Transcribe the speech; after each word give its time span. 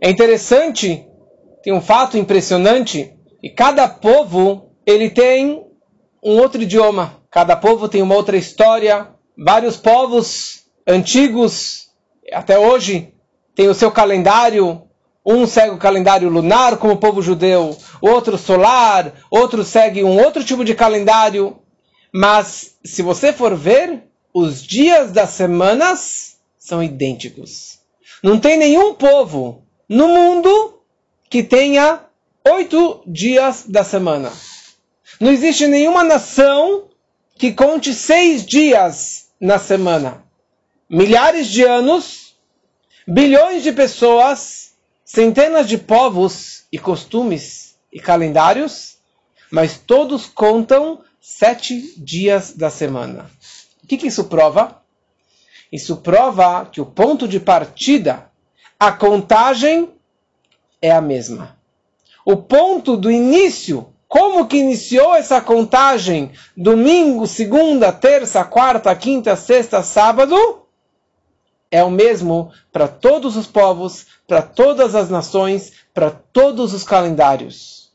É 0.00 0.08
interessante, 0.08 1.06
tem 1.62 1.72
um 1.72 1.80
fato 1.80 2.16
impressionante, 2.16 3.12
e 3.42 3.50
cada 3.50 3.88
povo 3.88 4.70
ele 4.86 5.10
tem 5.10 5.66
um 6.22 6.38
outro 6.38 6.62
idioma, 6.62 7.16
cada 7.30 7.56
povo 7.56 7.88
tem 7.88 8.00
uma 8.00 8.14
outra 8.14 8.36
história, 8.36 9.08
vários 9.36 9.76
povos 9.76 10.64
antigos 10.86 11.88
até 12.32 12.58
hoje 12.58 13.12
têm 13.56 13.68
o 13.68 13.74
seu 13.74 13.90
calendário, 13.90 14.82
um 15.26 15.46
segue 15.46 15.74
o 15.74 15.78
calendário 15.78 16.28
lunar 16.28 16.76
como 16.78 16.92
o 16.92 16.98
povo 16.98 17.20
judeu, 17.20 17.76
outro 18.00 18.38
solar, 18.38 19.12
outro 19.30 19.64
segue 19.64 20.04
um 20.04 20.16
outro 20.22 20.44
tipo 20.44 20.64
de 20.64 20.76
calendário, 20.76 21.58
mas 22.14 22.78
se 22.84 23.02
você 23.02 23.32
for 23.32 23.56
ver, 23.56 24.04
os 24.32 24.62
dias 24.62 25.10
das 25.10 25.30
semanas 25.30 26.36
são 26.56 26.82
idênticos. 26.82 27.80
Não 28.22 28.38
tem 28.38 28.56
nenhum 28.56 28.94
povo 28.94 29.67
no 29.88 30.08
mundo 30.08 30.80
que 31.30 31.42
tenha 31.42 32.00
oito 32.46 33.02
dias 33.06 33.64
da 33.66 33.82
semana. 33.82 34.30
Não 35.20 35.30
existe 35.30 35.66
nenhuma 35.66 36.04
nação 36.04 36.88
que 37.36 37.52
conte 37.52 37.94
seis 37.94 38.44
dias 38.44 39.28
na 39.40 39.58
semana. 39.58 40.22
Milhares 40.90 41.48
de 41.48 41.62
anos, 41.62 42.36
bilhões 43.06 43.62
de 43.62 43.72
pessoas, 43.72 44.74
centenas 45.04 45.68
de 45.68 45.78
povos 45.78 46.64
e 46.70 46.78
costumes 46.78 47.76
e 47.92 48.00
calendários, 48.00 48.98
mas 49.50 49.78
todos 49.78 50.26
contam 50.26 51.02
sete 51.20 51.94
dias 51.96 52.52
da 52.52 52.70
semana. 52.70 53.30
O 53.82 53.86
que, 53.86 53.96
que 53.96 54.08
isso 54.08 54.24
prova? 54.24 54.82
Isso 55.72 55.96
prova 55.96 56.66
que 56.66 56.80
o 56.80 56.86
ponto 56.86 57.28
de 57.28 57.40
partida 57.40 58.30
a 58.78 58.92
contagem 58.92 59.90
é 60.80 60.90
a 60.90 61.00
mesma. 61.00 61.56
O 62.24 62.36
ponto 62.36 62.96
do 62.96 63.10
início, 63.10 63.88
como 64.06 64.46
que 64.46 64.58
iniciou 64.58 65.14
essa 65.14 65.40
contagem, 65.40 66.30
domingo, 66.56 67.26
segunda, 67.26 67.92
terça, 67.92 68.44
quarta, 68.44 68.94
quinta, 68.94 69.34
sexta, 69.34 69.82
sábado, 69.82 70.62
é 71.70 71.82
o 71.82 71.90
mesmo 71.90 72.52
para 72.72 72.86
todos 72.86 73.36
os 73.36 73.46
povos, 73.46 74.06
para 74.26 74.42
todas 74.42 74.94
as 74.94 75.10
nações, 75.10 75.72
para 75.92 76.10
todos 76.10 76.72
os 76.72 76.84
calendários. 76.84 77.90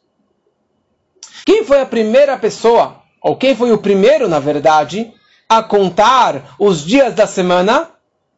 Quem 1.45 1.63
foi 1.63 1.81
a 1.81 1.85
primeira 1.85 2.37
pessoa, 2.37 3.01
ou 3.21 3.35
quem 3.35 3.55
foi 3.55 3.71
o 3.71 3.77
primeiro, 3.77 4.27
na 4.27 4.39
verdade, 4.39 5.13
a 5.47 5.63
contar 5.63 6.55
os 6.59 6.85
dias 6.85 7.13
da 7.13 7.25
semana? 7.25 7.83
O 7.83 7.87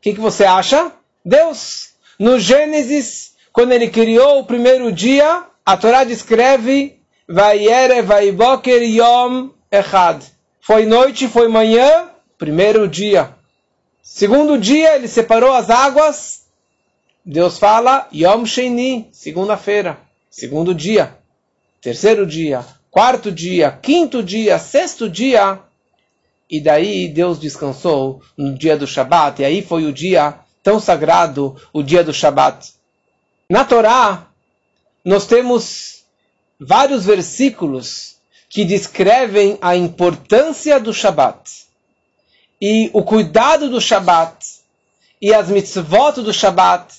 que, 0.01 0.13
que 0.13 0.19
você 0.19 0.45
acha? 0.45 0.91
Deus. 1.23 1.94
No 2.17 2.39
Gênesis, 2.39 3.33
quando 3.51 3.73
ele 3.73 3.89
criou 3.89 4.39
o 4.39 4.45
primeiro 4.45 4.91
dia, 4.91 5.43
a 5.65 5.75
Torá 5.75 6.03
descreve 6.03 6.99
Vayere 7.27 8.01
Vaiboker 8.01 8.81
Yom 8.83 9.49
Echad. 9.71 10.23
Foi 10.61 10.85
noite, 10.85 11.27
foi 11.27 11.47
manhã, 11.47 12.09
primeiro 12.37 12.87
dia. 12.87 13.35
Segundo 14.01 14.57
dia, 14.57 14.95
ele 14.95 15.07
separou 15.07 15.51
as 15.53 15.69
águas. 15.69 16.43
Deus 17.25 17.57
fala 17.57 18.07
Yom 18.13 18.45
Sheni, 18.45 19.09
segunda-feira. 19.11 19.97
Segundo 20.29 20.73
dia. 20.73 21.17
Terceiro 21.81 22.25
dia. 22.25 22.63
Quarto 22.91 23.31
dia. 23.31 23.71
Quinto 23.71 24.21
dia. 24.21 24.59
Sexto 24.59 25.09
dia. 25.09 25.59
E 26.49 26.61
daí 26.61 27.07
Deus 27.07 27.39
descansou 27.39 28.21
no 28.37 28.55
dia 28.55 28.77
do 28.77 28.85
Shabat. 28.85 29.41
E 29.41 29.45
aí 29.45 29.61
foi 29.61 29.85
o 29.85 29.91
dia 29.91 30.35
tão 30.65 30.79
sagrado, 30.79 31.55
o 31.71 31.83
dia 31.83 32.03
do 32.03 32.11
Shabat. 32.11 32.73
Na 33.47 33.63
Torá, 33.63 34.25
nós 35.05 35.27
temos 35.27 36.03
vários 36.59 37.05
versículos 37.05 38.15
que 38.49 38.65
descrevem 38.65 39.59
a 39.61 39.75
importância 39.75 40.79
do 40.79 40.91
Shabat 40.91 41.37
e 42.59 42.89
o 42.93 43.03
cuidado 43.03 43.69
do 43.69 43.79
Shabat 43.79 44.43
e 45.21 45.31
as 45.31 45.49
mitzvot 45.49 46.23
do 46.23 46.33
Shabat 46.33 46.95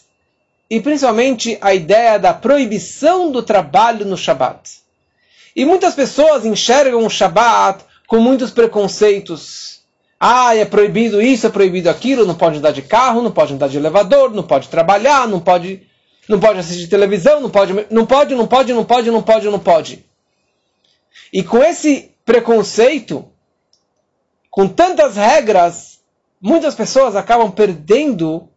e 0.70 0.80
principalmente 0.80 1.58
a 1.60 1.74
ideia 1.74 2.20
da 2.20 2.32
proibição 2.32 3.32
do 3.32 3.42
trabalho 3.42 4.06
no 4.06 4.16
Shabat. 4.16 4.78
E 5.56 5.64
muitas 5.64 5.96
pessoas 5.96 6.46
enxergam 6.46 7.04
o 7.04 7.10
Shabat 7.10 7.84
com 8.06 8.20
muitos 8.20 8.52
preconceitos 8.52 9.75
ah, 10.19 10.56
é 10.56 10.65
proibido 10.65 11.21
isso, 11.21 11.47
é 11.47 11.50
proibido 11.50 11.91
aquilo, 11.91 12.25
não 12.25 12.34
pode 12.34 12.59
andar 12.59 12.72
de 12.72 12.82
carro, 12.82 13.22
não 13.22 13.31
pode 13.31 13.53
andar 13.53 13.69
de 13.69 13.77
elevador, 13.77 14.32
não 14.32 14.43
pode 14.43 14.69
trabalhar, 14.69 15.28
não 15.28 15.41
pode, 15.41 15.87
não 16.28 16.41
pode 16.41 16.59
assistir 16.59 16.88
televisão, 16.88 17.41
não 17.41 17.50
pode, 17.50 17.72
não 17.91 18.06
pode, 18.06 18.34
não 18.34 18.47
pode, 18.47 18.72
não 18.72 18.84
pode, 18.84 19.10
não 19.10 19.22
pode, 19.22 19.47
não 19.47 19.59
pode. 19.59 20.04
E 21.32 21.43
com 21.43 21.62
esse 21.62 22.15
preconceito, 22.25 23.27
com 24.50 24.66
tantas 24.66 25.16
regras, 25.16 26.00
muitas 26.41 26.75
pessoas 26.75 27.15
acabam 27.15 27.50
perdendo 27.50 28.48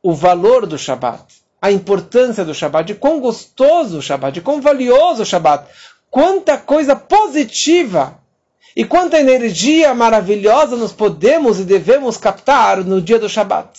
o 0.00 0.14
valor 0.14 0.64
do 0.64 0.78
Shabat, 0.78 1.42
a 1.60 1.72
importância 1.72 2.44
do 2.44 2.54
Shabat, 2.54 2.86
de 2.86 2.94
quão 2.94 3.18
gostoso 3.20 3.98
o 3.98 4.02
Shabat, 4.02 4.34
de 4.34 4.40
quão 4.40 4.60
valioso 4.60 5.22
o 5.22 5.26
Shabat, 5.26 5.66
quanta 6.08 6.56
coisa 6.56 6.94
positiva 6.94 8.21
e 8.74 8.84
quanta 8.84 9.20
energia 9.20 9.94
maravilhosa 9.94 10.76
nós 10.76 10.92
podemos 10.92 11.60
e 11.60 11.64
devemos 11.64 12.16
captar 12.16 12.84
no 12.84 13.00
dia 13.00 13.18
do 13.18 13.28
Shabat. 13.28 13.78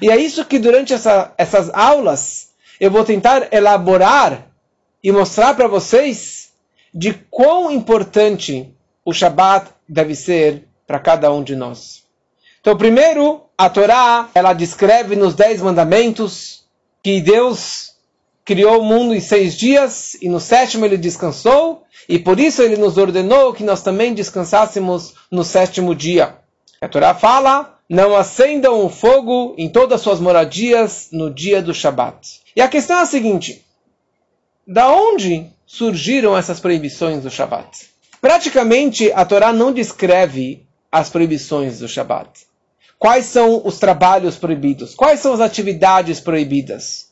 E 0.00 0.10
é 0.10 0.16
isso 0.16 0.44
que 0.44 0.58
durante 0.58 0.92
essa, 0.92 1.32
essas 1.36 1.70
aulas 1.70 2.50
eu 2.78 2.90
vou 2.90 3.04
tentar 3.04 3.52
elaborar 3.52 4.46
e 5.02 5.10
mostrar 5.10 5.54
para 5.54 5.66
vocês 5.66 6.50
de 6.94 7.12
quão 7.30 7.70
importante 7.70 8.72
o 9.04 9.12
Shabat 9.12 9.70
deve 9.88 10.14
ser 10.14 10.64
para 10.86 10.98
cada 10.98 11.32
um 11.32 11.42
de 11.42 11.56
nós. 11.56 12.04
Então, 12.60 12.76
primeiro, 12.76 13.42
a 13.56 13.68
Torá, 13.68 14.28
ela 14.34 14.52
descreve 14.52 15.16
nos 15.16 15.34
Dez 15.34 15.60
Mandamentos 15.60 16.64
que 17.02 17.20
Deus 17.20 17.94
criou 18.48 18.80
o 18.80 18.82
mundo 18.82 19.14
em 19.14 19.20
seis 19.20 19.54
dias 19.54 20.14
e 20.22 20.26
no 20.26 20.40
sétimo 20.40 20.86
ele 20.86 20.96
descansou 20.96 21.82
e 22.08 22.18
por 22.18 22.40
isso 22.40 22.62
ele 22.62 22.78
nos 22.78 22.96
ordenou 22.96 23.52
que 23.52 23.62
nós 23.62 23.82
também 23.82 24.14
descansássemos 24.14 25.12
no 25.30 25.44
sétimo 25.44 25.94
dia. 25.94 26.34
A 26.80 26.88
Torá 26.88 27.12
fala: 27.12 27.78
não 27.86 28.16
acendam 28.16 28.82
o 28.82 28.88
fogo 28.88 29.54
em 29.58 29.68
todas 29.68 29.96
as 29.96 30.00
suas 30.00 30.18
moradias 30.18 31.10
no 31.12 31.30
dia 31.30 31.60
do 31.60 31.74
Shabat. 31.74 32.40
E 32.56 32.62
a 32.62 32.68
questão 32.68 32.98
é 32.98 33.02
a 33.02 33.06
seguinte: 33.06 33.66
da 34.66 34.90
onde 34.90 35.52
surgiram 35.66 36.34
essas 36.34 36.58
proibições 36.58 37.22
do 37.22 37.30
Shabat? 37.30 37.90
Praticamente 38.18 39.12
a 39.12 39.26
Torá 39.26 39.52
não 39.52 39.74
descreve 39.74 40.66
as 40.90 41.10
proibições 41.10 41.80
do 41.80 41.86
Shabat. 41.86 42.46
Quais 42.98 43.26
são 43.26 43.60
os 43.62 43.78
trabalhos 43.78 44.36
proibidos? 44.36 44.94
Quais 44.94 45.20
são 45.20 45.34
as 45.34 45.40
atividades 45.40 46.18
proibidas? 46.18 47.07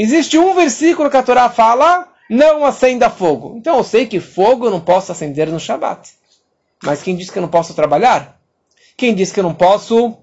Existe 0.00 0.38
um 0.38 0.54
versículo 0.54 1.10
que 1.10 1.16
a 1.16 1.22
Torá 1.24 1.50
fala 1.50 2.06
não 2.30 2.64
acenda 2.64 3.10
fogo. 3.10 3.56
Então 3.56 3.78
eu 3.78 3.82
sei 3.82 4.06
que 4.06 4.20
fogo 4.20 4.66
eu 4.66 4.70
não 4.70 4.80
posso 4.80 5.10
acender 5.10 5.48
no 5.48 5.58
Shabat. 5.58 6.10
Mas 6.84 7.02
quem 7.02 7.16
diz 7.16 7.28
que 7.28 7.36
eu 7.36 7.42
não 7.42 7.48
posso 7.48 7.74
trabalhar? 7.74 8.40
Quem 8.96 9.12
diz 9.12 9.32
que 9.32 9.40
eu 9.40 9.42
não 9.42 9.54
posso 9.54 10.16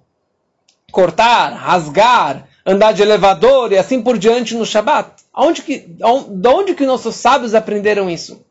cortar, 0.93 1.49
rasgar, 1.49 2.47
andar 2.65 2.93
de 2.93 3.01
elevador 3.01 3.73
e 3.73 3.77
assim 3.77 4.01
por 4.01 4.17
diante 4.17 4.55
no 4.55 4.65
Shabat? 4.65 5.11
Aonde 5.33 5.61
que, 5.61 5.79
de 5.79 6.47
onde 6.47 6.73
que 6.73 6.85
nossos 6.85 7.17
sábios 7.17 7.53
aprenderam 7.53 8.09
isso? 8.09 8.45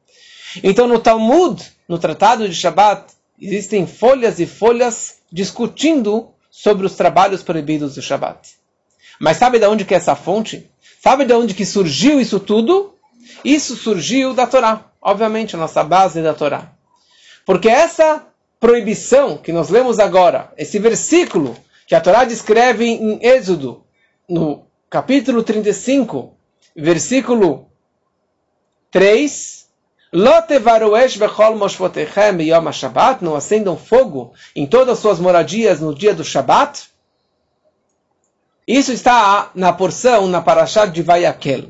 Então 0.62 0.86
no 0.86 0.98
Talmud, 0.98 1.72
no 1.88 1.98
Tratado 1.98 2.46
de 2.46 2.54
Shabat, 2.54 3.14
existem 3.40 3.86
folhas 3.86 4.38
e 4.40 4.46
folhas 4.46 5.20
discutindo 5.32 6.28
sobre 6.50 6.84
os 6.84 6.96
trabalhos 6.96 7.42
proibidos 7.42 7.94
do 7.94 8.02
Shabat. 8.02 8.46
Mas 9.18 9.38
sabe 9.38 9.58
de 9.58 9.66
onde 9.66 9.86
que 9.86 9.94
é 9.94 9.96
essa 9.96 10.14
fonte? 10.14 10.68
Sabe 11.04 11.26
de 11.26 11.34
onde 11.34 11.52
que 11.52 11.66
surgiu 11.66 12.18
isso 12.18 12.40
tudo? 12.40 12.94
Isso 13.44 13.76
surgiu 13.76 14.32
da 14.32 14.46
Torá, 14.46 14.86
obviamente, 15.02 15.54
a 15.54 15.58
nossa 15.58 15.84
base 15.84 16.22
da 16.22 16.32
Torá. 16.32 16.72
Porque 17.44 17.68
essa 17.68 18.26
proibição 18.58 19.36
que 19.36 19.52
nós 19.52 19.68
lemos 19.68 19.98
agora, 19.98 20.50
esse 20.56 20.78
versículo 20.78 21.54
que 21.86 21.94
a 21.94 22.00
Torá 22.00 22.24
descreve 22.24 22.86
em 22.86 23.18
Êxodo, 23.22 23.84
no 24.26 24.64
capítulo 24.88 25.42
35, 25.42 26.38
versículo 26.74 27.68
3, 28.90 29.68
não 33.20 33.36
acendam 33.36 33.76
fogo 33.76 34.32
em 34.56 34.66
todas 34.66 34.94
as 34.94 35.00
suas 35.00 35.18
moradias 35.18 35.80
no 35.80 35.94
dia 35.94 36.14
do 36.14 36.24
Shabat. 36.24 36.93
Isso 38.66 38.92
está 38.92 39.50
na 39.54 39.72
porção, 39.72 40.26
na 40.26 40.40
Parashat 40.40 40.90
de 40.90 41.02
Vayakel. 41.02 41.64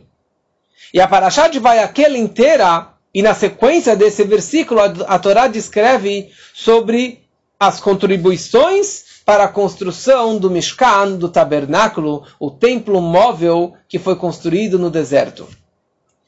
E 0.93 1.00
a 1.00 1.08
Parashat 1.08 1.50
de 1.50 1.58
Vayakel 1.58 2.14
inteira, 2.17 2.88
e 3.12 3.20
na 3.20 3.35
sequência 3.35 3.96
desse 3.96 4.23
versículo, 4.23 4.81
a, 4.81 5.19
Torá 5.19 5.49
descreve 5.49 6.31
sobre 6.55 7.25
as 7.58 7.81
contribuições 7.81 9.23
para 9.25 9.44
a 9.44 9.49
construção 9.49 10.38
do 10.38 10.50
Mishkan, 10.50 11.17
do 11.17 11.29
tabernáculo, 11.29 12.25
o 12.38 12.50
templo 12.50 13.00
móvel 13.00 13.75
que 13.88 13.99
foi 13.99 14.14
construído 14.14 14.79
no 14.79 14.91
deserto. 14.91 15.49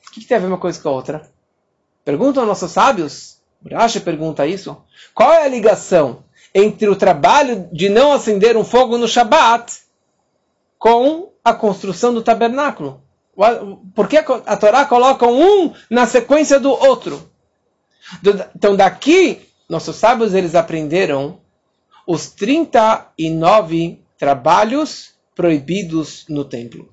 O 0.09 0.11
que, 0.13 0.21
que 0.21 0.27
tem 0.27 0.37
a 0.37 0.41
ver 0.41 0.47
uma 0.47 0.59
coisa 0.59 0.81
com 0.81 0.89
a 0.89 0.93
outra? 0.93 1.29
Perguntam 2.05 2.47
nossos 2.47 2.73
sábios, 2.73 3.37
Rashi 3.71 4.01
pergunta 4.01 4.47
isso, 4.47 4.77
qual 5.15 5.33
é 5.33 5.45
a 5.45 5.49
ligação 5.49 6.25
entre 6.55 6.89
o 6.89 6.97
trabalho 6.97 7.69
de 7.73 7.89
não 7.89 8.13
acender 8.13 8.57
um 8.57 8.65
fogo 8.65 8.97
no 8.97 9.07
Shabat 9.07 9.86
com 10.79 11.33
a 11.45 11.53
construção 11.55 12.13
do 12.13 12.23
tabernáculo? 12.23 13.03
Por 13.95 14.09
que 14.09 14.17
a 14.17 14.57
Torá 14.57 14.85
coloca 14.87 15.27
um 15.27 15.73
na 15.91 16.07
sequência 16.07 16.59
do 16.59 16.71
outro? 16.71 17.31
Então 18.55 18.75
daqui, 18.75 19.41
nossos 19.69 19.97
sábios 19.97 20.33
eles 20.33 20.55
aprenderam 20.55 21.39
os 22.07 22.31
39 22.31 24.01
trabalhos 24.17 25.11
proibidos 25.35 26.25
no 26.29 26.45
templo. 26.45 26.89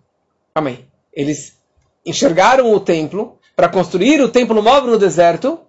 Amém. 0.54 0.86
Eles 1.14 1.58
enxergaram 2.06 2.74
o 2.74 2.80
templo 2.80 3.40
para 3.56 3.70
construir 3.70 4.22
o 4.22 4.30
templo 4.30 4.62
móvel 4.62 4.92
no 4.92 5.00
deserto. 5.00 5.60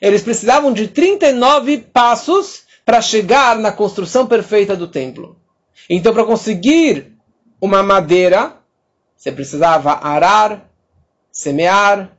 Eles 0.00 0.22
precisavam 0.22 0.72
de 0.72 0.88
39 0.88 1.78
passos 1.78 2.62
para 2.84 3.00
chegar 3.00 3.58
na 3.58 3.70
construção 3.70 4.26
perfeita 4.26 4.76
do 4.76 4.88
templo. 4.88 5.36
Então, 5.88 6.12
para 6.12 6.24
conseguir 6.24 7.15
uma 7.60 7.82
madeira, 7.82 8.56
você 9.16 9.32
precisava 9.32 9.92
arar, 10.06 10.68
semear, 11.30 12.10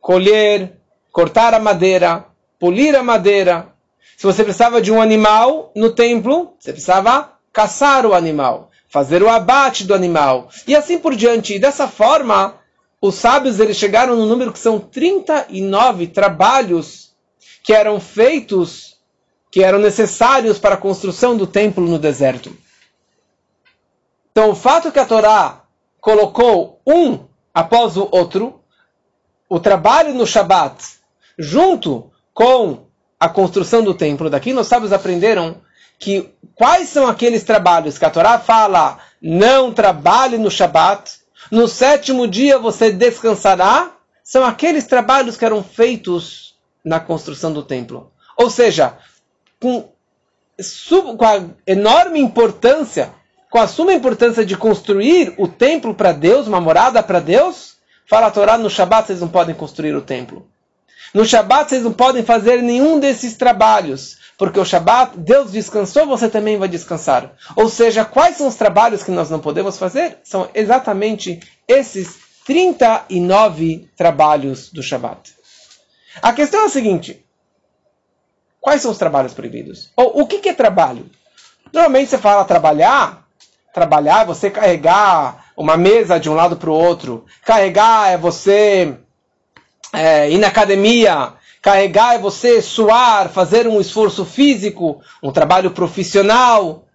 colher, 0.00 0.80
cortar 1.12 1.54
a 1.54 1.58
madeira, 1.58 2.26
polir 2.58 2.94
a 2.94 3.02
madeira, 3.02 3.74
se 4.16 4.24
você 4.24 4.42
precisava 4.42 4.80
de 4.80 4.90
um 4.90 5.00
animal 5.00 5.70
no 5.76 5.90
templo, 5.90 6.54
você 6.58 6.72
precisava 6.72 7.32
caçar 7.52 8.06
o 8.06 8.14
animal, 8.14 8.70
fazer 8.88 9.22
o 9.22 9.28
abate 9.28 9.84
do 9.84 9.94
animal, 9.94 10.48
e 10.66 10.74
assim 10.74 10.98
por 10.98 11.14
diante. 11.14 11.54
E 11.54 11.58
dessa 11.58 11.86
forma, 11.86 12.54
os 13.00 13.14
sábios 13.16 13.60
eles 13.60 13.76
chegaram 13.76 14.16
no 14.16 14.24
número 14.24 14.52
que 14.52 14.58
são 14.58 14.78
39 14.78 16.06
trabalhos 16.06 17.14
que 17.62 17.74
eram 17.74 18.00
feitos, 18.00 18.96
que 19.50 19.62
eram 19.62 19.78
necessários 19.78 20.58
para 20.58 20.76
a 20.76 20.78
construção 20.78 21.36
do 21.36 21.46
templo 21.46 21.86
no 21.86 21.98
deserto. 21.98 22.56
Então, 24.36 24.50
o 24.50 24.54
fato 24.54 24.92
que 24.92 24.98
a 24.98 25.06
Torá 25.06 25.62
colocou 25.98 26.78
um 26.86 27.20
após 27.54 27.96
o 27.96 28.06
outro, 28.12 28.60
o 29.48 29.58
trabalho 29.58 30.12
no 30.12 30.26
Shabat, 30.26 30.76
junto 31.38 32.10
com 32.34 32.84
a 33.18 33.30
construção 33.30 33.82
do 33.82 33.94
templo. 33.94 34.28
Daqui 34.28 34.52
nós 34.52 34.66
sábios 34.66 34.92
aprenderam 34.92 35.62
que 35.98 36.34
quais 36.54 36.90
são 36.90 37.06
aqueles 37.06 37.44
trabalhos 37.44 37.96
que 37.96 38.04
a 38.04 38.10
Torá 38.10 38.38
fala 38.38 38.98
não 39.22 39.72
trabalhe 39.72 40.36
no 40.36 40.50
Shabat, 40.50 41.12
no 41.50 41.66
sétimo 41.66 42.28
dia 42.28 42.58
você 42.58 42.92
descansará, 42.92 43.90
são 44.22 44.44
aqueles 44.44 44.84
trabalhos 44.84 45.38
que 45.38 45.46
eram 45.46 45.64
feitos 45.64 46.54
na 46.84 47.00
construção 47.00 47.54
do 47.54 47.62
templo. 47.62 48.12
Ou 48.36 48.50
seja, 48.50 48.98
com, 49.58 49.88
com 51.16 51.24
a 51.24 51.42
enorme 51.66 52.20
importância, 52.20 53.14
com 53.56 53.60
a 53.62 53.66
suma 53.66 53.94
importância 53.94 54.44
de 54.44 54.54
construir 54.54 55.32
o 55.38 55.48
templo 55.48 55.94
para 55.94 56.12
Deus, 56.12 56.46
uma 56.46 56.60
morada 56.60 57.02
para 57.02 57.20
Deus, 57.20 57.76
fala 58.06 58.26
a 58.26 58.30
Torá, 58.30 58.58
no 58.58 58.68
Shabat 58.68 59.06
vocês 59.06 59.22
não 59.22 59.28
podem 59.28 59.54
construir 59.54 59.96
o 59.96 60.02
templo. 60.02 60.46
No 61.14 61.24
Shabat 61.24 61.70
vocês 61.70 61.82
não 61.82 61.94
podem 61.94 62.22
fazer 62.22 62.62
nenhum 62.62 63.00
desses 63.00 63.34
trabalhos, 63.34 64.18
porque 64.36 64.60
o 64.60 64.64
Shabat, 64.66 65.16
Deus 65.16 65.52
descansou, 65.52 66.04
você 66.06 66.28
também 66.28 66.58
vai 66.58 66.68
descansar. 66.68 67.32
Ou 67.56 67.70
seja, 67.70 68.04
quais 68.04 68.36
são 68.36 68.46
os 68.46 68.56
trabalhos 68.56 69.02
que 69.02 69.10
nós 69.10 69.30
não 69.30 69.40
podemos 69.40 69.78
fazer? 69.78 70.18
São 70.22 70.50
exatamente 70.54 71.40
esses 71.66 72.14
39 72.44 73.88
trabalhos 73.96 74.70
do 74.70 74.82
Shabat. 74.82 75.34
A 76.20 76.34
questão 76.34 76.64
é 76.64 76.66
a 76.66 76.68
seguinte: 76.68 77.24
quais 78.60 78.82
são 78.82 78.90
os 78.90 78.98
trabalhos 78.98 79.32
proibidos? 79.32 79.90
Ou 79.96 80.20
o 80.20 80.26
que 80.26 80.46
é 80.46 80.52
trabalho? 80.52 81.08
Normalmente 81.72 82.10
você 82.10 82.18
fala 82.18 82.44
trabalhar, 82.44 83.25
trabalhar 83.76 84.22
é 84.22 84.24
você 84.24 84.48
carregar 84.50 85.50
uma 85.54 85.76
mesa 85.76 86.18
de 86.18 86.30
um 86.30 86.34
lado 86.34 86.56
para 86.56 86.70
o 86.70 86.74
outro, 86.74 87.26
carregar 87.44 88.10
é 88.10 88.16
você 88.16 88.96
é, 89.92 90.30
ir 90.30 90.38
na 90.38 90.46
academia, 90.46 91.34
carregar 91.60 92.14
é 92.14 92.18
você 92.18 92.62
suar, 92.62 93.28
fazer 93.28 93.68
um 93.68 93.78
esforço 93.78 94.24
físico, 94.24 95.02
um 95.22 95.30
trabalho 95.30 95.72
profissional, 95.72 96.86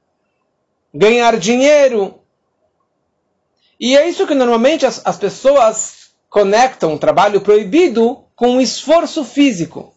ganhar 0.91 1.37
dinheiro. 1.37 2.15
E 3.79 3.95
é 3.95 4.09
isso 4.09 4.25
que 4.25 4.33
normalmente 4.33 4.83
as, 4.83 5.05
as 5.05 5.17
pessoas 5.17 6.09
conectam 6.31 6.95
o 6.95 6.99
trabalho 6.99 7.41
proibido 7.41 8.23
com 8.35 8.55
um 8.55 8.61
esforço 8.61 9.23
físico. 9.23 9.93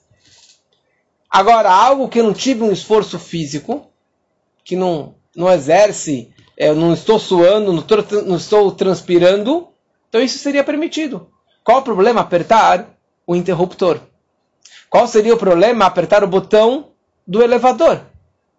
Agora, 1.31 1.73
algo 1.73 2.11
que 2.11 2.21
não 2.21 2.35
tive 2.35 2.63
um 2.63 2.73
esforço 2.73 3.19
físico, 3.19 3.91
que 4.63 4.77
não, 4.77 5.15
não 5.35 5.51
exerce, 5.51 6.34
eu 6.57 6.73
é, 6.73 6.75
não 6.75 6.95
estou 6.95 7.19
suando, 7.19 7.73
não 7.73 7.81
estou, 7.81 8.23
não 8.23 8.37
estou 8.37 8.71
transpirando, 8.73 9.69
então 10.09 10.21
isso 10.21 10.39
seria 10.39 10.63
permitido. 10.63 11.29
Qual 11.65 11.79
o 11.79 11.83
problema 11.83 12.21
apertar 12.21 12.89
o 13.27 13.35
interruptor? 13.35 14.01
Qual 14.89 15.07
seria 15.09 15.35
o 15.35 15.39
problema 15.39 15.87
apertar 15.87 16.23
o 16.23 16.29
botão 16.29 16.91
do 17.27 17.43
elevador? 17.43 18.01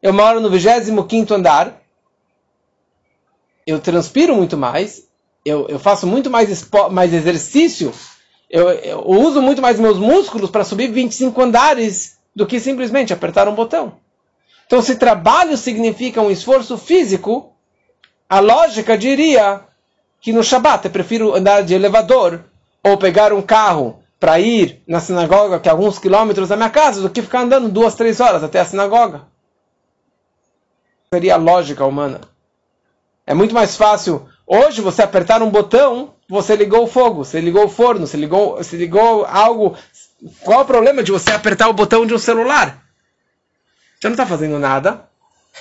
Eu 0.02 0.14
moro 0.14 0.42
no 0.42 0.50
25 0.50 1.34
andar, 1.34 1.82
eu 3.66 3.80
transpiro 3.80 4.36
muito 4.36 4.58
mais, 4.58 5.08
eu, 5.46 5.68
eu 5.70 5.80
faço 5.80 6.06
muito 6.06 6.30
mais, 6.30 6.70
mais 6.92 7.14
exercício, 7.14 7.94
eu, 8.50 8.70
eu 8.70 9.00
uso 9.06 9.42
muito 9.42 9.62
mais 9.62 9.80
meus 9.80 9.98
músculos 9.98 10.50
para 10.50 10.64
subir 10.64 10.92
25 10.92 11.42
andares 11.42 12.18
do 12.36 12.46
que 12.46 12.60
simplesmente 12.60 13.14
apertar 13.14 13.48
um 13.48 13.56
botão. 13.56 13.94
Então, 14.68 14.82
se 14.82 14.96
trabalho 14.96 15.56
significa 15.56 16.22
um 16.22 16.30
esforço 16.30 16.78
físico, 16.78 17.55
a 18.30 18.40
lógica 18.40 18.98
diria 18.98 19.62
que 20.20 20.34
no 20.34 20.44
Shabat 20.44 20.86
eu 20.86 20.92
prefiro 20.92 21.36
andar 21.36 21.62
de 21.62 21.74
elevador 21.74 22.44
ou 22.84 22.98
pegar 22.98 23.32
um 23.32 23.42
carro 23.42 24.04
para 24.20 24.40
ir 24.40 24.82
na 24.88 25.00
sinagoga, 25.00 25.60
que 25.60 25.70
é 25.70 25.72
alguns 25.72 26.00
quilômetros 26.00 26.50
da 26.50 26.56
minha 26.56 26.70
casa, 26.70 27.02
do 27.02 27.10
que 27.10 27.22
ficar 27.22 27.42
andando 27.42 27.70
duas, 27.70 27.96
três 27.96 28.20
horas 28.20 28.44
até 28.44 28.60
a 28.60 28.66
sinagoga. 28.66 29.24
Seria 31.14 31.36
a 31.36 31.38
lógica 31.38 31.86
humana. 31.86 32.22
É 33.28 33.34
muito 33.34 33.54
mais 33.54 33.76
fácil 33.76 34.28
hoje 34.48 34.82
você 34.82 35.04
apertar 35.04 35.42
um 35.42 35.50
botão, 35.50 36.14
você 36.28 36.56
ligou 36.56 36.84
o 36.84 36.88
fogo, 36.88 37.24
você 37.24 37.40
ligou 37.40 37.66
o 37.66 37.70
forno, 37.70 38.08
você 38.08 38.18
ligou, 38.18 38.58
você 38.58 38.76
ligou 38.76 39.26
algo. 39.26 39.78
Qual 40.42 40.62
o 40.62 40.66
problema 40.66 41.04
de 41.04 41.12
você 41.12 41.32
apertar 41.32 41.70
o 41.70 41.74
botão 41.74 42.06
de 42.06 42.14
um 42.14 42.20
celular? 42.20 42.84
Você 44.00 44.08
não 44.08 44.14
está 44.14 44.26
fazendo 44.26 44.58
nada. 44.58 45.08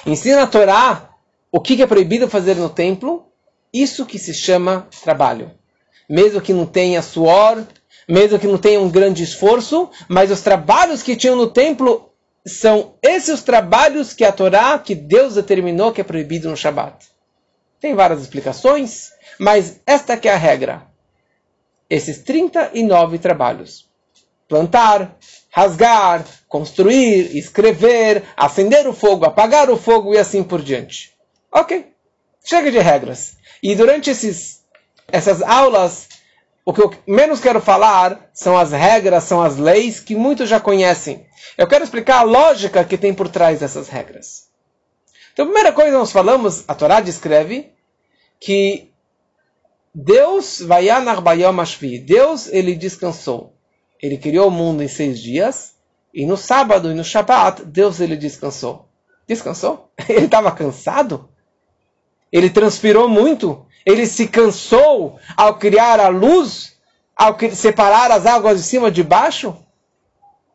Ensina 0.07 0.43
a 0.43 0.47
Torá 0.47 1.14
o 1.55 1.61
que 1.61 1.83
é 1.83 1.87
proibido 1.87 2.29
fazer 2.29 2.57
no 2.57 2.69
templo. 2.69 3.27
Isso 3.73 4.07
que 4.07 4.19
se 4.19 4.33
chama 4.33 4.89
trabalho 5.03 5.51
mesmo 6.09 6.41
que 6.41 6.53
não 6.53 6.67
tenha 6.67 7.03
suor, 7.03 7.65
mesmo 8.09 8.39
que 8.39 8.47
não 8.47 8.59
tenha 8.59 8.81
um 8.81 8.91
grande 8.91 9.23
esforço, 9.23 9.91
mas 10.09 10.31
os 10.31 10.41
trabalhos 10.41 11.03
que 11.03 11.17
tinham 11.17 11.37
no 11.37 11.49
templo 11.49 12.11
são 12.47 12.95
esses 13.03 13.35
os 13.35 13.43
trabalhos 13.43 14.13
que 14.13 14.25
a 14.25 14.33
Torá, 14.33 14.79
que 14.79 14.95
Deus 14.95 15.35
determinou 15.35 15.93
que 15.93 16.01
é 16.01 16.05
proibido 16.05 16.49
no 16.51 16.57
Shabat. 16.57 17.07
Tem 17.81 17.95
várias 17.95 18.21
explicações, 18.21 19.13
mas 19.39 19.81
esta 19.87 20.17
que 20.17 20.29
é 20.29 20.35
a 20.35 20.39
regra. 20.39 20.87
Esses 21.89 22.19
39 22.19 23.19
trabalhos. 23.19 23.89
Plantar, 24.47 25.17
rasgar, 25.51 26.25
construir, 26.47 27.35
escrever, 27.37 28.23
acender 28.37 28.87
o 28.87 28.93
fogo, 28.93 29.25
apagar 29.25 29.71
o 29.71 29.77
fogo 29.77 30.15
e 30.15 30.19
assim 30.19 30.43
por 30.43 30.61
diante. 30.61 31.14
Ok. 31.55 31.87
Chega 32.45 32.71
de 32.71 32.79
regras. 32.81 33.37
E 33.63 33.77
durante 33.77 34.11
esses 34.11 34.65
essas 35.07 35.41
aulas, 35.43 36.09
o 36.65 36.73
que 36.73 36.83
eu 36.83 36.93
menos 37.07 37.41
quero 37.41 37.61
falar 37.61 38.29
são 38.33 38.59
as 38.59 38.73
regras, 38.73 39.25
são 39.25 39.41
as 39.41 39.57
leis 39.57 40.01
que 40.01 40.17
muitos 40.17 40.49
já 40.49 40.59
conhecem. 40.59 41.27
Eu 41.57 41.69
quero 41.69 41.85
explicar 41.85 42.19
a 42.21 42.23
lógica 42.23 42.85
que 42.85 42.99
tem 42.99 43.15
por 43.15 43.29
trás 43.29 43.61
dessas 43.61 43.89
regras. 43.89 44.49
Então, 45.33 45.45
a 45.45 45.49
primeira 45.49 45.73
coisa 45.73 45.97
nós 45.97 46.11
falamos, 46.11 46.65
a 46.67 46.75
Torá 46.75 47.01
descreve 47.01 47.73
que 48.41 48.91
Deus 49.95 50.61
vai 50.61 50.89
Deus 51.99 52.49
ele 52.49 52.75
descansou. 52.75 53.55
Ele 54.03 54.19
criou 54.19 54.49
o 54.49 54.51
mundo 54.51 54.83
em 54.83 54.89
seis 54.89 55.21
dias 55.21 55.75
e 56.13 56.27
no 56.27 56.37
sábado 56.37 56.91
e 56.91 56.95
no 56.95 57.05
Shabat 57.05 57.65
Deus 57.65 58.01
ele 58.01 58.17
descansou. 58.17 58.89
Descansou? 59.27 59.91
Ele 60.07 60.27
estava 60.27 60.53
cansado? 60.53 61.31
Ele 62.35 62.51
transpirou 62.51 63.09
muito? 63.09 63.65
Ele 63.87 64.07
se 64.07 64.27
cansou 64.27 65.21
ao 65.37 65.55
criar 65.57 66.01
a 66.01 66.09
luz, 66.09 66.75
ao 67.15 67.39
separar 67.53 68.11
as 68.11 68.27
águas 68.27 68.59
de 68.59 68.65
cima 68.65 68.91
de 68.91 69.05
baixo? 69.05 69.57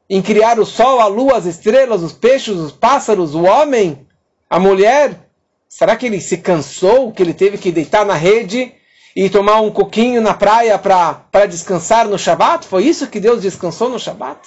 Em 0.09 0.21
criar 0.21 0.59
o 0.59 0.65
sol, 0.65 0.99
a 0.99 1.07
lua, 1.07 1.37
as 1.37 1.45
estrelas, 1.45 2.03
os 2.03 2.11
peixes, 2.11 2.57
os 2.57 2.73
pássaros, 2.73 3.33
o 3.33 3.43
homem? 3.43 4.05
A 4.49 4.59
mulher, 4.59 5.29
será 5.69 5.95
que 5.95 6.05
ele 6.05 6.19
se 6.19 6.39
cansou, 6.39 7.13
que 7.13 7.23
ele 7.23 7.33
teve 7.33 7.57
que 7.57 7.71
deitar 7.71 8.05
na 8.05 8.15
rede 8.15 8.73
e 9.15 9.29
tomar 9.29 9.61
um 9.61 9.71
coquinho 9.71 10.21
na 10.21 10.33
praia 10.33 10.77
para 10.77 11.45
descansar 11.47 12.09
no 12.09 12.19
Shabat? 12.19 12.67
Foi 12.67 12.83
isso 12.83 13.07
que 13.07 13.21
Deus 13.21 13.41
descansou 13.41 13.87
no 13.87 13.99
Shabat? 13.99 14.41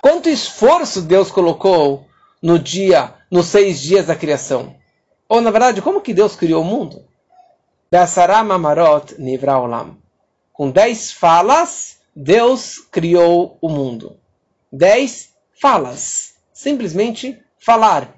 Quanto 0.00 0.28
esforço 0.28 1.02
Deus 1.02 1.28
colocou 1.28 2.06
no 2.40 2.56
dia, 2.56 3.14
nos 3.28 3.46
seis 3.46 3.80
dias 3.80 4.06
da 4.06 4.14
criação? 4.14 4.76
Ou, 5.28 5.40
na 5.40 5.50
verdade, 5.50 5.82
como 5.82 6.00
que 6.00 6.14
Deus 6.14 6.36
criou 6.36 6.62
o 6.62 6.64
mundo? 6.64 7.04
Com 10.52 10.70
dez 10.70 11.12
falas, 11.12 11.98
Deus 12.14 12.78
criou 12.90 13.58
o 13.60 13.68
mundo. 13.68 14.16
Dez 14.72 15.30
falas. 15.60 16.34
Simplesmente 16.52 17.38
falar. 17.58 18.14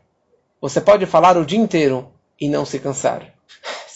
Você 0.60 0.80
pode 0.80 1.06
falar 1.06 1.36
o 1.36 1.44
dia 1.44 1.58
inteiro 1.58 2.12
e 2.40 2.48
não 2.48 2.64
se 2.64 2.78
cansar. 2.78 3.34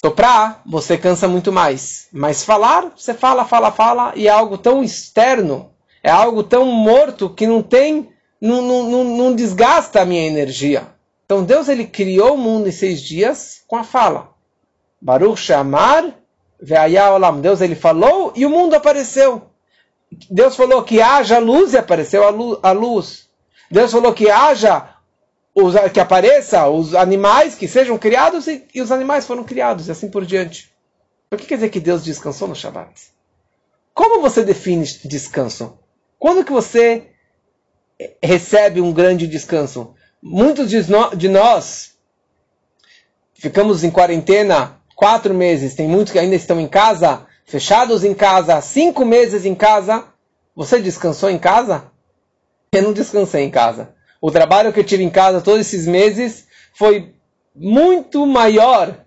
Soprar, 0.05 0.63
você 0.67 0.99
cansa 0.99 1.29
muito 1.29 1.53
mais. 1.53 2.09
Mas 2.13 2.43
falar, 2.43 2.93
você 2.97 3.15
fala, 3.15 3.45
fala, 3.45 3.71
fala, 3.71 4.13
e 4.17 4.27
é 4.27 4.31
algo 4.31 4.59
tão 4.59 4.83
externo, 4.83 5.71
é 6.03 6.11
algo 6.11 6.43
tão 6.43 6.67
morto 6.67 7.31
que 7.31 7.47
não 7.47 7.63
tem, 7.63 8.11
não, 8.41 8.61
não, 8.63 9.05
não 9.05 9.35
desgasta 9.35 10.01
a 10.01 10.05
minha 10.05 10.27
energia. 10.27 10.89
Então 11.25 11.45
Deus 11.45 11.69
ele 11.69 11.87
criou 11.87 12.35
o 12.35 12.39
mundo 12.39 12.69
em 12.69 12.73
seis 12.73 13.01
dias 13.01 13.63
com 13.67 13.77
a 13.77 13.85
fala. 13.85 14.31
Baruch 15.01 15.41
Shamar 15.41 16.15
Ve'aya 16.61 17.13
Olam. 17.13 17.41
Deus 17.41 17.61
ele 17.61 17.75
falou 17.75 18.33
e 18.37 18.47
o 18.47 18.51
mundo 18.51 18.75
apareceu. 18.75 19.51
Deus 20.31 20.55
falou 20.55 20.83
que 20.83 21.01
haja 21.01 21.39
luz 21.39 21.73
e 21.73 21.79
apareceu 21.79 22.23
a 22.63 22.73
luz. 22.73 23.29
Deus 23.71 23.91
falou 23.91 24.13
que 24.13 24.31
haja 24.31 24.93
os, 25.55 25.75
que 25.93 26.01
apareça 26.01 26.69
os 26.69 26.95
animais 26.95 27.55
que 27.55 27.67
sejam 27.67 27.99
criados 27.99 28.47
e, 28.47 28.67
e, 28.75 28.81
os 28.81 28.93
animais 28.93 29.27
foram 29.27 29.45
criados, 29.45 29.89
e 29.89 29.91
assim 29.91 30.09
por 30.11 30.25
diante. 30.25 30.71
O 31.31 31.37
que 31.37 31.47
quer 31.47 31.55
dizer 31.57 31.71
que 31.71 31.81
Deus 31.81 32.05
descansou 32.05 32.47
no 32.47 32.55
Shabat? 32.55 32.93
Como 33.95 34.21
você 34.21 34.45
define 34.45 34.85
descanso? 35.05 35.79
Quando 36.19 36.45
que 36.45 36.53
você 36.53 37.09
recebe 38.23 38.81
um 38.81 38.93
grande 38.93 39.27
descanso? 39.27 39.95
Muitos 40.23 40.71
de 40.71 41.29
nós 41.29 41.97
ficamos 43.35 43.83
em 43.83 43.91
quarentena 43.91 44.81
quatro 44.95 45.35
meses, 45.35 45.75
tem 45.75 45.89
muitos 45.89 46.13
que 46.13 46.19
ainda 46.19 46.37
estão 46.37 46.61
em 46.61 46.69
casa, 46.69 47.27
fechados 47.45 48.05
em 48.05 48.15
casa, 48.15 48.61
cinco 48.61 49.05
meses 49.05 49.45
em 49.45 49.55
casa. 49.55 50.05
Você 50.55 50.81
descansou 50.81 51.29
em 51.29 51.39
casa? 51.39 51.91
Eu 52.73 52.83
não 52.83 52.93
descansei 52.93 53.45
em 53.45 53.51
casa 53.51 53.95
o 54.23 54.31
trabalho 54.31 54.73
que 54.73 54.79
eu 54.79 54.85
tive 54.85 55.03
em 55.03 55.11
casa 55.11 55.41
todos 55.41 55.61
esses 55.63 55.85
meses 55.85 56.47
foi 56.73 57.13
muito 57.55 58.25
maior, 58.25 59.05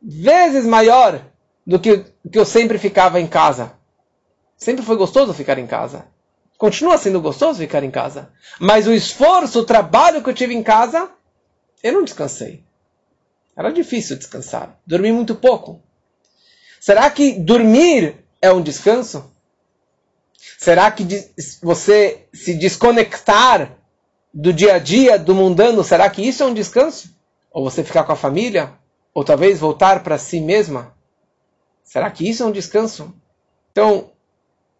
vezes 0.00 0.64
maior, 0.64 1.20
do 1.66 1.80
que, 1.80 2.04
que 2.30 2.38
eu 2.38 2.44
sempre 2.44 2.78
ficava 2.78 3.20
em 3.20 3.26
casa. 3.26 3.72
Sempre 4.56 4.84
foi 4.84 4.96
gostoso 4.96 5.34
ficar 5.34 5.58
em 5.58 5.66
casa. 5.66 6.06
Continua 6.56 6.98
sendo 6.98 7.20
gostoso 7.20 7.58
ficar 7.58 7.82
em 7.82 7.90
casa. 7.90 8.30
Mas 8.58 8.86
o 8.86 8.92
esforço, 8.92 9.60
o 9.60 9.64
trabalho 9.64 10.22
que 10.22 10.30
eu 10.30 10.34
tive 10.34 10.54
em 10.54 10.62
casa, 10.62 11.10
eu 11.82 11.92
não 11.92 12.04
descansei. 12.04 12.62
Era 13.56 13.70
difícil 13.70 14.16
descansar. 14.16 14.78
Dormi 14.86 15.12
muito 15.12 15.34
pouco. 15.34 15.80
Será 16.80 17.10
que 17.10 17.32
dormir 17.32 18.16
é 18.40 18.52
um 18.52 18.62
descanso? 18.62 19.30
Será 20.58 20.90
que 20.90 21.06
você 21.62 22.26
se 22.32 22.54
desconectar 22.54 23.76
do 24.32 24.52
dia 24.52 24.74
a 24.74 24.78
dia, 24.78 25.18
do 25.18 25.34
mundano, 25.34 25.84
será 25.84 26.10
que 26.10 26.20
isso 26.26 26.42
é 26.42 26.46
um 26.46 26.54
descanso? 26.54 27.14
Ou 27.52 27.62
você 27.62 27.84
ficar 27.84 28.04
com 28.04 28.12
a 28.12 28.16
família? 28.16 28.72
Ou 29.12 29.22
talvez 29.22 29.60
voltar 29.60 30.02
para 30.02 30.18
si 30.18 30.40
mesma? 30.40 30.94
Será 31.84 32.10
que 32.10 32.28
isso 32.28 32.42
é 32.42 32.46
um 32.46 32.52
descanso? 32.52 33.14
Então, 33.70 34.10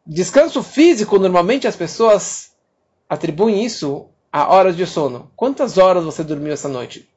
descanso 0.06 0.62
físico, 0.62 1.18
normalmente 1.18 1.66
as 1.66 1.76
pessoas 1.76 2.52
atribuem 3.08 3.64
isso 3.64 4.08
a 4.32 4.52
horas 4.52 4.76
de 4.76 4.86
sono. 4.86 5.30
Quantas 5.36 5.78
horas 5.78 6.04
você 6.04 6.22
dormiu 6.22 6.52
essa 6.52 6.68
noite? 6.68 7.08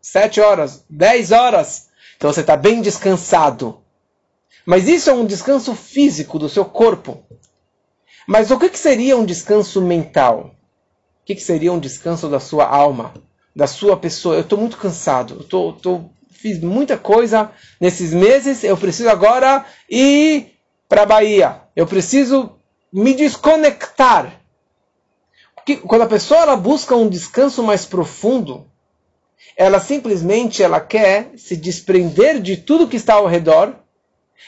Sete 0.00 0.40
horas? 0.40 0.84
Dez 0.88 1.32
horas? 1.32 1.88
Então 2.16 2.32
você 2.32 2.40
está 2.40 2.56
bem 2.56 2.80
descansado. 2.82 3.80
Mas 4.64 4.88
isso 4.88 5.10
é 5.10 5.12
um 5.12 5.26
descanso 5.26 5.74
físico 5.74 6.38
do 6.38 6.48
seu 6.48 6.64
corpo. 6.64 7.22
Mas 8.26 8.50
o 8.50 8.58
que 8.58 8.76
seria 8.76 9.16
um 9.16 9.24
descanso 9.24 9.80
mental? 9.80 10.54
O 11.22 11.24
que, 11.24 11.34
que 11.34 11.42
seria 11.42 11.72
um 11.72 11.78
descanso 11.80 12.28
da 12.28 12.38
sua 12.38 12.66
alma, 12.66 13.14
da 13.54 13.66
sua 13.66 13.96
pessoa? 13.96 14.36
Eu 14.36 14.42
estou 14.42 14.58
muito 14.58 14.76
cansado, 14.76 15.34
eu 15.40 15.44
tô, 15.44 15.72
tô, 15.72 16.04
fiz 16.30 16.60
muita 16.60 16.96
coisa 16.96 17.50
nesses 17.80 18.12
meses, 18.12 18.62
eu 18.62 18.76
preciso 18.76 19.08
agora 19.08 19.64
ir 19.88 20.59
para 20.90 21.02
a 21.02 21.06
Bahia. 21.06 21.62
Eu 21.76 21.86
preciso 21.86 22.58
me 22.92 23.14
desconectar. 23.14 24.40
Porque 25.54 25.76
quando 25.76 26.02
a 26.02 26.08
pessoa 26.08 26.40
ela 26.40 26.56
busca 26.56 26.96
um 26.96 27.08
descanso 27.08 27.62
mais 27.62 27.84
profundo, 27.84 28.66
ela 29.56 29.78
simplesmente 29.78 30.64
ela 30.64 30.80
quer 30.80 31.30
se 31.36 31.56
desprender 31.56 32.42
de 32.42 32.56
tudo 32.56 32.88
que 32.88 32.96
está 32.96 33.14
ao 33.14 33.26
redor 33.26 33.76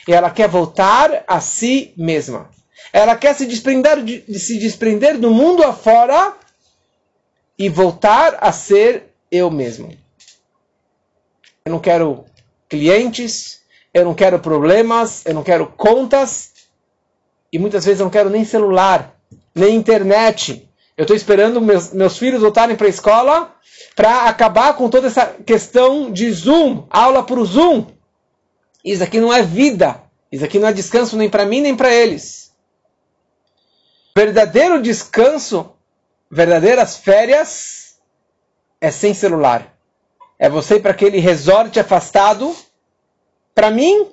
e 0.08 0.12
ela 0.12 0.30
quer 0.30 0.48
voltar 0.48 1.22
a 1.28 1.40
si 1.40 1.94
mesma. 1.96 2.50
Ela 2.92 3.14
quer 3.14 3.36
se 3.36 3.46
desprender, 3.46 4.02
de, 4.02 4.38
se 4.38 4.58
desprender 4.58 5.18
do 5.18 5.30
mundo 5.30 5.62
afora 5.62 6.34
e 7.56 7.68
voltar 7.68 8.38
a 8.40 8.50
ser 8.50 9.14
eu 9.30 9.48
mesmo. 9.48 9.96
Eu 11.64 11.70
não 11.70 11.78
quero 11.78 12.24
clientes, 12.68 13.61
eu 13.92 14.04
não 14.04 14.14
quero 14.14 14.38
problemas, 14.38 15.24
eu 15.26 15.34
não 15.34 15.42
quero 15.42 15.66
contas 15.66 16.52
e 17.52 17.58
muitas 17.58 17.84
vezes 17.84 18.00
eu 18.00 18.04
não 18.04 18.10
quero 18.10 18.30
nem 18.30 18.44
celular, 18.44 19.14
nem 19.54 19.76
internet. 19.76 20.68
Eu 20.96 21.02
estou 21.02 21.16
esperando 21.16 21.60
meus, 21.60 21.92
meus 21.92 22.16
filhos 22.16 22.40
voltarem 22.40 22.76
para 22.76 22.86
a 22.86 22.90
escola 22.90 23.54
para 23.94 24.28
acabar 24.28 24.74
com 24.74 24.88
toda 24.88 25.06
essa 25.06 25.26
questão 25.26 26.10
de 26.10 26.30
Zoom, 26.32 26.86
aula 26.90 27.22
por 27.22 27.44
Zoom. 27.44 27.86
Isso 28.84 29.02
aqui 29.02 29.20
não 29.20 29.32
é 29.32 29.42
vida. 29.42 30.02
Isso 30.30 30.44
aqui 30.44 30.58
não 30.58 30.68
é 30.68 30.72
descanso 30.72 31.16
nem 31.16 31.28
para 31.28 31.44
mim 31.44 31.60
nem 31.60 31.76
para 31.76 31.92
eles. 31.92 32.52
Verdadeiro 34.16 34.80
descanso 34.80 35.72
verdadeiras 36.30 36.96
férias 36.96 37.96
é 38.80 38.90
sem 38.90 39.12
celular. 39.12 39.76
É 40.38 40.48
você 40.48 40.76
ir 40.76 40.80
para 40.80 40.92
aquele 40.92 41.20
resort 41.20 41.78
afastado. 41.78 42.56
Para 43.54 43.70
mim, 43.70 44.06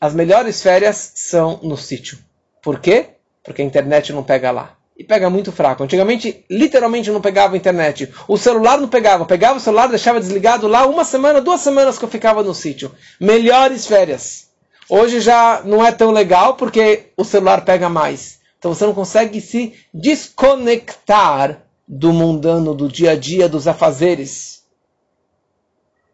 as 0.00 0.14
melhores 0.14 0.62
férias 0.62 1.12
são 1.14 1.60
no 1.62 1.76
sítio. 1.76 2.18
Por 2.62 2.78
quê? 2.78 3.10
Porque 3.42 3.62
a 3.62 3.64
internet 3.64 4.12
não 4.12 4.22
pega 4.22 4.50
lá. 4.50 4.76
E 4.96 5.02
pega 5.02 5.28
muito 5.28 5.50
fraco. 5.50 5.82
Antigamente, 5.82 6.44
literalmente 6.48 7.10
não 7.10 7.20
pegava 7.20 7.54
a 7.54 7.56
internet. 7.56 8.12
O 8.28 8.36
celular 8.36 8.78
não 8.78 8.88
pegava. 8.88 9.24
Pegava 9.24 9.58
o 9.58 9.60
celular, 9.60 9.88
deixava 9.88 10.20
desligado 10.20 10.68
lá 10.68 10.86
uma 10.86 11.04
semana, 11.04 11.40
duas 11.40 11.60
semanas 11.60 11.98
que 11.98 12.04
eu 12.04 12.08
ficava 12.08 12.42
no 12.42 12.54
sítio. 12.54 12.92
Melhores 13.20 13.86
férias. 13.86 14.48
Hoje 14.88 15.20
já 15.20 15.62
não 15.64 15.84
é 15.84 15.90
tão 15.90 16.10
legal 16.10 16.54
porque 16.54 17.06
o 17.16 17.24
celular 17.24 17.64
pega 17.64 17.88
mais. 17.88 18.40
Então 18.58 18.72
você 18.72 18.86
não 18.86 18.94
consegue 18.94 19.40
se 19.40 19.74
desconectar 19.92 21.62
do 21.88 22.12
mundano, 22.12 22.74
do 22.74 22.88
dia 22.88 23.12
a 23.12 23.16
dia, 23.16 23.48
dos 23.48 23.66
afazeres. 23.66 24.62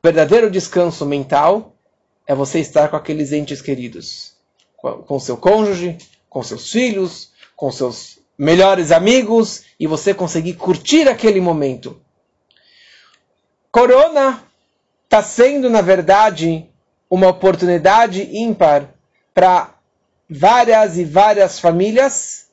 O 0.03 0.07
verdadeiro 0.07 0.51
descanso 0.51 1.05
mental 1.05 1.77
é 2.31 2.35
você 2.35 2.61
estar 2.61 2.89
com 2.89 2.95
aqueles 2.95 3.33
entes 3.33 3.61
queridos, 3.61 4.37
com 4.77 5.19
seu 5.19 5.37
cônjuge, 5.37 5.99
com 6.29 6.41
seus 6.45 6.71
filhos, 6.71 7.33
com 7.57 7.73
seus 7.73 8.21
melhores 8.39 8.93
amigos 8.93 9.65
e 9.81 9.85
você 9.89 10.15
conseguir 10.15 10.55
curtir 10.55 11.09
aquele 11.09 11.41
momento. 11.41 12.01
Corona 13.73 14.45
está 15.03 15.25
sendo, 15.25 15.69
na 15.69 15.81
verdade, 15.81 16.71
uma 17.11 17.27
oportunidade 17.27 18.23
ímpar 18.33 18.95
para 19.35 19.75
várias 20.29 20.99
e 20.99 21.05
várias 21.05 21.59
famílias 21.59 22.47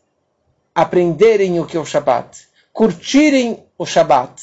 aprenderem 0.74 1.60
o 1.60 1.68
que 1.68 1.78
é 1.78 1.80
o 1.80 1.86
Shabat, 1.86 2.48
curtirem 2.74 3.64
o 3.78 3.86
Shabat. 3.86 4.42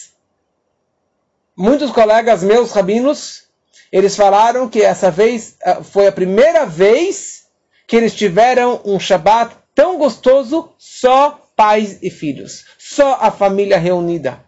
Muitos 1.57 1.91
colegas 1.91 2.45
meus, 2.45 2.71
rabinos, 2.71 3.45
eles 3.91 4.17
falaram 4.17 4.69
que 4.69 4.83
essa 4.83 5.11
vez 5.11 5.57
ah, 5.65 5.83
foi 5.83 6.07
a 6.07 6.13
primeira 6.13 6.67
vez 6.67 7.45
que 7.87 7.97
eles 7.97 8.15
tiveram 8.15 8.81
um 8.85 8.99
Shabat 8.99 9.57
tão 9.75 9.99
gostoso, 9.99 10.73
só 10.79 11.41
pais 11.57 11.99
e 12.03 12.11
filhos, 12.11 12.65
só 12.79 13.19
a 13.21 13.31
família 13.31 13.79
reunida. 13.79 14.45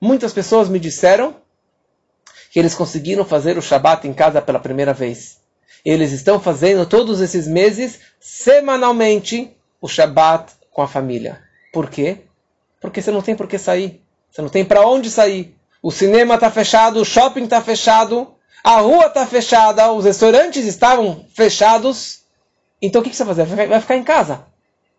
Muitas 0.00 0.32
pessoas 0.32 0.68
me 0.68 0.78
disseram 0.78 1.36
que 2.50 2.58
eles 2.58 2.74
conseguiram 2.74 3.24
fazer 3.24 3.58
o 3.58 3.62
Shabat 3.62 4.06
em 4.06 4.12
casa 4.12 4.40
pela 4.40 4.60
primeira 4.60 4.92
vez. 4.92 5.38
Eles 5.84 6.12
estão 6.12 6.40
fazendo 6.40 6.86
todos 6.86 7.20
esses 7.20 7.46
meses, 7.46 8.00
semanalmente, 8.18 9.56
o 9.80 9.88
Shabat 9.88 10.52
com 10.70 10.82
a 10.82 10.88
família. 10.88 11.42
Por 11.72 11.90
quê? 11.90 12.18
Porque 12.80 13.02
você 13.02 13.10
não 13.10 13.22
tem 13.22 13.34
por 13.34 13.46
que 13.46 13.58
sair. 13.58 14.02
Você 14.30 14.42
não 14.42 14.48
tem 14.48 14.64
para 14.64 14.86
onde 14.86 15.10
sair. 15.10 15.54
o 15.82 15.90
cinema 15.90 16.34
está 16.34 16.50
fechado, 16.50 17.00
o 17.00 17.04
shopping 17.04 17.44
está 17.44 17.60
fechado, 17.60 18.33
a 18.64 18.80
rua 18.80 19.08
está 19.08 19.26
fechada, 19.26 19.92
os 19.92 20.06
restaurantes 20.06 20.64
estavam 20.64 21.26
fechados. 21.34 22.20
Então 22.80 23.02
o 23.02 23.04
que, 23.04 23.14
você 23.14 23.22
vai 23.22 23.34
fazer? 23.44 23.66
Vai 23.66 23.80
ficar 23.80 23.96
em 23.96 24.02
casa. 24.02 24.46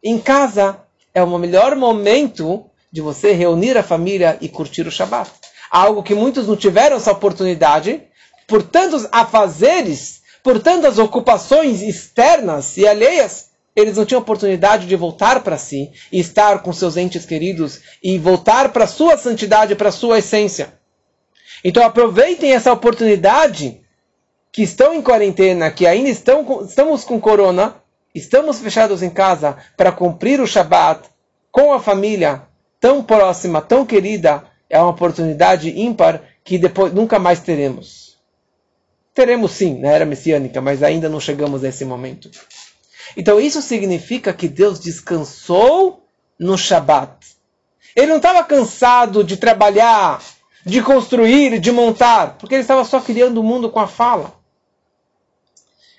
Em 0.03 0.19
casa 0.19 0.79
é 1.15 1.23
o 1.23 1.37
melhor 1.39 1.75
momento 1.75 2.69
de 2.91 3.01
você 3.01 3.31
reunir 3.31 3.75
a 3.75 3.81
família 3.81 4.37
e 4.39 4.47
curtir 4.47 4.87
o 4.87 4.91
Shabat. 4.91 5.31
Algo 5.71 6.03
que 6.03 6.13
muitos 6.13 6.47
não 6.47 6.55
tiveram 6.55 6.97
essa 6.97 7.11
oportunidade, 7.11 8.03
por 8.47 8.61
tantos 8.61 9.07
afazeres, 9.11 10.21
por 10.43 10.61
tantas 10.61 10.99
ocupações 10.99 11.81
externas 11.81 12.77
e 12.77 12.87
alheias, 12.87 13.49
eles 13.75 13.97
não 13.97 14.05
tinham 14.05 14.21
oportunidade 14.21 14.85
de 14.85 14.95
voltar 14.95 15.41
para 15.41 15.57
si 15.57 15.91
e 16.11 16.19
estar 16.19 16.61
com 16.61 16.71
seus 16.71 16.95
entes 16.97 17.25
queridos 17.25 17.81
e 18.01 18.19
voltar 18.19 18.71
para 18.71 18.85
sua 18.85 19.17
santidade, 19.17 19.75
para 19.75 19.89
a 19.89 19.91
sua 19.91 20.19
essência. 20.19 20.71
Então 21.67 21.83
aproveitem 21.83 22.53
essa 22.53 22.71
oportunidade 22.71 23.81
que 24.51 24.61
estão 24.61 24.93
em 24.93 25.01
quarentena, 25.01 25.71
que 25.71 25.87
ainda 25.87 26.09
estão, 26.09 26.63
estamos 26.63 27.03
com 27.03 27.19
corona, 27.19 27.75
estamos 28.13 28.59
fechados 28.59 29.01
em 29.01 29.09
casa 29.09 29.57
para 29.75 29.91
cumprir 29.91 30.39
o 30.39 30.45
Shabat 30.45 31.09
com 31.51 31.73
a 31.73 31.79
família 31.79 32.43
tão 32.79 33.03
próxima, 33.03 33.61
tão 33.61 33.83
querida, 33.83 34.43
é 34.69 34.79
uma 34.79 34.91
oportunidade 34.91 35.71
ímpar 35.81 36.21
que 36.43 36.59
depois 36.59 36.93
nunca 36.93 37.17
mais 37.17 37.39
teremos. 37.39 38.15
Teremos 39.11 39.53
sim 39.53 39.79
na 39.79 39.89
era 39.89 40.05
messiânica, 40.05 40.61
mas 40.61 40.83
ainda 40.83 41.09
não 41.09 41.19
chegamos 41.19 41.63
a 41.63 41.69
esse 41.69 41.83
momento. 41.83 42.29
Então 43.17 43.39
isso 43.39 43.59
significa 43.59 44.31
que 44.31 44.47
Deus 44.47 44.79
descansou 44.79 46.05
no 46.37 46.59
Shabat. 46.59 47.25
Ele 47.95 48.07
não 48.07 48.17
estava 48.17 48.43
cansado 48.43 49.23
de 49.23 49.37
trabalhar, 49.37 50.21
de 50.65 50.81
construir, 50.81 51.59
de 51.59 51.71
montar, 51.71 52.37
porque 52.37 52.55
ele 52.55 52.61
estava 52.61 52.83
só 52.83 52.99
criando 52.99 53.39
o 53.39 53.43
mundo 53.43 53.69
com 53.69 53.79
a 53.79 53.87
fala. 53.87 54.33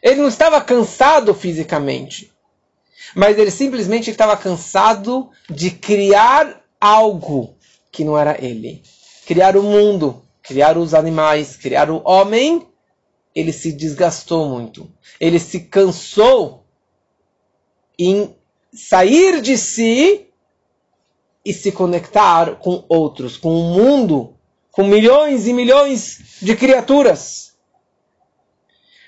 Ele 0.03 0.21
não 0.21 0.29
estava 0.29 0.61
cansado 0.61 1.33
fisicamente, 1.33 2.33
mas 3.15 3.39
ele 3.39 3.51
simplesmente 3.51 4.11
estava 4.11 4.37
cansado 4.37 5.31
de 5.49 5.71
criar 5.71 6.63
algo 6.81 7.57
que 7.93 8.05
não 8.05 8.19
era 8.19 8.43
ele. 8.45 8.83
Criar 9.25 9.57
o 9.57 9.63
mundo, 9.63 10.23
criar 10.43 10.77
os 10.77 10.95
animais, 10.95 11.57
criar 11.57 11.91
o 11.91 12.03
homem. 12.05 12.67
Ele 13.35 13.53
se 13.53 13.73
desgastou 13.73 14.49
muito. 14.49 14.91
Ele 15.21 15.39
se 15.39 15.61
cansou 15.61 16.65
em 17.99 18.35
sair 18.73 19.41
de 19.41 19.57
si 19.57 20.29
e 21.45 21.53
se 21.53 21.73
conectar 21.73 22.57
com 22.57 22.85
outros, 22.89 23.37
com 23.37 23.55
o 23.55 23.63
mundo, 23.75 24.36
com 24.77 24.85
milhões 24.85 25.47
e 25.47 25.55
milhões 25.55 26.37
de 26.43 26.55
criaturas. 26.55 27.55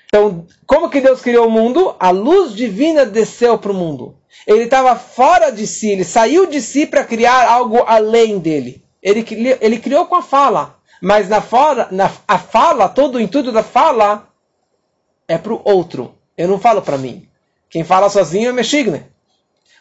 Então, 0.07 0.47
como 0.65 0.89
que 0.89 0.99
Deus 0.99 1.21
criou 1.21 1.45
o 1.45 1.51
mundo? 1.51 1.95
A 1.99 2.09
luz 2.09 2.55
divina 2.55 3.05
desceu 3.05 3.55
para 3.59 3.71
o 3.71 3.75
mundo. 3.75 4.17
Ele 4.47 4.63
estava 4.63 4.95
fora 4.95 5.51
de 5.51 5.67
si, 5.67 5.91
ele 5.91 6.03
saiu 6.03 6.47
de 6.47 6.59
si 6.59 6.87
para 6.87 7.03
criar 7.03 7.47
algo 7.47 7.83
além 7.85 8.39
dele. 8.39 8.83
Ele, 8.99 9.23
ele 9.61 9.77
criou 9.77 10.07
com 10.07 10.15
a 10.15 10.23
fala, 10.23 10.75
mas 10.99 11.29
na, 11.29 11.39
fora, 11.39 11.87
na 11.91 12.11
a 12.27 12.39
fala, 12.39 12.89
todo 12.89 13.15
o 13.15 13.21
intuito 13.21 13.51
da 13.51 13.61
fala 13.61 14.27
é 15.27 15.37
para 15.37 15.53
o 15.53 15.61
outro. 15.63 16.15
Eu 16.35 16.47
não 16.47 16.59
falo 16.59 16.81
para 16.81 16.97
mim. 16.97 17.29
Quem 17.69 17.83
fala 17.83 18.09
sozinho 18.09 18.49
é 18.49 18.53
Meshigne. 18.53 19.05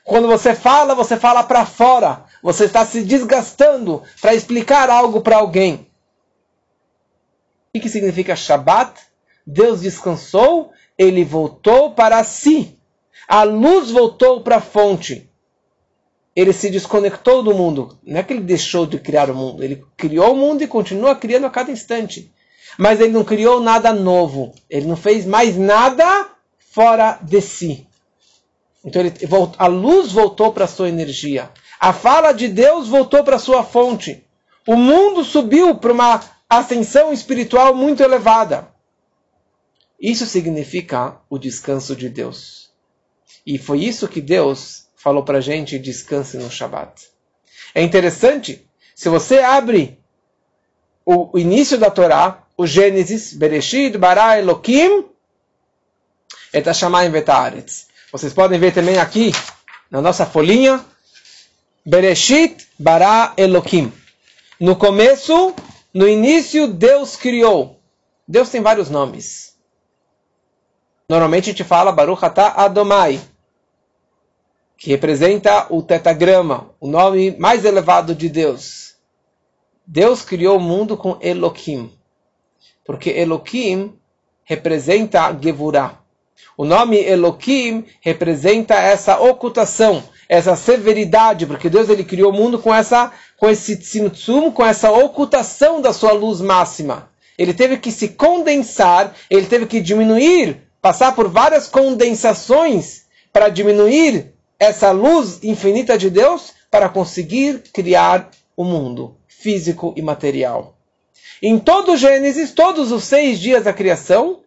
Quando 0.04 0.28
você 0.28 0.54
fala, 0.54 0.95
você 0.95 1.16
fala 1.16 1.42
para 1.42 1.64
fora. 1.64 2.26
Você 2.42 2.64
está 2.64 2.85
se 2.85 3.02
desgastando 3.02 4.02
para 4.21 4.35
explicar 4.35 4.90
algo 4.90 5.21
para 5.21 5.37
alguém. 5.38 5.87
O 7.75 7.80
que 7.80 7.88
significa 7.88 8.37
Shabbat? 8.37 9.00
Deus 9.47 9.80
descansou, 9.80 10.73
ele 10.97 11.25
voltou 11.25 11.92
para 11.92 12.23
si. 12.25 12.78
A 13.26 13.42
luz 13.42 13.90
voltou 13.90 14.42
para 14.42 14.57
a 14.57 14.61
fonte. 14.61 15.30
Ele 16.35 16.53
se 16.53 16.70
desconectou 16.70 17.42
do 17.42 17.55
mundo. 17.55 17.98
Não 18.03 18.20
é 18.20 18.22
que 18.22 18.33
ele 18.33 18.42
deixou 18.42 18.87
de 18.87 18.98
criar 18.98 19.31
o 19.31 19.35
mundo. 19.35 19.62
Ele 19.62 19.85
criou 19.96 20.33
o 20.33 20.37
mundo 20.37 20.62
e 20.62 20.68
continua 20.68 21.16
criando 21.16 21.46
a 21.46 21.51
cada 21.51 21.70
instante. 21.70 22.33
Mas 22.79 23.01
ele 23.01 23.12
não 23.12 23.24
criou 23.24 23.61
nada 23.61 23.92
novo. 23.92 24.55
Ele 24.70 24.87
não 24.87 24.96
fez 24.96 25.27
mais 25.27 25.57
nada 25.57 26.31
fora 26.59 27.18
de 27.22 27.40
si. 27.40 27.87
Então 28.85 29.03
ele, 29.03 29.12
a 29.59 29.66
luz 29.66 30.12
voltou 30.12 30.53
para 30.53 30.64
a 30.64 30.68
sua 30.68 30.88
energia. 30.88 31.51
A 31.80 31.92
fala 31.92 32.32
de 32.32 32.48
Deus 32.48 32.88
voltou 32.88 33.22
para 33.22 33.38
sua 33.38 33.62
fonte. 33.62 34.24
O 34.66 34.76
mundo 34.76 35.24
subiu 35.24 35.76
para 35.76 35.92
uma 35.92 36.20
ascensão 36.48 37.12
espiritual 37.12 37.74
muito 37.74 38.02
elevada. 38.02 38.68
Isso 40.00 40.26
significa 40.26 41.16
o 41.28 41.38
descanso 41.38 41.94
de 41.96 42.08
Deus. 42.08 42.70
E 43.46 43.58
foi 43.58 43.80
isso 43.80 44.08
que 44.08 44.20
Deus 44.20 44.88
falou 44.96 45.22
para 45.24 45.38
a 45.38 45.40
gente: 45.40 45.78
descanse 45.78 46.36
no 46.36 46.50
Shabat. 46.50 47.08
É 47.74 47.82
interessante, 47.82 48.68
se 48.94 49.08
você 49.08 49.40
abre 49.40 49.98
o, 51.04 51.36
o 51.36 51.38
início 51.38 51.78
da 51.78 51.90
Torá, 51.90 52.44
o 52.56 52.66
Gênesis, 52.66 53.32
Bereshit, 53.32 53.96
Bara, 53.96 54.38
Elohim, 54.38 55.06
et 56.52 56.66
Hashamayim 56.66 57.10
Vetaretz. 57.10 57.86
Vocês 58.12 58.32
podem 58.32 58.58
ver 58.58 58.72
também 58.72 58.98
aqui, 58.98 59.32
na 59.90 60.00
nossa 60.00 60.26
folhinha, 60.26 60.84
Bereshit 61.84 62.66
bara 62.78 63.32
Elohim. 63.36 63.92
No 64.60 64.76
começo, 64.76 65.54
no 65.94 66.08
início, 66.08 66.66
Deus 66.66 67.16
criou. 67.16 67.78
Deus 68.26 68.50
tem 68.50 68.60
vários 68.60 68.90
nomes. 68.90 69.56
Normalmente 71.08 71.44
a 71.44 71.52
gente 71.52 71.64
fala 71.64 71.90
Baruch 71.90 72.22
Atah 72.22 72.52
Adomai, 72.56 73.18
que 74.76 74.90
representa 74.90 75.66
o 75.70 75.82
tetagrama, 75.82 76.70
o 76.78 76.86
nome 76.86 77.34
mais 77.38 77.64
elevado 77.64 78.14
de 78.14 78.28
Deus. 78.28 78.94
Deus 79.86 80.20
criou 80.20 80.58
o 80.58 80.60
mundo 80.60 80.96
com 80.96 81.16
Elohim, 81.22 81.90
porque 82.84 83.08
Elohim 83.08 83.98
representa 84.44 85.34
Gevurah. 85.40 85.98
O 86.58 86.64
nome 86.64 86.98
Elohim 86.98 87.86
representa 88.00 88.74
essa 88.74 89.18
ocultação, 89.18 90.04
essa 90.28 90.54
severidade, 90.54 91.46
porque 91.46 91.70
Deus 91.70 91.88
ele 91.88 92.04
criou 92.04 92.30
o 92.30 92.34
mundo 92.34 92.58
com 92.58 92.74
essa 92.74 93.12
com 93.38 93.48
esse 93.48 93.76
tzimtzum, 93.76 94.50
com 94.50 94.64
essa 94.64 94.90
ocultação 94.90 95.80
da 95.80 95.92
sua 95.92 96.12
luz 96.12 96.40
máxima. 96.40 97.08
Ele 97.38 97.54
teve 97.54 97.78
que 97.78 97.92
se 97.92 98.08
condensar, 98.08 99.14
ele 99.30 99.46
teve 99.46 99.66
que 99.66 99.80
diminuir, 99.80 100.60
passar 100.82 101.14
por 101.14 101.28
várias 101.28 101.68
condensações 101.68 103.06
para 103.32 103.48
diminuir 103.48 104.34
essa 104.58 104.90
luz 104.90 105.38
infinita 105.42 105.96
de 105.96 106.10
Deus 106.10 106.52
para 106.68 106.88
conseguir 106.88 107.62
criar 107.72 108.30
o 108.56 108.64
mundo 108.64 109.16
físico 109.28 109.94
e 109.96 110.02
material. 110.02 110.76
Em 111.40 111.58
todo 111.58 111.96
Gênesis, 111.96 112.50
todos 112.50 112.90
os 112.90 113.04
seis 113.04 113.38
dias 113.38 113.62
da 113.62 113.72
criação, 113.72 114.40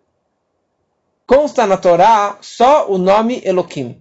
consta 1.25 1.65
na 1.65 1.77
Torá 1.77 2.37
só 2.41 2.91
o 2.91 2.97
nome 2.97 3.41
Elohim. 3.45 4.00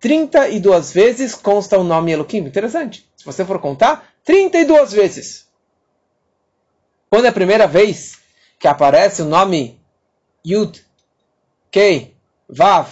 32 0.00 0.92
vezes 0.92 1.34
consta 1.34 1.78
o 1.78 1.84
nome 1.84 2.12
Elohim. 2.12 2.38
Interessante. 2.38 3.08
Se 3.16 3.24
você 3.24 3.44
for 3.44 3.60
contar, 3.60 4.12
32 4.24 4.92
vezes. 4.92 5.48
Quando 7.10 7.24
é 7.24 7.28
a 7.28 7.32
primeira 7.32 7.66
vez 7.66 8.18
que 8.58 8.68
aparece 8.68 9.22
o 9.22 9.26
nome 9.26 9.80
Yud, 10.46 10.84
Kei, 11.70 12.16
Vav, 12.48 12.88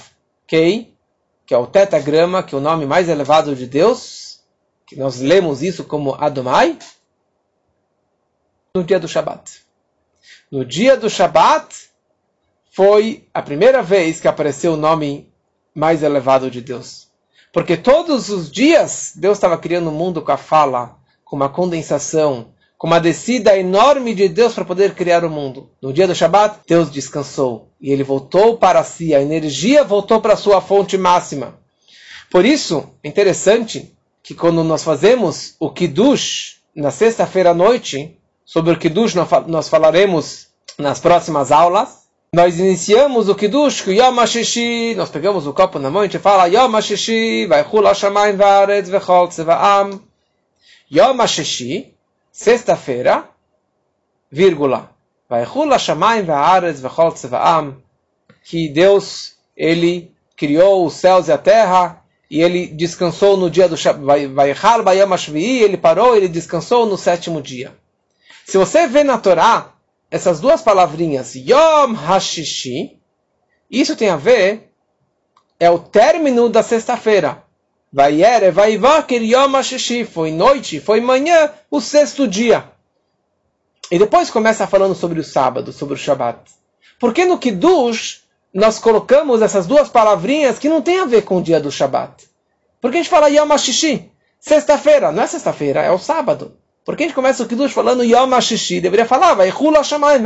Kei, 0.46 0.94
que 1.44 1.54
é 1.54 1.58
o 1.58 1.66
tetagrama, 1.66 2.42
que 2.42 2.54
é 2.54 2.58
o 2.58 2.60
nome 2.60 2.86
mais 2.86 3.08
elevado 3.08 3.54
de 3.54 3.66
Deus, 3.66 4.40
que 4.86 4.96
nós 4.96 5.20
lemos 5.20 5.62
isso 5.62 5.84
como 5.84 6.14
Adomai, 6.14 6.78
no 8.74 8.84
dia 8.84 8.98
do 8.98 9.08
Shabat. 9.08 9.62
No 10.50 10.64
dia 10.64 10.96
do 10.96 11.08
Shabat, 11.08 11.90
foi 12.70 13.26
a 13.32 13.40
primeira 13.40 13.82
vez 13.82 14.20
que 14.20 14.28
apareceu 14.28 14.74
o 14.74 14.76
nome 14.76 15.25
mais 15.76 16.02
elevado 16.02 16.50
de 16.50 16.62
Deus. 16.62 17.08
Porque 17.52 17.76
todos 17.76 18.30
os 18.30 18.50
dias 18.50 19.12
Deus 19.14 19.36
estava 19.36 19.58
criando 19.58 19.90
o 19.90 19.92
mundo 19.92 20.22
com 20.22 20.32
a 20.32 20.36
fala, 20.38 20.96
com 21.22 21.36
uma 21.36 21.50
condensação, 21.50 22.48
com 22.78 22.86
uma 22.86 22.98
descida 22.98 23.56
enorme 23.58 24.14
de 24.14 24.28
Deus 24.28 24.54
para 24.54 24.64
poder 24.64 24.94
criar 24.94 25.24
o 25.24 25.30
mundo. 25.30 25.70
No 25.80 25.92
dia 25.92 26.06
do 26.06 26.14
Shabat, 26.14 26.60
Deus 26.66 26.90
descansou 26.90 27.68
e 27.80 27.92
ele 27.92 28.02
voltou 28.02 28.56
para 28.56 28.82
si, 28.82 29.14
a 29.14 29.20
energia 29.20 29.84
voltou 29.84 30.20
para 30.20 30.32
a 30.32 30.36
sua 30.36 30.60
fonte 30.60 30.96
máxima. 30.96 31.58
Por 32.30 32.44
isso, 32.44 32.88
é 33.02 33.08
interessante 33.08 33.94
que 34.22 34.34
quando 34.34 34.64
nós 34.64 34.82
fazemos 34.82 35.54
o 35.60 35.70
Kiddush 35.70 36.56
na 36.74 36.90
sexta-feira 36.90 37.50
à 37.50 37.54
noite, 37.54 38.18
sobre 38.44 38.72
o 38.72 38.78
Kiddush 38.78 39.14
nós 39.46 39.68
falaremos 39.68 40.48
nas 40.78 41.00
próximas 41.00 41.52
aulas, 41.52 42.05
nós 42.36 42.60
iniciamos 42.60 43.30
o 43.30 43.34
Kiddush, 43.34 43.86
o 43.86 43.92
Yom 43.92 44.20
HaShishi, 44.20 44.94
nós 44.94 45.08
pegamos 45.08 45.46
o 45.46 45.54
copo 45.54 45.78
na 45.78 45.90
mão 45.90 46.02
e 46.02 46.04
a 46.04 46.10
gente 46.10 46.20
fala 46.20 46.44
Yom 46.44 46.76
HaShishi, 46.76 47.46
Vaichul 47.46 47.86
HaShamayim 47.86 48.36
Va'aretz 48.36 48.90
Vechol 48.90 49.28
Tzeva'am. 49.28 49.98
Yom 50.92 51.18
HaShishi, 51.18 51.94
sexta-feira, 52.30 53.24
vírgula. 54.30 54.90
Que 58.44 58.68
Deus, 58.68 59.32
Ele 59.56 60.12
criou 60.36 60.84
os 60.84 60.92
céus 60.92 61.28
e 61.28 61.32
a 61.32 61.38
terra, 61.38 62.02
e 62.30 62.42
Ele 62.42 62.66
descansou 62.66 63.38
no 63.38 63.48
dia 63.48 63.66
do 63.66 63.78
Shabat. 63.78 64.30
Ele 65.34 65.76
parou, 65.78 66.14
Ele 66.14 66.28
descansou 66.28 66.84
no 66.84 66.98
sétimo 66.98 67.40
dia. 67.40 67.74
Se 68.44 68.58
você 68.58 68.86
vê 68.86 69.02
na 69.02 69.16
Torá, 69.16 69.72
essas 70.10 70.40
duas 70.40 70.62
palavrinhas, 70.62 71.34
Yom 71.34 71.94
Hashishi, 71.94 72.98
isso 73.70 73.96
tem 73.96 74.08
a 74.08 74.16
ver, 74.16 74.70
é 75.58 75.68
o 75.70 75.78
término 75.78 76.48
da 76.48 76.62
sexta-feira. 76.62 77.42
Vaiere, 77.92 78.50
vaivaker 78.50 79.22
Yom 79.22 79.52
Hashishi, 79.56 80.04
foi 80.04 80.30
noite, 80.30 80.80
foi 80.80 81.00
manhã, 81.00 81.50
o 81.70 81.80
sexto 81.80 82.28
dia. 82.28 82.70
E 83.90 83.98
depois 83.98 84.30
começa 84.30 84.66
falando 84.66 84.94
sobre 84.94 85.20
o 85.20 85.24
sábado, 85.24 85.72
sobre 85.72 85.94
o 85.94 85.98
Shabat. 85.98 86.38
Porque 86.98 87.24
no 87.24 87.38
Kiddush 87.38 88.24
nós 88.52 88.78
colocamos 88.78 89.42
essas 89.42 89.66
duas 89.66 89.88
palavrinhas 89.88 90.58
que 90.58 90.68
não 90.68 90.82
tem 90.82 91.00
a 91.00 91.04
ver 91.04 91.22
com 91.22 91.38
o 91.38 91.42
dia 91.42 91.60
do 91.60 91.70
Shabat. 91.70 92.28
Porque 92.80 92.98
a 92.98 93.00
gente 93.00 93.10
fala 93.10 93.28
Yom 93.28 93.52
HaShishi, 93.52 94.10
sexta-feira, 94.38 95.12
não 95.12 95.22
é 95.22 95.26
sexta-feira, 95.26 95.82
é 95.82 95.90
o 95.90 95.98
sábado. 95.98 96.56
Porque 96.86 97.02
a 97.02 97.06
gente 97.08 97.16
começa 97.16 97.42
o 97.42 97.48
Kiddush 97.48 97.72
falando 97.72 98.04
Yom 98.04 98.32
HaShishi, 98.32 98.80
deveria 98.80 99.04
falar 99.04 99.34
vai 99.34 99.50
Hula 99.50 99.82
Shamayim 99.82 100.22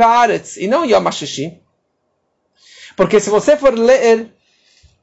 e 0.57 0.67
não 0.67 0.85
Yom 0.85 1.07
HaShishi. 1.07 1.59
Porque 2.95 3.19
se 3.19 3.31
você 3.31 3.57
for 3.57 3.73
ler 3.73 4.31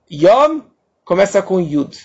Yom, 0.09 0.61
começa 1.05 1.43
com 1.43 1.61
Yud. 1.61 1.99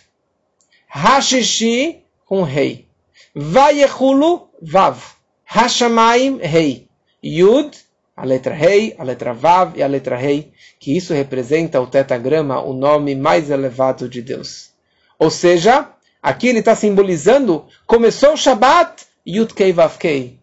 Hashishi, 0.88 2.04
com 2.26 2.42
Rei. 2.42 2.88
Vayechulu, 3.36 4.50
Vav. 4.60 5.00
Hashamayim, 5.46 6.40
Rei. 6.40 6.90
Yud, 7.24 7.78
a 8.18 8.26
letra 8.26 8.56
Rei, 8.56 8.96
a 8.98 9.04
letra 9.04 9.36
Vav 9.36 9.78
e 9.78 9.84
a 9.84 9.88
letra 9.88 10.18
Rei, 10.18 10.52
que 10.80 10.98
isso 10.98 11.14
representa 11.14 11.80
o 11.80 11.86
tetagrama, 11.86 12.60
o 12.60 12.74
nome 12.74 13.14
mais 13.14 13.52
elevado 13.52 14.10
de 14.10 14.22
Deus. 14.22 14.72
Ou 15.20 15.30
seja, 15.30 15.90
aqui 16.22 16.48
ele 16.48 16.60
está 16.60 16.76
simbolizando, 16.76 17.68
começou 17.86 18.34
o 18.34 18.38
Shabbat, 18.38 19.13
Yud 19.26 19.54
Kei 19.54 19.72
Vav 19.72 19.98
Kei. 19.98 20.40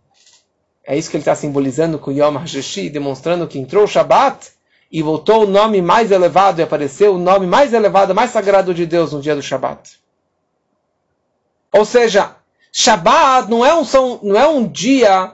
É 0.84 0.96
isso 0.96 1.10
que 1.10 1.16
ele 1.16 1.22
está 1.22 1.34
simbolizando 1.34 1.98
com 1.98 2.10
Yom 2.10 2.36
HaShishi, 2.36 2.88
demonstrando 2.88 3.46
que 3.46 3.58
entrou 3.58 3.84
o 3.84 3.88
Shabbat 3.88 4.48
e 4.90 5.02
voltou 5.02 5.44
o 5.44 5.46
nome 5.46 5.80
mais 5.80 6.10
elevado 6.10 6.60
e 6.60 6.62
apareceu 6.62 7.14
o 7.14 7.18
nome 7.18 7.46
mais 7.46 7.72
elevado, 7.72 8.14
mais 8.14 8.30
sagrado 8.30 8.74
de 8.74 8.86
Deus 8.86 9.12
no 9.12 9.20
dia 9.20 9.36
do 9.36 9.42
Shabbat. 9.42 9.98
Ou 11.72 11.84
seja, 11.84 12.34
Shabbat 12.72 13.48
não 13.48 13.64
é 13.64 13.74
um, 13.74 13.84
não 14.22 14.40
é 14.40 14.48
um 14.48 14.66
dia 14.66 15.32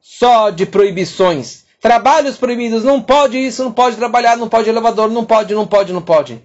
só 0.00 0.50
de 0.50 0.66
proibições. 0.66 1.64
Trabalhos 1.80 2.36
proibidos, 2.36 2.82
não 2.82 3.00
pode 3.00 3.38
isso, 3.38 3.62
não 3.62 3.72
pode 3.72 3.96
trabalhar, 3.96 4.36
não 4.36 4.48
pode 4.48 4.68
elevador, 4.68 5.08
não 5.08 5.24
pode, 5.24 5.54
não 5.54 5.66
pode, 5.66 5.92
não 5.92 6.02
pode. 6.02 6.42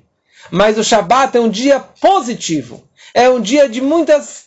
Mas 0.52 0.78
o 0.78 0.84
Shabbat 0.84 1.36
é 1.36 1.42
um 1.42 1.50
dia 1.50 1.80
positivo. 1.80 2.88
É 3.14 3.30
um 3.30 3.42
dia 3.42 3.68
de 3.68 3.82
muitas 3.82 4.46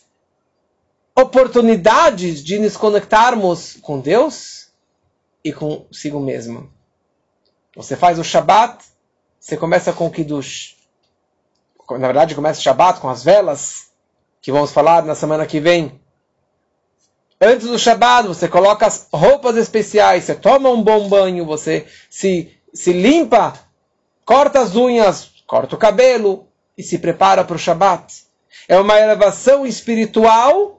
oportunidades 1.17 2.43
de 2.43 2.59
nos 2.59 2.77
conectarmos 2.77 3.75
com 3.81 3.99
Deus 3.99 4.67
e 5.43 5.51
consigo 5.51 6.19
mesmo. 6.19 6.71
Você 7.75 7.95
faz 7.95 8.19
o 8.19 8.23
Shabbat, 8.23 8.85
você 9.39 9.57
começa 9.57 9.91
com 9.91 10.05
o 10.05 10.11
Kiddush. 10.11 10.75
Na 11.89 12.05
verdade, 12.05 12.35
começa 12.35 12.59
o 12.59 12.63
Shabbat 12.63 12.99
com 12.99 13.09
as 13.09 13.23
velas, 13.23 13.87
que 14.39 14.51
vamos 14.51 14.71
falar 14.71 15.03
na 15.03 15.15
semana 15.15 15.47
que 15.47 15.59
vem. 15.59 15.99
Antes 17.41 17.65
do 17.65 17.79
Shabbat, 17.79 18.27
você 18.27 18.47
coloca 18.47 18.85
as 18.85 19.07
roupas 19.11 19.57
especiais, 19.57 20.23
você 20.23 20.35
toma 20.35 20.69
um 20.69 20.83
bom 20.83 21.09
banho, 21.09 21.45
você 21.45 21.87
se, 22.11 22.55
se 22.71 22.93
limpa, 22.93 23.53
corta 24.23 24.59
as 24.59 24.75
unhas, 24.75 25.31
corta 25.47 25.75
o 25.75 25.79
cabelo 25.79 26.47
e 26.77 26.83
se 26.83 26.99
prepara 26.99 27.43
para 27.43 27.55
o 27.55 27.59
Shabbat. 27.59 28.27
É 28.67 28.79
uma 28.79 28.99
elevação 28.99 29.65
espiritual, 29.65 30.76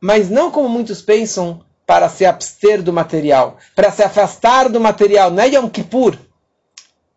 mas 0.00 0.30
não 0.30 0.50
como 0.50 0.68
muitos 0.68 1.02
pensam, 1.02 1.64
para 1.88 2.10
se 2.10 2.26
abster 2.26 2.82
do 2.82 2.92
material, 2.92 3.56
para 3.74 3.90
se 3.90 4.02
afastar 4.02 4.68
do 4.68 4.78
material. 4.78 5.30
Não 5.30 5.42
é 5.42 5.48
Yom 5.48 5.70
Kippur. 5.70 6.18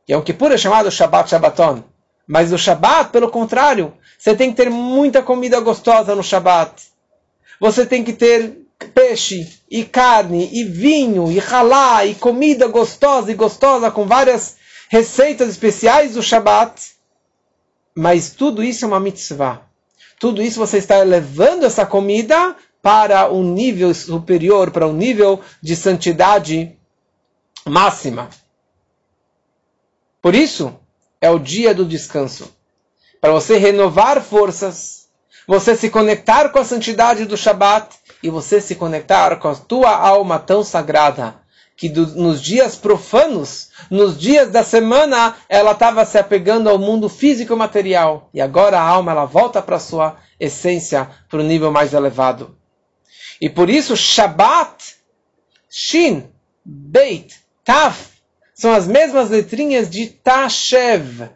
Yom 0.09 0.21
Kippur 0.21 0.53
é 0.53 0.57
chamado 0.57 0.89
Shabbat 0.89 1.29
Shabbaton. 1.29 1.83
Mas 2.25 2.53
o 2.53 2.57
Shabbat, 2.57 3.09
pelo 3.11 3.29
contrário, 3.29 3.93
você 4.17 4.33
tem 4.33 4.49
que 4.49 4.55
ter 4.55 4.69
muita 4.69 5.21
comida 5.21 5.59
gostosa 5.59 6.15
no 6.15 6.23
Shabbat. 6.23 6.83
Você 7.59 7.85
tem 7.85 8.01
que 8.01 8.13
ter 8.13 8.61
peixe 8.95 9.59
e 9.69 9.83
carne 9.83 10.49
e 10.53 10.63
vinho 10.63 11.29
e 11.29 11.37
halá 11.37 12.05
e 12.05 12.15
comida 12.15 12.65
gostosa 12.67 13.29
e 13.29 13.35
gostosa 13.35 13.91
com 13.91 14.05
várias 14.05 14.55
receitas 14.87 15.49
especiais 15.49 16.13
do 16.13 16.23
Shabat. 16.23 16.93
Mas 17.93 18.29
tudo 18.29 18.63
isso 18.63 18.85
é 18.85 18.87
uma 18.87 19.01
mitzvah. 19.01 19.63
Tudo 20.17 20.41
isso 20.41 20.59
você 20.59 20.77
está 20.77 20.99
elevando 20.99 21.65
essa 21.65 21.85
comida 21.85 22.55
para 22.81 23.31
um 23.31 23.43
nível 23.43 23.93
superior, 23.93 24.71
para 24.71 24.87
um 24.87 24.93
nível 24.93 25.39
de 25.61 25.75
santidade 25.75 26.75
máxima. 27.65 28.29
Por 30.21 30.35
isso, 30.35 30.73
é 31.19 31.29
o 31.29 31.39
dia 31.39 31.73
do 31.73 31.85
descanso. 31.85 32.51
Para 33.19 33.31
você 33.31 33.57
renovar 33.57 34.21
forças, 34.21 35.07
você 35.47 35.75
se 35.75 35.89
conectar 35.89 36.49
com 36.49 36.59
a 36.59 36.65
santidade 36.65 37.25
do 37.25 37.37
Shabat 37.37 37.95
e 38.23 38.29
você 38.29 38.59
se 38.59 38.75
conectar 38.75 39.35
com 39.37 39.47
a 39.47 39.55
tua 39.55 39.95
alma 39.95 40.39
tão 40.39 40.63
sagrada, 40.63 41.35
que 41.75 41.89
do, 41.89 42.05
nos 42.15 42.41
dias 42.41 42.75
profanos, 42.75 43.69
nos 43.89 44.17
dias 44.17 44.51
da 44.51 44.63
semana, 44.63 45.35
ela 45.49 45.71
estava 45.71 46.05
se 46.05 46.17
apegando 46.17 46.69
ao 46.69 46.77
mundo 46.77 47.09
físico 47.09 47.53
e 47.53 47.55
material. 47.55 48.29
E 48.33 48.41
agora 48.41 48.79
a 48.79 48.87
alma 48.87 49.11
ela 49.11 49.25
volta 49.25 49.61
para 49.61 49.77
a 49.77 49.79
sua 49.79 50.17
essência, 50.39 51.09
para 51.27 51.39
o 51.39 51.43
nível 51.43 51.71
mais 51.71 51.93
elevado. 51.93 52.55
E 53.41 53.49
por 53.49 53.71
isso, 53.71 53.97
Shabbat, 53.97 54.95
Shin, 55.67 56.29
Beit, 56.63 57.35
Taf, 57.65 58.11
são 58.53 58.71
as 58.71 58.85
mesmas 58.85 59.31
letrinhas 59.31 59.89
de 59.89 60.05
Tashev. 60.05 61.27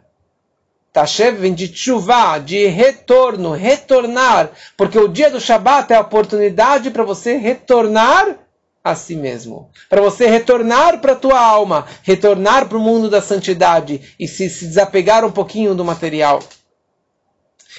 Tashev 0.92 1.40
vem 1.40 1.52
de 1.52 1.66
chuva, 1.66 2.38
de 2.38 2.68
retorno, 2.68 3.50
retornar. 3.50 4.50
Porque 4.76 4.96
o 4.96 5.08
dia 5.08 5.30
do 5.30 5.40
Shabat 5.40 5.92
é 5.92 5.96
a 5.96 6.00
oportunidade 6.00 6.90
para 6.92 7.02
você 7.02 7.36
retornar 7.36 8.38
a 8.84 8.94
si 8.94 9.16
mesmo. 9.16 9.68
Para 9.88 10.00
você 10.00 10.28
retornar 10.28 11.00
para 11.00 11.12
a 11.12 11.16
tua 11.16 11.40
alma, 11.40 11.86
retornar 12.04 12.68
para 12.68 12.78
o 12.78 12.80
mundo 12.80 13.10
da 13.10 13.20
santidade 13.20 14.14
e 14.18 14.28
se, 14.28 14.48
se 14.48 14.66
desapegar 14.66 15.24
um 15.24 15.32
pouquinho 15.32 15.74
do 15.74 15.84
material. 15.84 16.40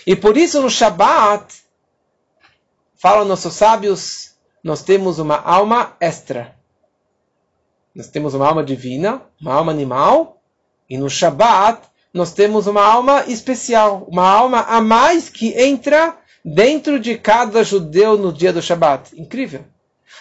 E 0.06 0.16
por 0.16 0.36
isso 0.36 0.62
no 0.62 0.70
Shabat, 0.70 1.46
falam 2.98 3.26
nossos 3.26 3.54
sábios, 3.54 4.32
nós 4.64 4.84
temos 4.84 5.20
uma 5.20 5.38
alma 5.38 5.96
extra. 6.00 6.56
Nós 7.96 8.08
temos 8.08 8.34
uma 8.34 8.48
alma 8.48 8.64
divina, 8.64 9.22
uma 9.42 9.54
alma 9.54 9.72
animal, 9.72 10.42
e 10.90 10.98
no 10.98 11.10
Shabat 11.10 11.82
nós 12.14 12.34
temos 12.34 12.68
uma 12.68 12.84
alma 12.84 13.26
especial, 13.28 14.08
uma 14.10 14.28
alma 14.28 14.62
a 14.62 14.82
mais 14.82 15.30
que 15.30 15.54
entra 15.60 16.18
dentro 16.44 17.00
de 17.00 17.18
cada 17.18 17.64
judeu 17.64 18.18
no 18.18 18.34
dia 18.34 18.52
do 18.52 18.62
Shabat. 18.62 19.20
Incrível. 19.20 19.64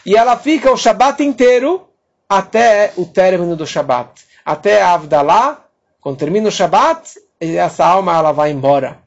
E 0.04 0.16
ela 0.16 0.36
fica 0.36 0.70
o 0.70 0.76
Shabat 0.76 1.22
inteiro 1.22 1.88
até 2.28 2.92
o 2.96 3.06
término 3.06 3.56
do 3.56 3.66
Shabat. 3.66 4.24
Até 4.44 4.82
a 4.82 4.94
Avdalá, 4.94 5.64
quando 6.00 6.18
termina 6.18 6.48
o 6.48 6.52
Shabat, 6.52 7.18
essa 7.40 7.86
alma 7.86 8.16
ela 8.16 8.32
vai 8.32 8.50
embora. 8.50 8.98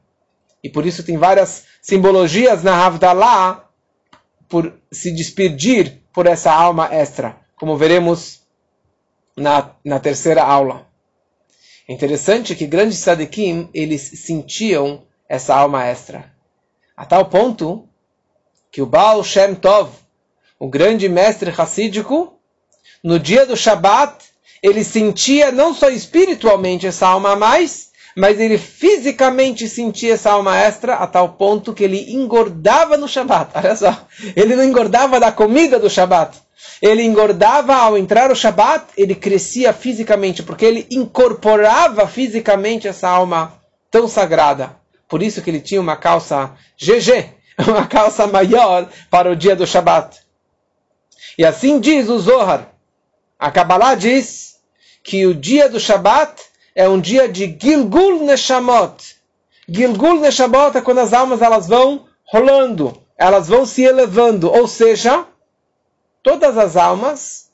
E 0.62 0.68
por 0.68 0.84
isso 0.84 1.02
tem 1.04 1.16
várias 1.16 1.64
simbologias 1.80 2.62
na 2.62 2.84
Avdalá 2.86 3.68
por 4.48 4.74
se 4.90 5.12
despedir 5.12 6.02
por 6.12 6.26
essa 6.26 6.52
alma 6.52 6.88
extra, 6.92 7.36
como 7.56 7.76
veremos 7.76 8.40
na, 9.36 9.70
na 9.84 10.00
terceira 10.00 10.42
aula. 10.42 10.86
Interessante 11.88 12.54
que 12.54 12.66
grandes 12.66 13.00
tzadikim, 13.00 13.68
eles 13.74 14.02
sentiam 14.24 15.02
essa 15.28 15.54
alma 15.54 15.84
extra. 15.86 16.32
A 16.96 17.04
tal 17.04 17.24
ponto 17.26 17.88
que 18.70 18.82
o 18.82 18.86
Baal 18.86 19.24
Shem 19.24 19.54
Tov, 19.54 19.90
o 20.58 20.68
grande 20.68 21.08
mestre 21.08 21.50
racídico, 21.50 22.38
no 23.02 23.18
dia 23.18 23.46
do 23.46 23.56
Shabat, 23.56 24.24
ele 24.62 24.84
sentia 24.84 25.50
não 25.50 25.74
só 25.74 25.88
espiritualmente 25.88 26.86
essa 26.86 27.08
alma 27.08 27.32
a 27.32 27.36
mais, 27.36 27.89
mas 28.16 28.40
ele 28.40 28.58
fisicamente 28.58 29.68
sentia 29.68 30.14
essa 30.14 30.32
alma 30.32 30.56
extra 30.56 30.94
a 30.94 31.06
tal 31.06 31.30
ponto 31.30 31.72
que 31.72 31.84
ele 31.84 32.12
engordava 32.12 32.96
no 32.96 33.08
Shabat. 33.08 33.52
Olha 33.56 33.76
só, 33.76 34.06
ele 34.36 34.56
não 34.56 34.64
engordava 34.64 35.20
da 35.20 35.30
comida 35.30 35.78
do 35.78 35.90
Shabat. 35.90 36.38
Ele 36.82 37.02
engordava 37.02 37.74
ao 37.74 37.96
entrar 37.96 38.30
o 38.30 38.36
Shabat, 38.36 38.86
ele 38.96 39.14
crescia 39.14 39.72
fisicamente, 39.72 40.42
porque 40.42 40.64
ele 40.64 40.86
incorporava 40.90 42.06
fisicamente 42.06 42.88
essa 42.88 43.08
alma 43.08 43.54
tão 43.90 44.08
sagrada. 44.08 44.76
Por 45.08 45.22
isso 45.22 45.42
que 45.42 45.50
ele 45.50 45.60
tinha 45.60 45.80
uma 45.80 45.96
calça 45.96 46.52
GG, 46.78 47.30
uma 47.68 47.86
calça 47.86 48.26
maior 48.26 48.88
para 49.10 49.30
o 49.30 49.36
dia 49.36 49.56
do 49.56 49.66
Shabat. 49.66 50.20
E 51.36 51.44
assim 51.44 51.80
diz 51.80 52.08
o 52.08 52.18
Zohar. 52.18 52.68
A 53.38 53.50
Kabbalah 53.50 53.94
diz 53.94 54.56
que 55.02 55.26
o 55.26 55.34
dia 55.34 55.68
do 55.68 55.80
Shabat 55.80 56.49
é 56.74 56.88
um 56.88 57.00
dia 57.00 57.28
de 57.28 57.56
Gilgul 57.60 58.24
Neshamot. 58.24 59.16
Gilgul 59.68 60.20
Neshamot 60.20 60.76
é 60.76 60.80
quando 60.80 60.98
as 60.98 61.12
almas 61.12 61.42
elas 61.42 61.66
vão 61.66 62.06
rolando, 62.24 62.96
elas 63.16 63.48
vão 63.48 63.66
se 63.66 63.82
elevando, 63.82 64.50
ou 64.50 64.66
seja, 64.66 65.26
todas 66.22 66.56
as 66.56 66.76
almas 66.76 67.50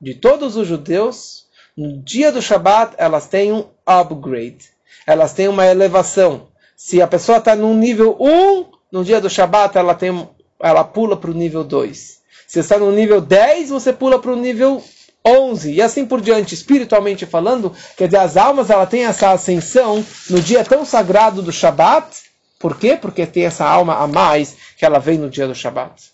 de 0.00 0.14
todos 0.14 0.56
os 0.56 0.66
judeus, 0.66 1.46
no 1.76 2.02
dia 2.02 2.32
do 2.32 2.42
Shabat, 2.42 2.94
elas 2.98 3.28
têm 3.28 3.52
um 3.52 3.64
upgrade, 3.86 4.68
elas 5.06 5.32
têm 5.32 5.48
uma 5.48 5.66
elevação. 5.66 6.48
Se 6.76 7.00
a 7.02 7.06
pessoa 7.06 7.38
está 7.38 7.54
no 7.54 7.72
nível 7.74 8.16
1, 8.18 8.66
no 8.90 9.04
dia 9.04 9.20
do 9.20 9.30
Shabat, 9.30 9.76
ela, 9.76 9.94
tem, 9.94 10.28
ela 10.60 10.84
pula 10.84 11.16
para 11.16 11.30
o 11.30 11.34
nível 11.34 11.64
2. 11.64 12.18
Se 12.46 12.60
está 12.60 12.78
no 12.78 12.90
nível 12.92 13.20
10, 13.20 13.70
você 13.70 13.92
pula 13.92 14.20
para 14.20 14.32
o 14.32 14.36
nível 14.36 14.82
11 15.28 15.72
e 15.72 15.82
assim 15.82 16.06
por 16.06 16.20
diante, 16.20 16.54
espiritualmente 16.54 17.26
falando, 17.26 17.72
quer 17.96 18.06
dizer, 18.06 18.18
as 18.18 18.36
almas 18.36 18.70
ela 18.70 18.86
tem 18.86 19.04
essa 19.04 19.30
ascensão 19.30 20.04
no 20.30 20.40
dia 20.40 20.64
tão 20.64 20.84
sagrado 20.84 21.42
do 21.42 21.52
Shabat. 21.52 22.28
Por 22.58 22.78
quê? 22.78 22.96
Porque 22.96 23.26
tem 23.26 23.44
essa 23.44 23.64
alma 23.64 23.96
a 23.96 24.06
mais 24.06 24.56
que 24.76 24.84
ela 24.84 24.98
vem 24.98 25.18
no 25.18 25.30
dia 25.30 25.46
do 25.46 25.54
Shabat. 25.54 26.12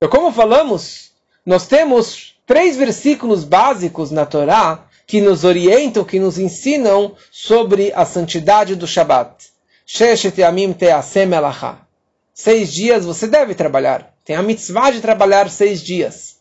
E 0.00 0.08
como 0.08 0.32
falamos, 0.32 1.12
nós 1.44 1.66
temos 1.66 2.34
três 2.46 2.76
versículos 2.76 3.44
básicos 3.44 4.10
na 4.10 4.24
Torá 4.24 4.86
que 5.06 5.20
nos 5.20 5.44
orientam, 5.44 6.04
que 6.04 6.18
nos 6.18 6.38
ensinam 6.38 7.14
sobre 7.30 7.92
a 7.94 8.04
santidade 8.04 8.74
do 8.74 8.86
Shabat. 8.86 9.52
Seis 12.34 12.72
dias 12.72 13.04
você 13.04 13.26
deve 13.26 13.54
trabalhar. 13.54 14.14
Tem 14.24 14.36
a 14.36 14.42
mitzvah 14.42 14.90
de 14.90 15.00
trabalhar 15.00 15.50
seis 15.50 15.82
dias. 15.82 16.31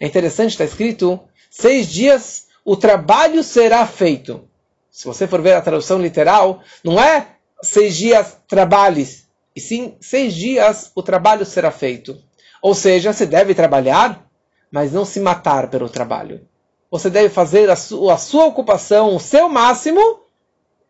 É 0.00 0.06
interessante, 0.06 0.50
está 0.50 0.64
escrito, 0.64 1.20
seis 1.50 1.88
dias 1.88 2.46
o 2.64 2.76
trabalho 2.76 3.42
será 3.42 3.86
feito. 3.86 4.48
Se 4.90 5.06
você 5.06 5.26
for 5.26 5.42
ver 5.42 5.54
a 5.54 5.60
tradução 5.60 6.00
literal, 6.00 6.62
não 6.82 7.00
é 7.00 7.36
seis 7.62 7.96
dias 7.96 8.36
trabalhes, 8.46 9.26
e 9.54 9.60
sim 9.60 9.96
seis 10.00 10.34
dias 10.34 10.90
o 10.94 11.02
trabalho 11.02 11.44
será 11.44 11.70
feito. 11.70 12.16
Ou 12.62 12.74
seja, 12.74 13.12
você 13.12 13.26
deve 13.26 13.54
trabalhar, 13.54 14.26
mas 14.70 14.92
não 14.92 15.04
se 15.04 15.20
matar 15.20 15.68
pelo 15.68 15.88
trabalho. 15.88 16.46
Você 16.90 17.10
deve 17.10 17.28
fazer 17.28 17.68
a, 17.68 17.76
su 17.76 18.08
a 18.08 18.16
sua 18.16 18.46
ocupação, 18.46 19.14
o 19.14 19.20
seu 19.20 19.48
máximo, 19.48 20.20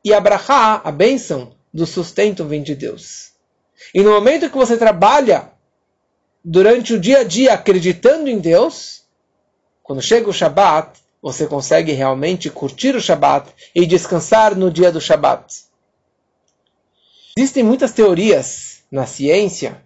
e 0.05 0.13
abrahar 0.13 0.83
a 0.85 0.93
bênção 0.93 1.53
do 1.73 1.87
sustento 1.87 2.45
vem 2.45 2.63
de 2.63 2.75
Deus. 2.75 3.33
E 3.95 4.03
no 4.03 4.13
momento 4.13 4.51
que 4.51 4.57
você 4.57 4.77
trabalha 4.77 5.51
durante 6.45 6.93
o 6.93 7.01
dia 7.01 7.21
a 7.21 7.25
dia 7.25 7.55
acreditando 7.55 8.29
em 8.29 8.39
Deus, 8.39 9.05
quando 9.83 10.03
chega 10.03 10.29
o 10.29 10.33
Shabat, 10.33 11.01
você 11.23 11.47
consegue 11.47 11.93
realmente 11.93 12.51
curtir 12.51 12.95
o 12.95 13.01
Shabat 13.01 13.51
e 13.75 13.87
descansar 13.87 14.55
no 14.55 14.71
dia 14.71 14.93
do 14.93 15.01
Shabat. 15.01 15.65
Existem 17.37 17.65
muitas 17.65 17.93
teorias 17.93 18.83
na 18.91 19.07
ciência 19.07 19.83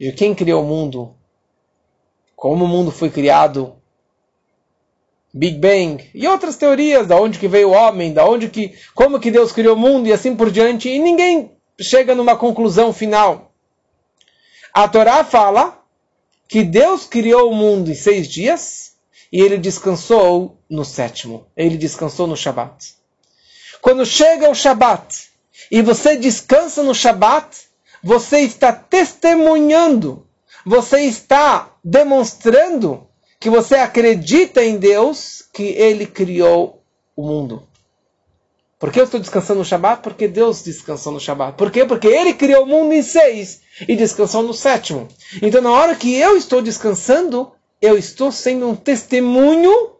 de 0.00 0.12
quem 0.12 0.34
criou 0.34 0.62
o 0.62 0.66
mundo, 0.66 1.14
como 2.34 2.64
o 2.64 2.68
mundo 2.68 2.90
foi 2.90 3.10
criado, 3.10 3.76
Big 5.32 5.58
Bang 5.58 6.02
e 6.14 6.26
outras 6.26 6.56
teorias, 6.56 7.06
da 7.06 7.20
onde 7.20 7.38
que 7.38 7.46
veio 7.46 7.68
o 7.68 7.72
homem, 7.72 8.14
da 8.14 8.26
onde 8.26 8.48
que, 8.48 8.74
como 8.94 9.20
que 9.20 9.30
Deus 9.30 9.52
criou 9.52 9.76
o 9.76 9.78
mundo 9.78 10.08
e 10.08 10.12
assim 10.12 10.34
por 10.34 10.50
diante, 10.50 10.88
e 10.88 10.98
ninguém 10.98 11.52
chega 11.78 12.14
numa 12.14 12.36
conclusão 12.36 12.92
final. 12.92 13.45
A 14.76 14.86
Torá 14.86 15.24
fala 15.24 15.82
que 16.46 16.62
Deus 16.62 17.06
criou 17.06 17.50
o 17.50 17.54
mundo 17.54 17.90
em 17.90 17.94
seis 17.94 18.28
dias 18.28 18.92
e 19.32 19.40
ele 19.40 19.56
descansou 19.56 20.60
no 20.68 20.84
sétimo. 20.84 21.46
Ele 21.56 21.78
descansou 21.78 22.26
no 22.26 22.36
Shabat. 22.36 22.94
Quando 23.80 24.04
chega 24.04 24.50
o 24.50 24.54
Shabat 24.54 25.30
e 25.70 25.80
você 25.80 26.18
descansa 26.18 26.82
no 26.82 26.94
Shabat, 26.94 27.56
você 28.04 28.40
está 28.40 28.70
testemunhando, 28.70 30.26
você 30.62 31.00
está 31.04 31.70
demonstrando 31.82 33.08
que 33.40 33.48
você 33.48 33.76
acredita 33.76 34.62
em 34.62 34.76
Deus, 34.76 35.42
que 35.54 35.62
Ele 35.62 36.04
criou 36.04 36.82
o 37.16 37.26
mundo. 37.26 37.66
Por 38.78 38.92
que 38.92 39.00
eu 39.00 39.04
estou 39.04 39.18
descansando 39.18 39.60
no 39.60 39.64
Shabat? 39.64 40.02
Porque 40.02 40.28
Deus 40.28 40.62
descansou 40.62 41.12
no 41.12 41.20
Shabat. 41.20 41.56
Por 41.56 41.70
quê? 41.70 41.84
Porque 41.86 42.08
Ele 42.08 42.34
criou 42.34 42.64
o 42.64 42.66
mundo 42.66 42.92
em 42.92 43.02
seis 43.02 43.62
e 43.88 43.96
descansou 43.96 44.42
no 44.42 44.52
sétimo. 44.52 45.08
Então, 45.40 45.62
na 45.62 45.70
hora 45.70 45.94
que 45.94 46.14
eu 46.14 46.36
estou 46.36 46.60
descansando, 46.60 47.52
eu 47.80 47.96
estou 47.96 48.30
sendo 48.30 48.68
um 48.68 48.76
testemunho 48.76 49.96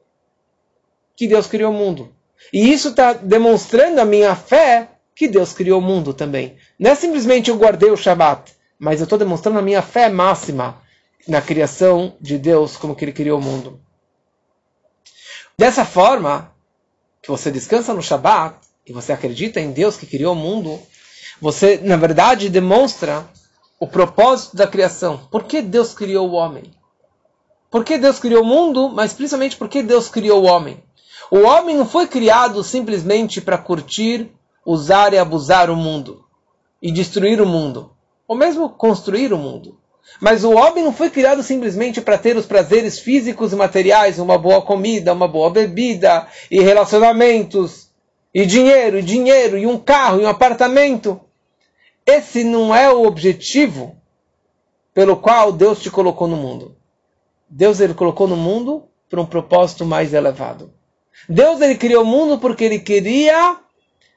que 1.15 1.27
Deus 1.27 1.47
criou 1.47 1.73
o 1.73 1.75
mundo. 1.75 2.15
E 2.53 2.71
isso 2.71 2.91
está 2.91 3.15
demonstrando 3.15 4.01
a 4.01 4.05
minha 4.05 4.37
fé 4.37 4.91
que 5.15 5.27
Deus 5.27 5.55
criou 5.55 5.81
o 5.81 5.83
mundo 5.83 6.12
também. 6.12 6.57
Não 6.79 6.91
é 6.91 6.95
simplesmente 6.95 7.49
eu 7.49 7.57
guardei 7.57 7.91
o 7.91 7.97
Shabat, 7.97 8.53
mas 8.79 9.01
eu 9.01 9.05
estou 9.05 9.19
demonstrando 9.19 9.59
a 9.59 9.62
minha 9.62 9.81
fé 9.81 10.11
máxima 10.11 10.83
na 11.27 11.41
criação 11.41 12.15
de 12.21 12.37
Deus, 12.39 12.77
como 12.77 12.95
que 12.95 13.07
Ele 13.07 13.12
criou 13.12 13.41
o 13.41 13.43
mundo. 13.43 13.81
Dessa 15.57 15.87
forma, 15.87 16.55
que 17.23 17.31
você 17.31 17.51
descansa 17.51 17.95
no 17.95 18.03
Shabat, 18.03 18.65
e 18.87 18.92
você 18.92 19.12
acredita 19.12 19.61
em 19.61 19.72
Deus 19.72 19.96
que 19.96 20.07
criou 20.07 20.33
o 20.33 20.38
mundo, 20.38 20.79
você, 21.40 21.81
na 21.83 21.96
verdade, 21.96 22.49
demonstra 22.49 23.29
o 23.81 23.87
propósito 23.87 24.57
da 24.57 24.66
criação. 24.66 25.20
Por 25.31 25.44
que 25.44 25.61
Deus 25.61 25.92
criou 25.92 26.31
o 26.31 26.35
homem? 26.35 26.64
Por 27.70 27.85
que 27.85 27.99
Deus 27.99 28.18
criou 28.18 28.42
o 28.42 28.46
mundo, 28.46 28.88
mas 28.88 29.12
principalmente 29.12 29.57
por 29.57 29.68
que 29.68 29.83
Deus 29.83 30.09
criou 30.09 30.42
o 30.42 30.46
homem? 30.46 30.83
O 31.31 31.40
homem 31.40 31.77
não 31.77 31.85
foi 31.85 32.07
criado 32.07 32.62
simplesmente 32.62 33.40
para 33.40 33.59
curtir, 33.59 34.31
usar 34.64 35.12
e 35.12 35.18
abusar 35.18 35.68
o 35.68 35.77
mundo 35.77 36.25
e 36.81 36.92
destruir 36.92 37.40
o 37.40 37.46
mundo, 37.46 37.90
ou 38.29 38.37
mesmo 38.37 38.68
construir 38.68 39.33
o 39.33 39.38
mundo. 39.38 39.77
Mas 40.20 40.44
o 40.44 40.53
homem 40.53 40.85
não 40.85 40.92
foi 40.92 41.11
criado 41.11 41.42
simplesmente 41.42 42.01
para 42.01 42.16
ter 42.16 42.37
os 42.37 42.46
prazeres 42.46 43.01
físicos 43.01 43.53
e 43.53 43.57
materiais, 43.57 44.20
uma 44.20 44.38
boa 44.38 44.62
comida, 44.62 45.12
uma 45.12 45.27
boa 45.27 45.51
bebida 45.51 46.29
e 46.49 46.61
relacionamentos 46.61 47.86
e 48.37 48.44
dinheiro, 48.44 48.99
e 48.99 49.03
dinheiro, 49.03 49.57
e 49.57 49.66
um 49.66 49.79
carro, 49.79 50.20
e 50.20 50.25
um 50.25 50.29
apartamento. 50.29 51.18
Esse 52.05 52.44
não 52.44 52.77
é 52.77 52.92
o 52.92 53.07
objetivo 53.07 53.96
pelo 54.92 55.16
qual 55.16 55.51
Deus 55.51 55.81
te 55.81 55.90
colocou 55.90 56.29
no 56.29 56.37
mundo. 56.37 56.77
Deus 57.49 57.81
ele 57.81 57.94
colocou 57.94 58.29
no 58.29 58.37
mundo 58.37 58.85
para 59.09 59.22
um 59.22 59.25
propósito 59.25 59.87
mais 59.87 60.12
elevado. 60.12 60.70
Deus 61.27 61.62
ele 61.62 61.77
criou 61.77 62.03
o 62.03 62.07
mundo 62.07 62.38
porque 62.38 62.64
ele 62.64 62.79
queria 62.79 63.57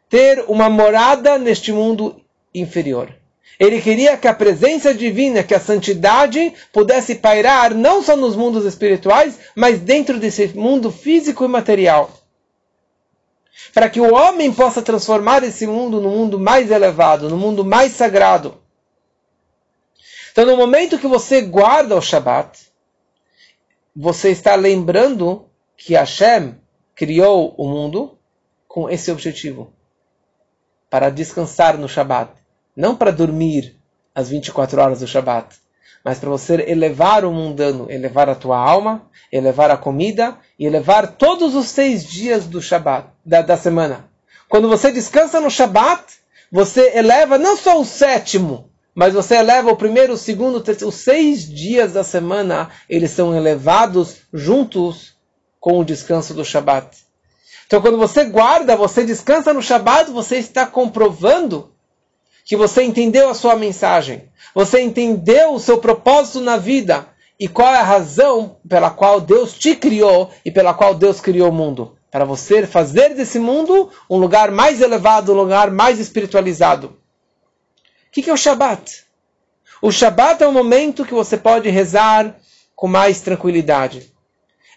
ter 0.09 0.43
uma 0.49 0.69
morada 0.69 1.37
neste 1.37 1.71
mundo 1.71 2.21
inferior. 2.53 3.15
Ele 3.57 3.81
queria 3.81 4.17
que 4.17 4.27
a 4.27 4.33
presença 4.33 4.93
divina, 4.93 5.43
que 5.43 5.55
a 5.55 5.61
santidade 5.61 6.53
pudesse 6.73 7.15
pairar 7.15 7.73
não 7.73 8.03
só 8.03 8.17
nos 8.17 8.35
mundos 8.35 8.65
espirituais, 8.65 9.39
mas 9.55 9.79
dentro 9.79 10.19
desse 10.19 10.49
mundo 10.49 10.91
físico 10.91 11.45
e 11.45 11.47
material 11.47 12.18
para 13.73 13.89
que 13.89 13.99
o 13.99 14.13
homem 14.13 14.53
possa 14.53 14.81
transformar 14.81 15.43
esse 15.43 15.67
mundo 15.67 16.01
no 16.01 16.09
mundo 16.09 16.39
mais 16.39 16.71
elevado, 16.71 17.29
no 17.29 17.37
mundo 17.37 17.63
mais 17.63 17.93
sagrado. 17.93 18.57
Então, 20.31 20.45
no 20.45 20.57
momento 20.57 20.99
que 20.99 21.07
você 21.07 21.41
guarda 21.41 21.95
o 21.95 22.01
Shabat, 22.01 22.69
você 23.95 24.29
está 24.29 24.55
lembrando 24.55 25.49
que 25.75 25.93
Hashem 25.93 26.55
criou 26.95 27.53
o 27.57 27.67
mundo 27.67 28.17
com 28.67 28.89
esse 28.89 29.11
objetivo. 29.11 29.73
Para 30.89 31.09
descansar 31.09 31.77
no 31.77 31.89
Shabat, 31.89 32.31
não 32.75 32.95
para 32.95 33.11
dormir 33.11 33.77
as 34.13 34.29
24 34.29 34.81
horas 34.81 34.99
do 34.99 35.07
Shabat, 35.07 35.55
mas 36.03 36.19
para 36.19 36.29
você 36.29 36.65
elevar 36.67 37.25
o 37.25 37.31
mundano, 37.31 37.87
elevar 37.89 38.29
a 38.29 38.35
tua 38.35 38.57
alma, 38.57 39.03
elevar 39.31 39.69
a 39.69 39.77
comida 39.77 40.37
e 40.57 40.65
elevar 40.65 41.07
todos 41.07 41.55
os 41.55 41.67
seis 41.67 42.05
dias 42.05 42.45
do 42.45 42.61
Shabat, 42.61 43.07
da, 43.25 43.41
da 43.41 43.57
semana. 43.57 44.09
Quando 44.47 44.67
você 44.67 44.91
descansa 44.91 45.39
no 45.39 45.51
Shabat, 45.51 46.03
você 46.51 46.97
eleva 46.97 47.37
não 47.37 47.55
só 47.55 47.79
o 47.79 47.85
sétimo, 47.85 48.69
mas 48.95 49.13
você 49.13 49.35
eleva 49.35 49.71
o 49.71 49.77
primeiro, 49.77 50.13
o 50.13 50.17
segundo, 50.17 50.57
o 50.57 50.61
terceiro, 50.61 50.89
os 50.89 50.95
seis 50.95 51.47
dias 51.47 51.93
da 51.93 52.03
semana, 52.03 52.69
eles 52.89 53.11
são 53.11 53.35
elevados 53.35 54.17
juntos 54.33 55.13
com 55.59 55.79
o 55.79 55.85
descanso 55.85 56.33
do 56.33 56.43
Shabat. 56.43 56.97
Então, 57.67 57.81
quando 57.81 57.97
você 57.97 58.25
guarda, 58.25 58.75
você 58.75 59.03
descansa 59.03 59.53
no 59.53 59.61
Shabat, 59.61 60.09
você 60.09 60.37
está 60.37 60.65
comprovando 60.65 61.71
que 62.49 62.57
você 62.57 62.81
entendeu 62.81 63.29
a 63.29 63.35
sua 63.35 63.55
mensagem, 63.55 64.23
você 64.55 64.81
entendeu 64.81 65.53
o 65.53 65.59
seu 65.59 65.77
propósito 65.77 66.41
na 66.41 66.57
vida 66.57 67.07
e 67.39 67.47
qual 67.47 67.71
é 67.71 67.77
a 67.77 67.83
razão 67.83 68.57
pela 68.67 68.89
qual 68.89 69.21
Deus 69.21 69.53
te 69.53 69.75
criou 69.75 70.31
e 70.43 70.49
pela 70.49 70.73
qual 70.73 70.95
Deus 70.95 71.21
criou 71.21 71.49
o 71.49 71.53
mundo. 71.53 71.95
Para 72.09 72.25
você 72.25 72.65
fazer 72.65 73.13
desse 73.13 73.37
mundo 73.37 73.91
um 74.09 74.17
lugar 74.17 74.49
mais 74.49 74.81
elevado, 74.81 75.31
um 75.31 75.35
lugar 75.35 75.69
mais 75.69 75.99
espiritualizado. 75.99 76.87
O 76.87 78.11
que 78.11 78.27
é 78.27 78.33
o 78.33 78.37
Shabat? 78.37 79.05
O 79.79 79.91
Shabat 79.91 80.41
é 80.41 80.47
um 80.47 80.51
momento 80.51 81.05
que 81.05 81.13
você 81.13 81.37
pode 81.37 81.69
rezar 81.69 82.35
com 82.75 82.87
mais 82.87 83.21
tranquilidade. 83.21 84.11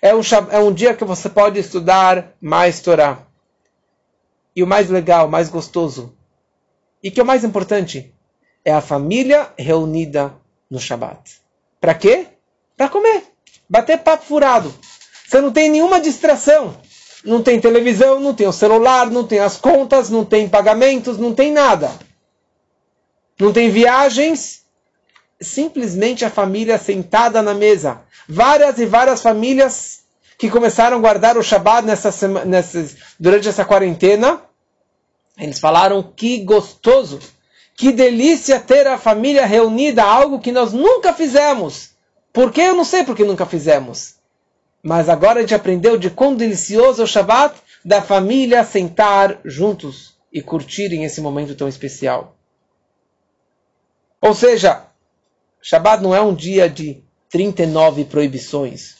É 0.02 0.14
um, 0.14 0.20
é 0.50 0.58
um 0.58 0.74
dia 0.74 0.92
que 0.92 1.06
você 1.06 1.30
pode 1.30 1.58
estudar 1.58 2.34
mais 2.38 2.82
Torá. 2.82 3.20
E 4.54 4.62
o 4.62 4.66
mais 4.66 4.90
legal, 4.90 5.26
mais 5.26 5.48
gostoso, 5.48 6.14
e 7.02 7.10
que 7.10 7.20
é 7.20 7.22
o 7.22 7.26
mais 7.26 7.44
importante, 7.44 8.14
é 8.64 8.72
a 8.72 8.80
família 8.80 9.50
reunida 9.58 10.34
no 10.70 10.78
Shabat. 10.78 11.40
Para 11.80 11.94
quê? 11.94 12.26
Para 12.76 12.88
comer. 12.88 13.24
Bater 13.68 13.98
papo 13.98 14.24
furado. 14.24 14.72
Você 15.26 15.40
não 15.40 15.50
tem 15.50 15.68
nenhuma 15.68 16.00
distração. 16.00 16.76
Não 17.24 17.42
tem 17.42 17.60
televisão, 17.60 18.20
não 18.20 18.34
tem 18.34 18.46
o 18.46 18.52
celular, 18.52 19.10
não 19.10 19.26
tem 19.26 19.38
as 19.38 19.56
contas, 19.56 20.10
não 20.10 20.24
tem 20.24 20.48
pagamentos, 20.48 21.18
não 21.18 21.34
tem 21.34 21.52
nada. 21.52 21.90
Não 23.38 23.52
tem 23.52 23.70
viagens. 23.70 24.62
Simplesmente 25.40 26.24
a 26.24 26.30
família 26.30 26.78
sentada 26.78 27.42
na 27.42 27.54
mesa. 27.54 28.02
Várias 28.28 28.78
e 28.78 28.86
várias 28.86 29.22
famílias 29.22 30.02
que 30.38 30.50
começaram 30.50 30.96
a 30.96 31.00
guardar 31.00 31.36
o 31.36 31.42
Shabat 31.42 31.86
nessa, 31.86 32.28
nessa, 32.44 32.86
durante 33.18 33.48
essa 33.48 33.64
quarentena. 33.64 34.40
Eles 35.38 35.58
falaram 35.58 36.02
que 36.02 36.38
gostoso, 36.44 37.18
que 37.74 37.92
delícia 37.92 38.60
ter 38.60 38.86
a 38.86 38.98
família 38.98 39.46
reunida, 39.46 40.02
algo 40.02 40.40
que 40.40 40.52
nós 40.52 40.72
nunca 40.72 41.12
fizemos. 41.12 41.90
Por 42.32 42.52
que? 42.52 42.60
Eu 42.60 42.74
não 42.74 42.84
sei 42.84 43.04
porque 43.04 43.24
nunca 43.24 43.46
fizemos. 43.46 44.14
Mas 44.82 45.08
agora 45.08 45.38
a 45.38 45.42
gente 45.42 45.54
aprendeu 45.54 45.96
de 45.96 46.10
quão 46.10 46.34
delicioso 46.34 47.02
é 47.02 47.04
o 47.04 47.08
Shabat 47.08 47.54
da 47.84 48.02
família 48.02 48.64
sentar 48.64 49.40
juntos 49.44 50.14
e 50.32 50.40
curtirem 50.40 51.04
esse 51.04 51.20
momento 51.20 51.54
tão 51.54 51.68
especial. 51.68 52.36
Ou 54.20 54.34
seja, 54.34 54.86
Shabat 55.60 56.02
não 56.02 56.14
é 56.14 56.20
um 56.20 56.34
dia 56.34 56.68
de 56.68 57.02
39 57.28 58.04
proibições. 58.04 58.94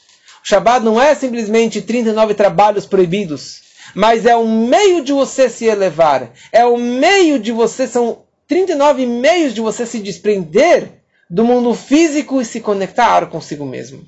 O 0.45 0.49
Shabat 0.49 0.85
não 0.85 1.01
é 1.01 1.15
simplesmente 1.15 1.81
39 1.81 2.35
trabalhos 2.35 2.87
proibidos, 2.87 3.63
mas 3.95 4.27
é 4.27 4.37
um 4.37 4.67
meio 4.67 5.05
de 5.05 5.13
você 5.13 5.49
se 5.49 5.67
elevar. 5.67 6.31
É 6.51 6.65
o 6.65 6.77
meio 6.77 7.39
de 7.39 7.53
você, 7.53 7.87
são 7.87 8.23
39 8.47 9.07
meios 9.07 9.55
de 9.55 9.61
você 9.61 9.87
se 9.87 9.99
desprender 9.99 11.03
do 11.29 11.45
mundo 11.45 11.75
físico 11.75 12.41
e 12.41 12.45
se 12.45 12.61
conectar 12.61 13.27
consigo 13.27 13.65
mesmo. 13.65 14.05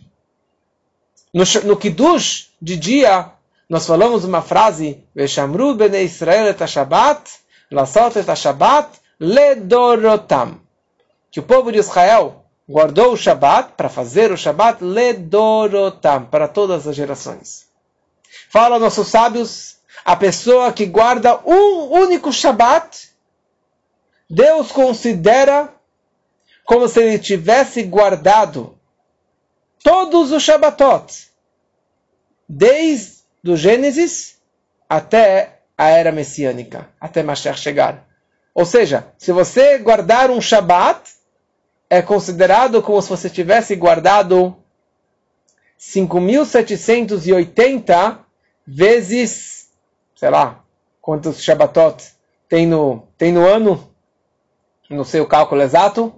No, 1.32 1.44
no 1.64 1.76
Kiddush 1.76 2.50
de 2.60 2.76
dia, 2.76 3.30
nós 3.68 3.86
falamos 3.86 4.24
uma 4.24 4.42
frase: 4.42 5.02
Veshamru 5.14 5.74
bene 5.74 6.02
Israel 6.02 6.48
et 6.48 6.68
Shabbat, 6.68 7.30
lasot 7.70 8.18
et 8.18 8.36
Shabbat, 8.36 9.00
ledorotam. 9.18 10.60
Que 11.30 11.40
o 11.40 11.42
povo 11.42 11.72
de 11.72 11.78
Israel 11.78 12.44
guardou 12.68 13.12
o 13.12 13.16
Shabat 13.16 13.72
para 13.76 13.88
fazer 13.88 14.30
o 14.30 14.36
Shabat 14.36 14.84
ledorotam, 14.84 16.26
para 16.26 16.46
todas 16.46 16.86
as 16.86 16.94
gerações. 16.94 17.66
Fala 18.50 18.78
nossos 18.78 19.08
sábios, 19.08 19.73
a 20.04 20.16
pessoa 20.16 20.72
que 20.72 20.86
guarda 20.86 21.40
um 21.46 21.92
único 21.92 22.32
Shabat, 22.32 23.10
Deus 24.28 24.70
considera 24.70 25.72
como 26.64 26.88
se 26.88 27.00
ele 27.00 27.18
tivesse 27.18 27.82
guardado 27.82 28.78
todos 29.82 30.30
os 30.32 30.42
Shabbatot, 30.42 31.28
desde 32.48 33.22
o 33.46 33.56
Gênesis 33.56 34.38
até 34.88 35.60
a 35.76 35.88
era 35.88 36.10
messiânica, 36.10 36.88
até 37.00 37.22
Mashiach 37.22 37.58
chegar. 37.58 38.06
Ou 38.54 38.64
seja, 38.64 39.08
se 39.18 39.30
você 39.32 39.76
guardar 39.78 40.30
um 40.30 40.40
Shabbat, 40.40 41.12
é 41.90 42.00
considerado 42.00 42.80
como 42.80 43.02
se 43.02 43.10
você 43.10 43.28
tivesse 43.28 43.76
guardado 43.76 44.56
5.780 45.78 48.18
vezes, 48.66 49.63
sei 50.14 50.30
lá, 50.30 50.64
quantos 51.00 51.42
Shabbatot 51.42 52.02
tem 52.48 52.66
no, 52.66 53.06
tem 53.18 53.32
no 53.32 53.46
ano, 53.46 53.92
não 54.88 55.04
sei 55.04 55.20
o 55.20 55.26
cálculo 55.26 55.62
exato, 55.62 56.14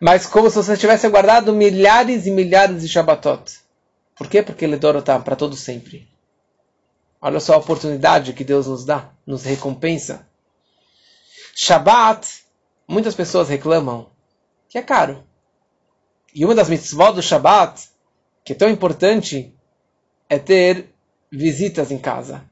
mas 0.00 0.26
como 0.26 0.50
se 0.50 0.56
você 0.56 0.76
tivesse 0.76 1.08
guardado 1.08 1.52
milhares 1.52 2.26
e 2.26 2.30
milhares 2.30 2.82
de 2.82 2.88
Shabbatot. 2.88 3.60
Por 4.16 4.28
quê? 4.28 4.42
Porque 4.42 4.64
ele 4.64 4.76
está 4.76 5.18
para 5.18 5.36
todo 5.36 5.56
sempre. 5.56 6.08
Olha 7.20 7.40
só 7.40 7.54
a 7.54 7.58
oportunidade 7.58 8.32
que 8.32 8.44
Deus 8.44 8.66
nos 8.66 8.84
dá, 8.84 9.10
nos 9.26 9.44
recompensa. 9.44 10.26
Shabbat, 11.54 12.44
muitas 12.86 13.14
pessoas 13.14 13.48
reclamam 13.48 14.10
que 14.68 14.78
é 14.78 14.82
caro. 14.82 15.22
E 16.34 16.44
uma 16.44 16.54
das 16.54 16.68
mitzvot 16.68 17.12
do 17.12 17.22
Shabbat, 17.22 17.90
que 18.44 18.52
é 18.54 18.56
tão 18.56 18.68
importante, 18.68 19.54
é 20.28 20.38
ter 20.38 20.92
visitas 21.30 21.90
em 21.90 21.98
casa. 21.98 22.42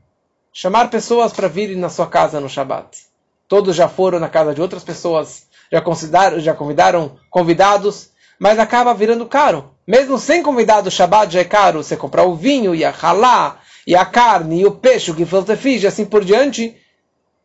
Chamar 0.52 0.90
pessoas 0.90 1.32
para 1.32 1.46
virem 1.46 1.76
na 1.76 1.88
sua 1.88 2.08
casa 2.08 2.40
no 2.40 2.48
Shabbat. 2.48 3.06
Todos 3.46 3.76
já 3.76 3.88
foram 3.88 4.18
na 4.18 4.28
casa 4.28 4.52
de 4.52 4.60
outras 4.60 4.82
pessoas 4.82 5.46
já, 5.70 5.80
convidaram, 5.80 6.40
já 6.40 6.54
convidaram 6.54 7.16
convidados, 7.30 8.10
mas 8.38 8.58
acaba 8.58 8.92
virando 8.92 9.26
caro. 9.26 9.70
Mesmo 9.86 10.18
sem 10.18 10.42
convidado, 10.42 10.88
o 10.88 10.90
Shabbat 10.90 11.32
já 11.32 11.40
é 11.40 11.44
caro. 11.44 11.82
Você 11.82 11.96
comprar 11.96 12.24
o 12.24 12.34
vinho 12.34 12.74
e 12.74 12.84
a 12.84 12.92
halá, 12.92 13.60
e 13.86 13.94
a 13.94 14.04
carne, 14.04 14.60
e 14.60 14.66
o 14.66 14.72
peixe, 14.72 15.10
o 15.10 15.16
gefilte 15.16 15.56
fish, 15.56 15.82
e 15.82 15.86
assim 15.86 16.04
por 16.04 16.24
diante, 16.24 16.76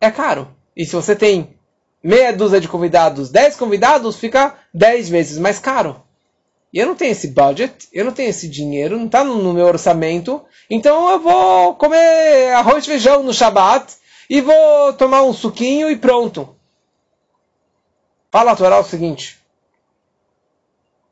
é 0.02 0.10
caro. 0.10 0.48
E 0.76 0.84
se 0.84 0.96
você 0.96 1.15
tem 1.15 1.58
meia 2.04 2.34
dúzia 2.34 2.60
de 2.60 2.68
convidados, 2.68 3.30
dez 3.30 3.56
convidados, 3.56 4.15
fica 4.15 4.56
dez 4.74 5.10
vezes 5.10 5.38
mais 5.38 5.60
caro. 5.60 6.05
E 6.76 6.80
eu 6.80 6.88
não 6.88 6.96
tenho 6.96 7.14
esse 7.14 7.30
budget, 7.30 7.88
eu 7.94 8.04
não 8.04 8.12
tenho 8.12 8.30
esse 8.30 8.50
dinheiro, 8.50 8.98
não 8.98 9.06
está 9.06 9.24
no 9.24 9.54
meu 9.54 9.66
orçamento, 9.66 10.44
então 10.70 11.10
eu 11.10 11.20
vou 11.22 11.74
comer 11.76 12.52
arroz 12.52 12.84
e 12.84 12.88
feijão 12.88 13.24
no 13.24 13.34
Shabat 13.34 13.94
e 14.30 14.42
vou 14.42 14.92
tomar 14.92 15.24
um 15.24 15.32
suquinho 15.32 15.90
e 15.90 15.96
pronto. 15.96 16.54
Fala 18.30 18.52
a 18.52 18.56
Torá 18.58 18.78
o 18.78 18.84
seguinte: 18.84 19.40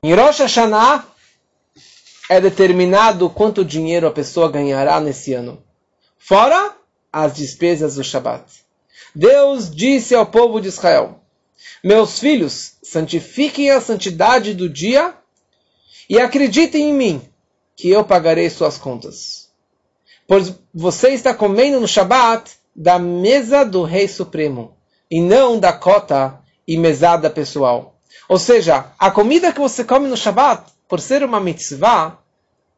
em 0.04 0.14
Rosh 0.14 0.40
Hashanah 0.40 1.06
é 2.28 2.42
determinado 2.42 3.30
quanto 3.30 3.64
dinheiro 3.64 4.06
a 4.06 4.12
pessoa 4.12 4.52
ganhará 4.52 5.00
nesse 5.00 5.34
ano, 5.34 5.64
fora 6.18 6.76
as 7.10 7.36
despesas 7.36 7.96
do 7.96 8.04
Shabat. 8.04 8.44
Deus 9.16 9.74
disse 9.74 10.14
ao 10.14 10.26
povo 10.26 10.60
de 10.60 10.68
Israel: 10.68 11.22
Meus 11.82 12.20
filhos, 12.20 12.74
santifiquem 12.84 13.72
a 13.72 13.80
santidade 13.80 14.54
do 14.54 14.68
dia 14.68 15.23
e 16.10 16.20
acreditem 16.20 16.90
em 16.90 16.94
mim, 16.94 17.22
que 17.76 17.90
eu 17.90 18.04
pagarei 18.04 18.50
suas 18.50 18.78
contas. 18.78 19.50
Pois 20.28 20.54
você 20.74 21.10
está 21.10 21.34
comendo 21.34 21.80
no 21.80 21.88
Shabat 21.88 22.52
da 22.76 22.98
mesa 22.98 23.64
do 23.64 23.84
Rei 23.84 24.08
Supremo, 24.08 24.76
e 25.10 25.22
não 25.22 25.60
da 25.60 25.72
cota 25.72 26.40
e 26.68 26.78
mesada 26.78 27.30
pessoal. 27.30 28.00
Ou 28.28 28.40
seja, 28.40 28.88
a 28.98 29.12
comida 29.12 29.52
que 29.52 29.60
você 29.60 29.84
come 29.84 30.08
no 30.08 30.18
Shabat, 30.18 30.72
por 30.88 31.00
ser 31.00 31.24
uma 31.24 31.40
mitzvah, 31.40 32.18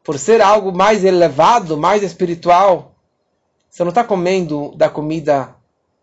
por 0.04 0.18
ser 0.18 0.40
algo 0.40 0.72
mais 0.72 1.04
elevado, 1.04 1.76
mais 1.76 2.02
espiritual, 2.02 2.94
você 3.70 3.82
não 3.82 3.88
está 3.88 4.04
comendo 4.04 4.74
da 4.76 4.88
comida 4.88 5.54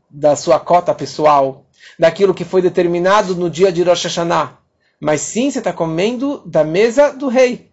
da 0.10 0.36
sua 0.36 0.60
cota 0.60 0.94
pessoal, 0.94 1.66
daquilo 1.98 2.34
que 2.34 2.46
foi 2.46 2.62
determinado 2.62 3.36
no 3.36 3.50
dia 3.50 3.72
de 3.72 3.84
Rosh 3.84 4.04
Hashanah, 4.04 4.58
mas 5.04 5.20
sim 5.20 5.52
você 5.52 5.60
está 5.60 5.74
comendo 5.74 6.42
da 6.46 6.64
mesa 6.64 7.12
do 7.12 7.28
rei. 7.28 7.70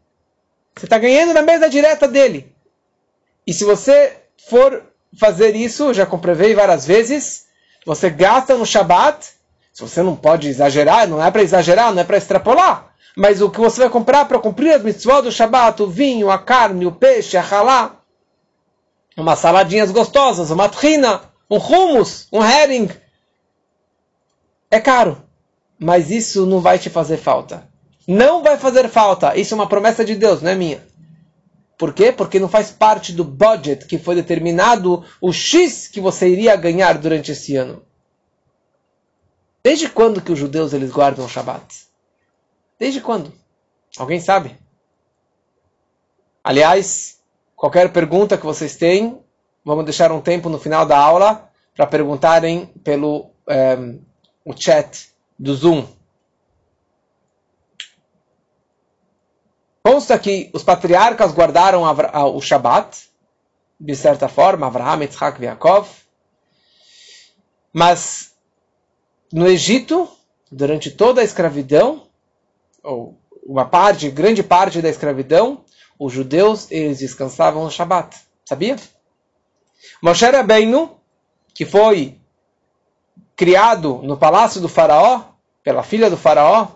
Você 0.75 0.87
está 0.87 0.99
ganhando 0.99 1.33
na 1.33 1.43
mesa 1.43 1.71
direta 1.71 2.09
dele. 2.09 2.53
E 3.47 3.55
se 3.55 3.65
você 3.65 4.17
for 4.49 4.83
fazer 5.17 5.55
isso, 5.55 5.95
já 5.95 6.05
comprovei 6.05 6.55
várias 6.55 6.85
vezes, 6.85 7.47
você 7.87 8.11
gasta 8.11 8.57
no 8.57 8.67
Shabat 8.67 9.29
se 9.73 9.81
você 9.81 10.03
não 10.03 10.17
pode 10.17 10.49
exagerar, 10.49 11.07
não 11.07 11.25
é 11.25 11.31
para 11.31 11.43
exagerar, 11.43 11.95
não 11.95 12.03
é 12.03 12.05
para 12.05 12.17
extrapolar. 12.17 12.93
Mas 13.17 13.41
o 13.41 13.49
que 13.49 13.61
você 13.61 13.83
vai 13.83 13.91
comprar 13.91 14.25
para 14.25 14.41
cumprir 14.41 14.73
as 14.73 14.83
mitzvot 14.83 15.23
do 15.23 15.31
Shabat, 15.31 15.81
o 15.81 15.87
vinho, 15.87 16.31
a 16.31 16.39
carne, 16.39 16.85
o 16.85 16.93
peixe, 16.93 17.37
a 17.37 17.43
halá, 17.43 17.97
umas 19.17 19.39
saladinhas 19.39 19.93
gostosas, 19.93 20.51
uma 20.51 20.69
trina, 20.69 21.23
um 21.49 21.59
hummus, 21.59 22.27
um 22.33 22.45
herring, 22.45 22.91
é 24.69 24.81
caro. 24.81 25.30
Mas 25.81 26.11
isso 26.11 26.45
não 26.45 26.61
vai 26.61 26.79
te 26.79 26.91
fazer 26.91 27.17
falta. 27.17 27.67
Não 28.07 28.43
vai 28.43 28.59
fazer 28.59 28.87
falta. 28.89 29.35
Isso 29.35 29.55
é 29.55 29.57
uma 29.57 29.69
promessa 29.69 30.05
de 30.05 30.15
Deus, 30.15 30.43
não 30.43 30.51
é 30.51 30.55
minha. 30.55 30.87
Por 31.79 31.95
quê? 31.95 32.13
Porque 32.13 32.39
não 32.39 32.49
faz 32.49 32.71
parte 32.71 33.11
do 33.11 33.25
budget 33.25 33.87
que 33.87 33.99
foi 33.99 34.15
determinado 34.15 35.03
o 35.19 35.33
X 35.33 35.89
que 35.89 35.99
você 35.99 36.29
iria 36.29 36.55
ganhar 36.55 36.99
durante 36.99 37.33
esse 37.33 37.57
ano. 37.57 37.83
Desde 39.65 39.89
quando 39.89 40.21
que 40.21 40.31
os 40.31 40.39
judeus 40.39 40.75
eles 40.75 40.91
guardam 40.91 41.25
o 41.25 41.29
Shabat? 41.29 41.87
Desde 42.79 43.01
quando? 43.01 43.33
Alguém 43.97 44.21
sabe? 44.21 44.57
Aliás, 46.45 47.19
qualquer 47.57 47.91
pergunta 47.91 48.37
que 48.37 48.45
vocês 48.45 48.77
têm, 48.77 49.19
vamos 49.65 49.85
deixar 49.85 50.13
um 50.13 50.21
tempo 50.21 50.51
no 50.51 50.59
final 50.59 50.85
da 50.85 50.99
aula 50.99 51.51
para 51.75 51.87
perguntarem 51.87 52.67
pelo 52.85 53.31
um, 53.79 54.01
o 54.45 54.55
chat 54.55 55.10
do 55.41 55.55
Zoom. 55.55 55.87
Consta 59.83 60.19
que 60.19 60.51
os 60.53 60.63
patriarcas 60.63 61.33
guardaram 61.33 61.83
o 62.35 62.41
Shabat, 62.43 63.09
de 63.81 63.97
certa 63.97 64.29
forma, 64.29 64.67
Abraham, 64.67 65.01
Yitzhak 65.01 65.41
e 65.41 65.47
Yaakov. 65.47 65.89
Mas 67.73 68.35
no 69.33 69.47
Egito, 69.47 70.07
durante 70.53 70.91
toda 70.91 71.23
a 71.23 71.25
escravidão, 71.25 72.07
ou 72.83 73.19
uma 73.43 73.65
parte, 73.65 74.11
grande 74.11 74.43
parte 74.43 74.83
da 74.83 74.91
escravidão, 74.91 75.65
os 75.99 76.13
judeus 76.13 76.71
eles 76.71 76.99
descansavam 76.99 77.65
no 77.65 77.71
Shabat. 77.71 78.15
Sabia? 78.45 78.77
Moshe 80.03 80.27
Rabbeinu, 80.27 81.01
que 81.55 81.65
foi 81.65 82.20
criado 83.41 84.03
no 84.03 84.19
palácio 84.19 84.61
do 84.61 84.69
faraó, 84.69 85.23
pela 85.65 85.83
filha 85.83 86.11
do 86.11 86.17
faraó, 86.19 86.69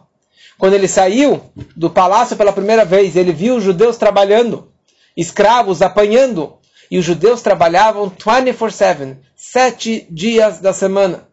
quando 0.57 0.73
ele 0.73 0.89
saiu 0.89 1.43
do 1.77 1.91
palácio 1.91 2.39
pela 2.39 2.55
primeira 2.55 2.87
vez, 2.87 3.17
ele 3.17 3.33
viu 3.33 3.57
os 3.57 3.63
judeus 3.63 3.99
trabalhando, 3.99 4.73
escravos 5.15 5.83
apanhando, 5.83 6.55
e 6.91 6.97
os 6.97 7.05
judeus 7.05 7.43
trabalhavam 7.43 8.09
24/7, 8.09 9.19
sete 9.37 10.07
dias 10.11 10.59
da 10.59 10.73
semana. 10.73 11.29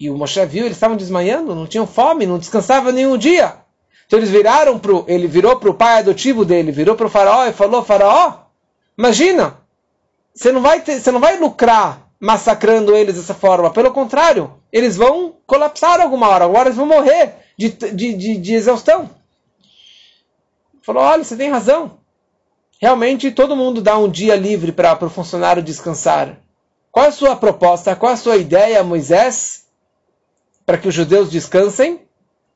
E 0.00 0.10
o 0.10 0.18
Moshe 0.18 0.44
viu, 0.46 0.64
eles 0.64 0.76
estavam 0.76 0.96
desmanhando, 0.96 1.54
não 1.54 1.68
tinham 1.68 1.86
fome, 1.86 2.26
não 2.26 2.40
descansavam 2.40 2.90
nenhum 2.90 3.16
dia. 3.16 3.54
Então 4.04 4.18
eles 4.18 4.30
viraram 4.30 4.80
pro, 4.80 5.04
ele 5.06 5.28
virou 5.28 5.60
para 5.60 5.70
o 5.70 5.74
pai 5.74 6.00
adotivo 6.00 6.44
dele, 6.44 6.72
virou 6.72 6.96
para 6.96 7.06
o 7.06 7.10
faraó 7.10 7.46
e 7.46 7.52
falou: 7.52 7.84
Faraó, 7.84 8.46
imagina, 8.98 9.58
você 10.34 10.50
não 10.50 10.60
vai 10.60 10.80
ter, 10.80 10.98
você 10.98 11.12
não 11.12 11.20
vai 11.20 11.38
lucrar 11.38 12.05
massacrando 12.20 12.96
eles 12.96 13.16
dessa 13.16 13.34
forma. 13.34 13.70
Pelo 13.70 13.92
contrário, 13.92 14.54
eles 14.72 14.96
vão 14.96 15.34
colapsar 15.46 16.00
alguma 16.00 16.28
hora. 16.28 16.44
Agora 16.44 16.68
eles 16.68 16.76
vão 16.76 16.86
morrer 16.86 17.34
de, 17.56 17.70
de, 17.70 18.14
de, 18.14 18.36
de 18.38 18.54
exaustão. 18.54 19.10
Falou: 20.82 21.02
olha, 21.02 21.24
você 21.24 21.36
tem 21.36 21.50
razão. 21.50 21.98
Realmente 22.80 23.30
todo 23.30 23.56
mundo 23.56 23.80
dá 23.80 23.96
um 23.96 24.08
dia 24.08 24.36
livre 24.36 24.70
para 24.70 25.04
o 25.04 25.10
funcionário 25.10 25.62
descansar. 25.62 26.38
Qual 26.92 27.04
é 27.04 27.08
a 27.08 27.12
sua 27.12 27.36
proposta? 27.36 27.96
Qual 27.96 28.10
é 28.10 28.14
a 28.14 28.18
sua 28.18 28.36
ideia, 28.36 28.82
Moisés, 28.82 29.66
para 30.64 30.78
que 30.78 30.88
os 30.88 30.94
judeus 30.94 31.30
descansem? 31.30 32.00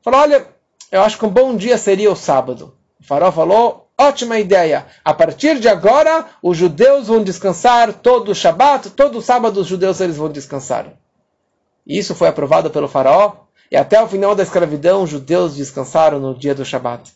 Falou: 0.02 0.20
olha, 0.20 0.46
eu 0.90 1.02
acho 1.02 1.18
que 1.18 1.26
um 1.26 1.30
bom 1.30 1.56
dia 1.56 1.76
seria 1.76 2.10
o 2.10 2.16
sábado. 2.16 2.74
O 3.00 3.04
farol 3.04 3.32
falou: 3.32 3.89
ótima 4.00 4.38
ideia. 4.38 4.86
A 5.04 5.12
partir 5.12 5.60
de 5.60 5.68
agora, 5.68 6.24
os 6.42 6.56
judeus 6.56 7.08
vão 7.08 7.22
descansar 7.22 7.92
todo 7.92 8.30
o 8.30 8.34
Shabat, 8.34 8.90
todo 8.90 9.20
sábado 9.20 9.60
os 9.60 9.66
judeus 9.66 10.00
eles 10.00 10.16
vão 10.16 10.30
descansar. 10.30 10.92
Isso 11.86 12.14
foi 12.14 12.28
aprovado 12.28 12.70
pelo 12.70 12.88
faraó. 12.88 13.32
E 13.70 13.76
até 13.76 14.02
o 14.02 14.08
final 14.08 14.34
da 14.34 14.42
escravidão, 14.42 15.04
os 15.04 15.10
judeus 15.10 15.54
descansaram 15.54 16.18
no 16.18 16.34
dia 16.34 16.54
do 16.54 16.64
Shabat. 16.64 17.12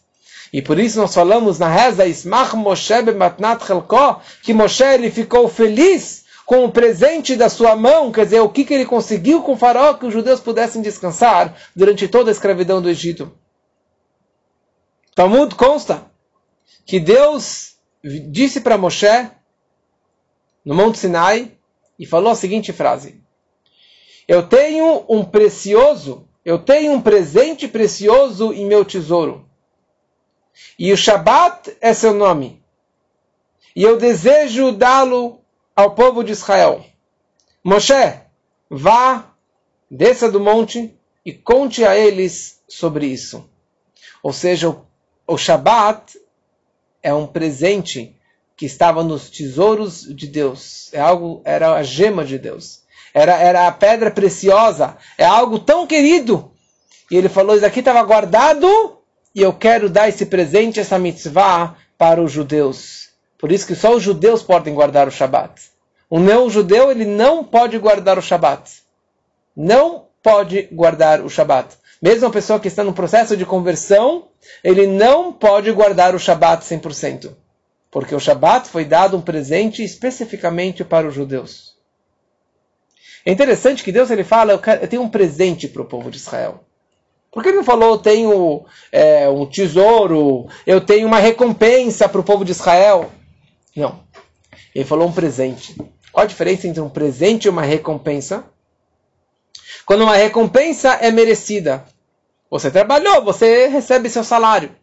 E 0.53 0.62
por 0.62 0.78
isso 0.78 1.01
nós 1.01 1.12
falamos 1.12 1.59
na 1.59 1.68
reza 1.68 2.07
Ismach 2.07 2.55
Moshe 2.55 3.03
Bematnat 3.03 3.66
Chelko, 3.66 4.20
que 4.43 4.55
Moshe 4.55 4.85
ele 4.85 5.11
ficou 5.11 5.49
feliz 5.49 6.24
com 6.47 6.64
o 6.64 6.70
presente 6.70 7.35
da 7.35 7.49
sua 7.49 7.74
mão, 7.74 8.12
quer 8.12 8.24
dizer, 8.26 8.41
o 8.41 8.49
que, 8.49 8.64
que 8.64 8.74
ele 8.74 8.85
conseguiu 8.85 9.43
com 9.43 9.55
o 9.55 9.57
faraó, 9.57 9.95
que 9.95 10.07
os 10.07 10.12
judeus 10.12 10.41
pudessem 10.41 10.82
descansar 10.82 11.57
durante 11.74 12.07
toda 12.07 12.30
a 12.30 12.32
escravidão 12.32 12.80
do 12.80 12.89
Egito. 12.89 13.32
Talmud 15.14 15.55
consta 15.55 16.05
que 16.84 17.00
Deus 17.00 17.76
disse 18.30 18.60
para 18.60 18.78
Moshe 18.78 19.30
no 20.64 20.74
Monte 20.74 20.98
Sinai 20.98 21.52
e 21.98 22.06
falou 22.06 22.32
a 22.32 22.36
seguinte 22.36 22.72
frase: 22.72 23.20
Eu 24.26 24.48
tenho 24.48 25.04
um 25.08 25.24
precioso, 25.24 26.28
eu 26.44 26.58
tenho 26.58 26.92
um 26.92 27.00
presente 27.00 27.66
precioso 27.68 28.52
em 28.52 28.66
meu 28.66 28.84
tesouro. 28.84 29.48
E 30.78 30.92
o 30.92 30.96
Shabat 30.96 31.76
é 31.80 31.92
seu 31.92 32.14
nome. 32.14 32.62
E 33.74 33.82
eu 33.82 33.96
desejo 33.96 34.70
dá-lo 34.70 35.40
ao 35.74 35.94
povo 35.94 36.22
de 36.22 36.32
Israel. 36.32 36.84
Moshe, 37.62 38.20
vá, 38.70 39.32
desça 39.90 40.30
do 40.30 40.38
monte 40.38 40.96
e 41.24 41.32
conte 41.32 41.84
a 41.84 41.96
eles 41.96 42.62
sobre 42.68 43.06
isso. 43.06 43.48
Ou 44.22 44.32
seja, 44.32 44.76
o, 45.26 45.36
Shabat 45.36 46.18
é 47.05 47.12
um 47.12 47.26
presente 47.26 48.16
que 48.57 48.64
estava 48.64 49.05
nos 49.05 49.28
tesouros 49.28 50.02
de 50.02 50.26
Deus. 50.26 50.88
É 50.92 51.00
algo, 51.00 51.42
era 51.44 51.74
a 51.74 51.82
gema 51.82 52.24
de 52.24 52.38
Deus. 52.38 52.80
Era, 53.12 53.36
era 53.36 53.68
a 53.68 53.72
pedra 53.72 54.11
preciosa. 54.11 54.96
É 55.18 55.24
algo 55.24 55.59
tão 55.59 55.86
querido. 55.86 56.50
E 57.11 57.16
ele 57.16 57.28
falou: 57.28 57.55
Isso 57.55 57.66
aqui 57.66 57.80
estava 57.80 58.02
guardado 58.02 58.98
e 59.34 59.42
eu 59.42 59.52
quero 59.52 59.90
dar 59.90 60.09
esse 60.09 60.24
presente, 60.24 60.80
essa 60.80 60.98
mitzvah, 60.98 61.76
para 61.98 62.22
os 62.22 62.32
judeus. 62.32 63.11
Por 63.38 63.52
isso 63.52 63.66
que 63.66 63.74
só 63.74 63.94
os 63.94 64.02
judeus 64.02 64.42
podem 64.42 64.72
guardar 64.72 65.07
o 65.07 65.12
Shabat. 65.12 65.61
O 66.09 66.18
não 66.18 66.48
judeu 66.48 66.90
ele 66.90 67.05
não 67.05 67.44
pode 67.44 67.78
guardar 67.78 68.18
o 68.18 68.22
Shabat. 68.22 68.82
Não 69.55 70.07
pode 70.22 70.62
guardar 70.72 71.20
o 71.20 71.28
Shabat. 71.28 71.76
Mesmo 72.05 72.26
a 72.26 72.30
pessoa 72.30 72.61
que 72.61 72.68
está 72.68 72.84
no 72.84 72.92
processo 72.92 73.34
de 73.34 73.46
conversão, 73.46 74.28
ele 74.62 74.86
não 74.86 75.32
pode 75.32 75.72
guardar 75.72 76.14
o 76.14 76.18
Shabat 76.18 76.62
100%. 76.62 77.34
Porque 77.90 78.14
o 78.14 78.20
Shabat 78.20 78.68
foi 78.68 78.84
dado 78.84 79.16
um 79.16 79.22
presente 79.22 79.82
especificamente 79.82 80.84
para 80.84 81.09
os 81.09 81.14
judeus. 81.14 81.78
É 83.24 83.32
interessante 83.32 83.82
que 83.82 83.90
Deus 83.90 84.11
ele 84.11 84.22
fala, 84.22 84.52
eu, 84.52 84.59
quero, 84.59 84.82
eu 84.82 84.88
tenho 84.88 85.00
um 85.00 85.09
presente 85.09 85.66
para 85.66 85.80
o 85.80 85.86
povo 85.86 86.11
de 86.11 86.18
Israel. 86.18 86.62
Por 87.32 87.42
que 87.42 87.48
ele 87.48 87.57
não 87.57 87.64
falou, 87.64 87.92
eu 87.92 87.98
tenho 87.98 88.66
é, 88.92 89.26
um 89.30 89.46
tesouro, 89.46 90.46
eu 90.66 90.82
tenho 90.82 91.07
uma 91.07 91.20
recompensa 91.20 92.07
para 92.07 92.20
o 92.20 92.24
povo 92.24 92.44
de 92.44 92.50
Israel? 92.50 93.11
Não. 93.74 94.00
Ele 94.74 94.84
falou 94.84 95.09
um 95.09 95.12
presente. 95.12 95.74
Qual 96.12 96.22
a 96.22 96.28
diferença 96.28 96.68
entre 96.68 96.82
um 96.82 96.90
presente 96.90 97.46
e 97.46 97.48
uma 97.48 97.62
recompensa? 97.62 98.44
Quando 99.86 100.02
uma 100.02 100.16
recompensa 100.16 100.98
é 101.00 101.11
merecida, 101.11 101.84
você 102.55 102.70
trabalhou, 102.70 103.24
você 103.24 103.66
recebe 103.66 104.09
seu 104.09 104.22
salário. 104.22 104.76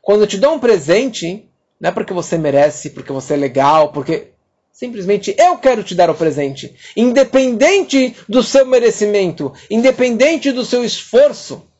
Quando 0.00 0.22
eu 0.22 0.26
te 0.26 0.38
dou 0.38 0.54
um 0.54 0.58
presente, 0.58 1.46
não 1.78 1.90
é 1.90 1.92
porque 1.92 2.14
você 2.14 2.38
merece, 2.38 2.88
porque 2.88 3.12
você 3.12 3.34
é 3.34 3.36
legal, 3.36 3.92
porque 3.92 4.28
simplesmente 4.72 5.36
eu 5.38 5.58
quero 5.58 5.84
te 5.84 5.94
dar 5.94 6.08
o 6.08 6.14
presente, 6.14 6.74
independente 6.96 8.16
do 8.26 8.42
seu 8.42 8.64
merecimento, 8.64 9.52
independente 9.70 10.50
do 10.50 10.64
seu 10.64 10.82
esforço. 10.82 11.70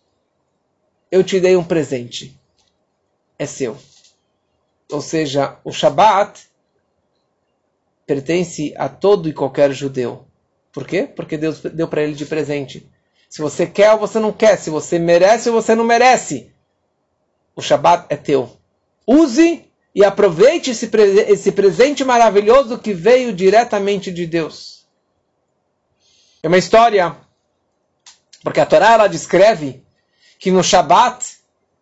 Eu 1.11 1.25
te 1.25 1.41
dei 1.41 1.57
um 1.57 1.65
presente. 1.65 2.39
É 3.39 3.47
seu. 3.47 3.79
Ou 4.93 5.01
seja, 5.01 5.57
o 5.65 5.73
Shabat 5.73 6.43
pertence 8.07 8.75
a 8.77 8.87
todo 8.87 9.31
e 9.31 9.33
qualquer 9.33 9.73
judeu. 9.73 10.27
Por 10.75 10.87
quê? 10.87 11.05
Porque 11.05 11.39
Deus 11.39 11.63
deu 11.63 11.89
para 11.89 12.03
ele 12.03 12.13
de 12.13 12.27
presente. 12.27 12.87
Se 13.29 13.43
você 13.43 13.67
quer 13.67 13.93
ou 13.93 13.99
você 13.99 14.19
não 14.19 14.33
quer, 14.33 14.57
se 14.57 14.71
você 14.71 14.99
merece 14.99 15.51
ou 15.51 15.61
você 15.61 15.75
não 15.75 15.85
merece, 15.85 16.53
o 17.55 17.63
Shabat 17.63 18.07
é 18.09 18.17
teu. 18.17 18.57
Use 19.07 19.65
e 19.95 20.05
aproveite 20.05 20.71
esse, 20.71 20.91
esse 21.29 21.53
presente 21.53 22.05
maravilhoso 22.05 22.79
que 22.79 22.93
veio 22.93 23.33
diretamente 23.33 24.13
de 24.13 24.27
Deus. 24.27 24.87
É 26.43 26.49
uma 26.49 26.59
história, 26.59 27.17
porque 28.43 28.61
a 28.61 28.67
Torá 28.67 28.93
ela 28.93 29.07
descreve 29.09 29.83
que 30.39 30.51
no 30.51 30.63
Shabat 30.63 31.39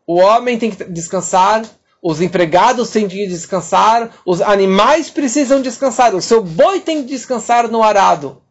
o 0.07 0.17
homem 0.21 0.59
tem 0.59 0.71
que 0.71 0.85
descansar, 0.85 1.65
os 2.01 2.21
empregados 2.21 2.91
têm 2.91 3.09
que 3.09 3.27
descansar, 3.27 4.11
os 4.25 4.41
animais 4.41 5.11
precisam 5.11 5.61
descansar, 5.61 6.15
o 6.15 6.23
seu 6.23 6.43
boi 6.43 6.81
tem 6.81 7.03
que 7.03 7.09
descansar 7.09 7.69
no 7.69 7.83
arado. 7.83 8.43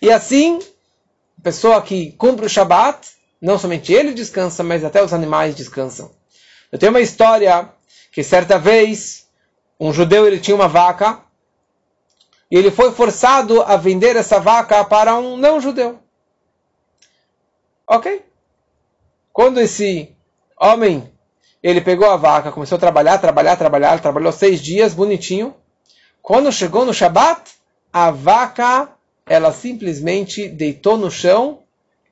E 0.00 0.10
assim, 0.10 0.58
pessoa 1.42 1.80
que 1.82 2.12
cumpre 2.12 2.46
o 2.46 2.48
Shabat, 2.48 3.08
não 3.40 3.58
somente 3.58 3.92
ele 3.92 4.12
descansa, 4.12 4.62
mas 4.62 4.84
até 4.84 5.02
os 5.02 5.12
animais 5.12 5.54
descansam. 5.54 6.10
Eu 6.70 6.78
tenho 6.78 6.90
uma 6.90 7.00
história 7.00 7.70
que 8.12 8.22
certa 8.22 8.58
vez 8.58 9.26
um 9.78 9.92
judeu 9.92 10.26
ele 10.26 10.40
tinha 10.40 10.54
uma 10.54 10.68
vaca 10.68 11.20
e 12.50 12.56
ele 12.56 12.70
foi 12.70 12.92
forçado 12.92 13.62
a 13.62 13.76
vender 13.76 14.16
essa 14.16 14.40
vaca 14.40 14.84
para 14.84 15.16
um 15.16 15.36
não 15.36 15.60
judeu. 15.60 15.98
Ok? 17.86 18.24
Quando 19.32 19.60
esse 19.60 20.14
homem 20.58 21.10
ele 21.62 21.80
pegou 21.80 22.08
a 22.08 22.16
vaca, 22.16 22.52
começou 22.52 22.76
a 22.76 22.80
trabalhar, 22.80 23.18
trabalhar, 23.18 23.56
trabalhar, 23.56 24.00
trabalhou 24.00 24.32
seis 24.32 24.60
dias, 24.60 24.94
bonitinho. 24.94 25.54
Quando 26.22 26.52
chegou 26.52 26.84
no 26.84 26.94
Shabat, 26.94 27.52
a 27.92 28.10
vaca, 28.10 28.90
ela 29.28 29.52
simplesmente 29.52 30.48
deitou 30.48 30.96
no 30.96 31.10
chão 31.10 31.60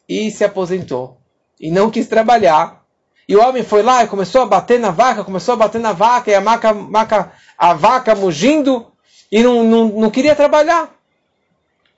e 0.09 0.31
se 0.31 0.45
aposentou. 0.45 1.19
E 1.61 1.71
não 1.71 1.91
quis 1.91 2.07
trabalhar. 2.07 2.85
E 3.29 3.35
o 3.35 3.43
homem 3.43 3.65
foi 3.65 3.83
lá 3.83 4.05
e 4.05 4.09
começou 4.09 4.43
a 4.43 4.47
bater 4.47 4.79
na 4.79 4.91
vaca, 4.91 5.25
começou 5.25 5.55
a 5.55 5.57
bater 5.57 5.81
na 5.81 5.93
vaca, 5.93 6.31
e 6.31 6.35
a, 6.35 6.41
maca, 6.41 6.73
maca, 6.73 7.33
a 7.59 7.75
vaca 7.75 8.15
mugindo, 8.15 8.87
e 9.33 9.43
não, 9.43 9.65
não, 9.65 9.89
não 9.89 10.11
queria 10.11 10.37
trabalhar. 10.37 10.95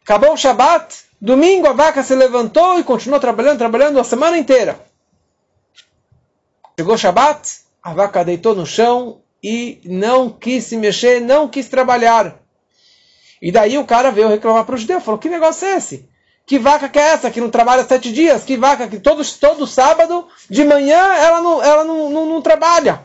Acabou 0.02 0.32
o 0.32 0.36
Shabat, 0.38 1.04
domingo 1.20 1.66
a 1.66 1.74
vaca 1.74 2.02
se 2.02 2.14
levantou 2.14 2.78
e 2.78 2.84
continuou 2.84 3.20
trabalhando, 3.20 3.58
trabalhando 3.58 4.00
a 4.00 4.04
semana 4.04 4.38
inteira. 4.38 4.80
Chegou 6.78 6.94
o 6.94 6.98
Shabat, 6.98 7.60
a 7.82 7.92
vaca 7.92 8.24
deitou 8.24 8.54
no 8.54 8.64
chão 8.64 9.20
e 9.42 9.80
não 9.84 10.30
quis 10.30 10.64
se 10.64 10.76
mexer, 10.78 11.20
não 11.20 11.46
quis 11.46 11.68
trabalhar. 11.68 12.40
E 13.40 13.52
daí 13.52 13.78
o 13.78 13.84
cara 13.84 14.10
veio 14.10 14.28
reclamar 14.28 14.64
para 14.64 14.74
o 14.74 14.78
judeu, 14.78 15.00
falou, 15.00 15.18
que 15.18 15.28
negócio 15.28 15.66
é 15.66 15.76
esse? 15.76 16.08
Que 16.48 16.58
vaca 16.58 16.88
que 16.88 16.98
é 16.98 17.02
essa 17.02 17.30
que 17.30 17.42
não 17.42 17.50
trabalha 17.50 17.84
sete 17.84 18.10
dias? 18.10 18.42
Que 18.42 18.56
vaca 18.56 18.88
que 18.88 18.98
todo, 18.98 19.22
todo 19.38 19.66
sábado 19.66 20.26
de 20.48 20.64
manhã 20.64 20.96
ela, 20.96 21.42
não, 21.42 21.62
ela 21.62 21.84
não, 21.84 22.08
não, 22.08 22.26
não 22.26 22.40
trabalha? 22.40 23.04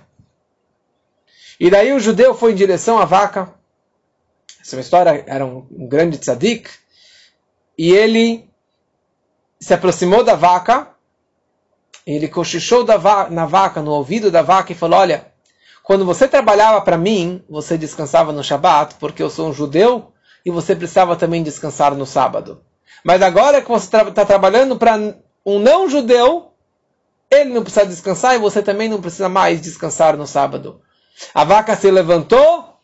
E 1.60 1.70
daí 1.70 1.92
o 1.92 2.00
judeu 2.00 2.34
foi 2.34 2.54
em 2.54 2.56
direção 2.56 2.98
à 2.98 3.04
vaca. 3.04 3.54
Essa 4.62 4.78
é 4.78 4.80
história 4.80 5.26
era 5.28 5.46
um, 5.46 5.68
um 5.70 5.88
grande 5.88 6.18
tzadik. 6.18 6.70
E 7.78 7.92
ele 7.92 8.50
se 9.60 9.74
aproximou 9.74 10.24
da 10.24 10.36
vaca. 10.36 10.88
Ele 12.08 12.30
cochichou 12.30 12.86
va 12.86 13.30
na 13.30 13.46
vaca, 13.46 13.82
no 13.82 13.92
ouvido 13.92 14.32
da 14.32 14.42
vaca 14.42 14.72
e 14.72 14.76
falou: 14.76 15.00
Olha, 15.00 15.28
quando 15.84 16.06
você 16.06 16.30
trabalhava 16.30 16.80
para 16.80 16.98
mim, 16.98 17.44
você 17.50 17.78
descansava 17.78 18.32
no 18.32 18.44
Shabat, 18.44 18.96
porque 19.02 19.22
eu 19.22 19.30
sou 19.30 19.50
um 19.50 19.54
judeu 19.54 20.13
e 20.46 20.52
você 20.52 20.76
precisava 20.76 21.16
também 21.16 21.44
descansar 21.44 21.96
no 21.96 22.06
sábado. 22.06 22.62
Mas 23.04 23.22
agora 23.22 23.62
que 23.62 23.70
você 23.70 23.86
está 23.86 24.12
tra 24.12 24.26
trabalhando 24.26 24.78
para 24.78 24.98
um 25.46 25.60
não 25.60 25.90
judeu, 25.90 26.52
ele 27.30 27.54
não 27.54 27.64
precisa 27.64 27.86
descansar 27.86 28.36
e 28.36 28.40
você 28.40 28.62
também 28.62 28.88
não 28.88 29.02
precisa 29.02 29.28
mais 29.28 29.62
descansar 29.62 30.16
no 30.16 30.28
sábado. 30.28 30.82
A 31.34 31.44
vaca 31.44 31.76
se 31.76 31.90
levantou 31.90 32.78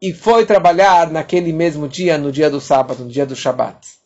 e 0.00 0.12
foi 0.12 0.46
trabalhar 0.46 1.10
naquele 1.10 1.52
mesmo 1.52 1.88
dia, 1.88 2.16
no 2.16 2.30
dia 2.30 2.48
do 2.48 2.60
sábado, 2.60 3.04
no 3.04 3.10
dia 3.10 3.26
do 3.26 3.34
Shabat. 3.34 3.98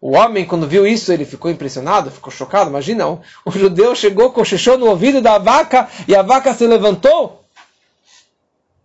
O 0.00 0.16
homem, 0.16 0.44
quando 0.44 0.66
viu 0.66 0.84
isso, 0.84 1.12
ele 1.12 1.24
ficou 1.24 1.48
impressionado, 1.48 2.10
ficou 2.10 2.32
chocado. 2.32 2.68
Imagina, 2.68 3.08
um, 3.08 3.20
um 3.46 3.52
judeu 3.52 3.94
chegou, 3.94 4.32
cochichou 4.32 4.76
no 4.76 4.86
ouvido 4.86 5.20
da 5.20 5.38
vaca 5.38 5.88
e 6.08 6.16
a 6.16 6.22
vaca 6.22 6.52
se 6.52 6.66
levantou. 6.66 7.44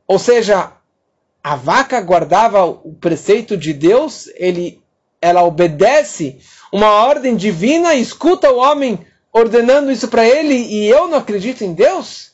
Ou 0.08 0.20
seja, 0.20 0.74
a 1.44 1.56
vaca 1.56 2.02
guardava 2.02 2.66
o 2.66 2.94
preceito 3.00 3.56
de 3.56 3.74
Deus, 3.74 4.28
ele, 4.36 4.82
ela 5.22 5.44
obedece 5.44 6.40
uma 6.72 6.90
ordem 7.06 7.36
divina, 7.36 7.96
escuta 7.96 8.52
o 8.52 8.58
homem 8.58 9.00
ordenando 9.32 9.92
isso 9.92 10.08
para 10.08 10.28
ele 10.28 10.56
e 10.56 10.88
eu 10.88 11.08
não 11.08 11.18
acredito 11.18 11.64
em 11.64 11.74
Deus? 11.74 12.32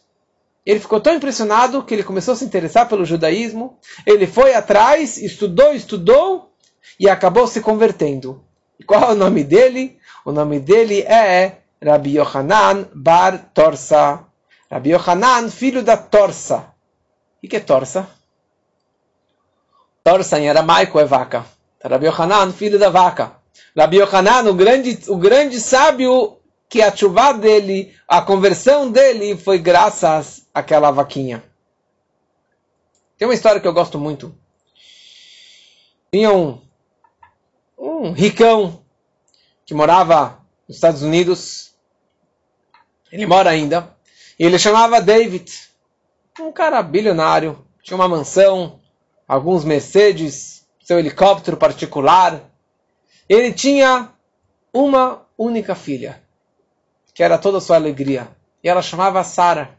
Ele 0.66 0.80
ficou 0.80 1.00
tão 1.00 1.14
impressionado 1.14 1.84
que 1.84 1.94
ele 1.94 2.04
começou 2.04 2.34
a 2.34 2.38
se 2.38 2.46
interessar 2.46 2.88
pelo 2.88 3.06
judaísmo. 3.06 3.78
Ele 4.06 4.26
foi 4.26 4.54
atrás, 4.54 5.18
estudou, 5.18 5.74
estudou 5.74 6.54
e 6.98 7.10
acabou 7.10 7.46
se 7.48 7.60
convertendo. 7.60 8.44
E 8.80 8.84
qual 8.84 9.04
é 9.04 9.12
o 9.12 9.16
nome 9.16 9.44
dele? 9.44 9.98
O 10.24 10.32
nome 10.32 10.60
dele 10.60 11.02
é 11.02 11.58
Rabbi 11.84 12.18
Yohanan 12.18 12.88
Bar 12.96 13.52
Torsa. 13.54 14.26
Rabbi 14.72 14.92
Yohanan, 14.92 15.50
filho 15.50 15.84
da 15.84 15.98
Torsa. 15.98 16.74
O 17.44 17.48
que 17.48 17.58
é 17.58 17.60
Torsa? 17.60 18.08
Torsa 20.04 20.38
em 20.40 20.50
aramaico 20.50 21.00
é 21.00 21.06
vaca. 21.06 21.46
Rabbi 21.84 22.08
Yohanan, 22.08 22.52
filho 22.52 22.78
da 22.78 22.90
vaca. 22.90 23.38
Rabbi 23.78 23.98
Yohanan, 23.98 24.50
o 24.50 24.54
grande, 24.54 25.00
o 25.08 25.16
grande 25.16 25.60
sábio, 25.60 26.38
que 26.68 26.82
a 26.82 26.94
chuva 26.94 27.34
dele, 27.34 27.96
a 28.08 28.22
conversão 28.22 28.92
dele 28.92 29.38
foi 29.38 29.60
graças 29.60 30.46
àquela 30.54 30.92
vaquinha. 30.92 31.44
Tem 33.18 33.28
uma 33.28 33.34
história 33.34 33.62
que 33.62 33.68
eu 33.68 33.74
gosto 33.74 33.98
muito. 33.98 34.36
Tinha 36.12 36.34
um, 36.34 36.62
um 37.78 38.12
ricão 38.12 38.84
que 39.66 39.74
morava 39.74 40.40
nos 40.68 40.78
Estados 40.78 41.02
Unidos. 41.02 41.74
Ele 43.12 43.26
mora 43.26 43.50
ainda. 43.50 43.96
E 44.38 44.46
ele 44.46 44.60
chamava 44.60 45.00
David. 45.00 45.70
Um 46.40 46.52
cara 46.52 46.84
bilionário. 46.84 47.66
Tinha 47.82 47.96
uma 47.96 48.08
mansão, 48.08 48.80
alguns 49.28 49.64
Mercedes, 49.64 50.66
seu 50.84 51.00
helicóptero 51.00 51.58
particular. 51.58 52.42
Ele 53.28 53.54
tinha 53.54 54.10
uma 54.74 55.22
única 55.38 55.76
filha, 55.76 56.22
que 57.14 57.24
era 57.24 57.38
toda 57.38 57.58
a 57.58 57.62
sua 57.62 57.76
alegria. 57.76 58.28
E 58.64 58.70
ela 58.70 58.82
chamava 58.82 59.24
Sara. 59.24 59.78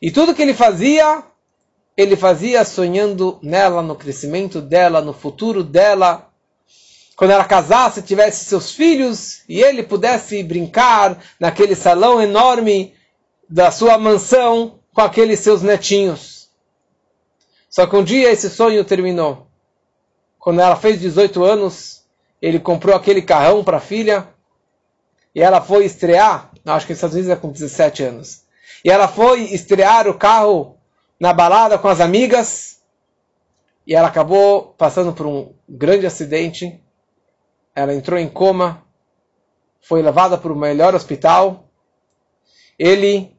E 0.00 0.10
tudo 0.10 0.34
que 0.34 0.42
ele 0.42 0.54
fazia, 0.54 1.22
ele 1.96 2.16
fazia 2.16 2.64
sonhando 2.64 3.38
nela, 3.42 3.82
no 3.82 3.96
crescimento 3.96 4.60
dela, 4.60 5.00
no 5.00 5.12
futuro 5.12 5.64
dela. 5.64 6.30
Quando 7.16 7.32
ela 7.32 7.44
casasse, 7.44 8.02
tivesse 8.02 8.44
seus 8.44 8.72
filhos 8.72 9.42
e 9.48 9.60
ele 9.60 9.82
pudesse 9.82 10.40
brincar 10.44 11.18
naquele 11.40 11.74
salão 11.74 12.22
enorme 12.22 12.94
da 13.50 13.72
sua 13.72 13.98
mansão 13.98 14.78
com 14.94 15.00
aqueles 15.00 15.40
seus 15.40 15.62
netinhos. 15.62 16.37
Só 17.68 17.86
que 17.86 17.96
um 17.96 18.02
dia 18.02 18.30
esse 18.30 18.48
sonho 18.48 18.84
terminou. 18.84 19.46
Quando 20.38 20.60
ela 20.60 20.76
fez 20.76 21.00
18 21.00 21.44
anos, 21.44 22.04
ele 22.40 22.58
comprou 22.58 22.94
aquele 22.94 23.20
carrão 23.20 23.62
para 23.62 23.76
a 23.76 23.80
filha 23.80 24.28
e 25.34 25.40
ela 25.42 25.60
foi 25.60 25.84
estrear. 25.84 26.50
Acho 26.64 26.86
que 26.86 26.92
nos 26.92 26.98
Estados 26.98 27.14
Unidos 27.14 27.30
é 27.30 27.36
com 27.36 27.50
17 27.50 28.02
anos. 28.02 28.44
E 28.84 28.90
ela 28.90 29.08
foi 29.08 29.42
estrear 29.52 30.08
o 30.08 30.14
carro 30.14 30.76
na 31.18 31.32
balada 31.32 31.78
com 31.78 31.88
as 31.88 32.00
amigas. 32.00 32.80
E 33.86 33.94
ela 33.94 34.08
acabou 34.08 34.74
passando 34.78 35.12
por 35.12 35.26
um 35.26 35.52
grande 35.68 36.06
acidente. 36.06 36.80
Ela 37.74 37.94
entrou 37.94 38.18
em 38.18 38.28
coma. 38.28 38.82
Foi 39.80 40.02
levada 40.02 40.38
para 40.38 40.52
o 40.52 40.56
melhor 40.56 40.94
hospital. 40.94 41.68
Ele, 42.78 43.36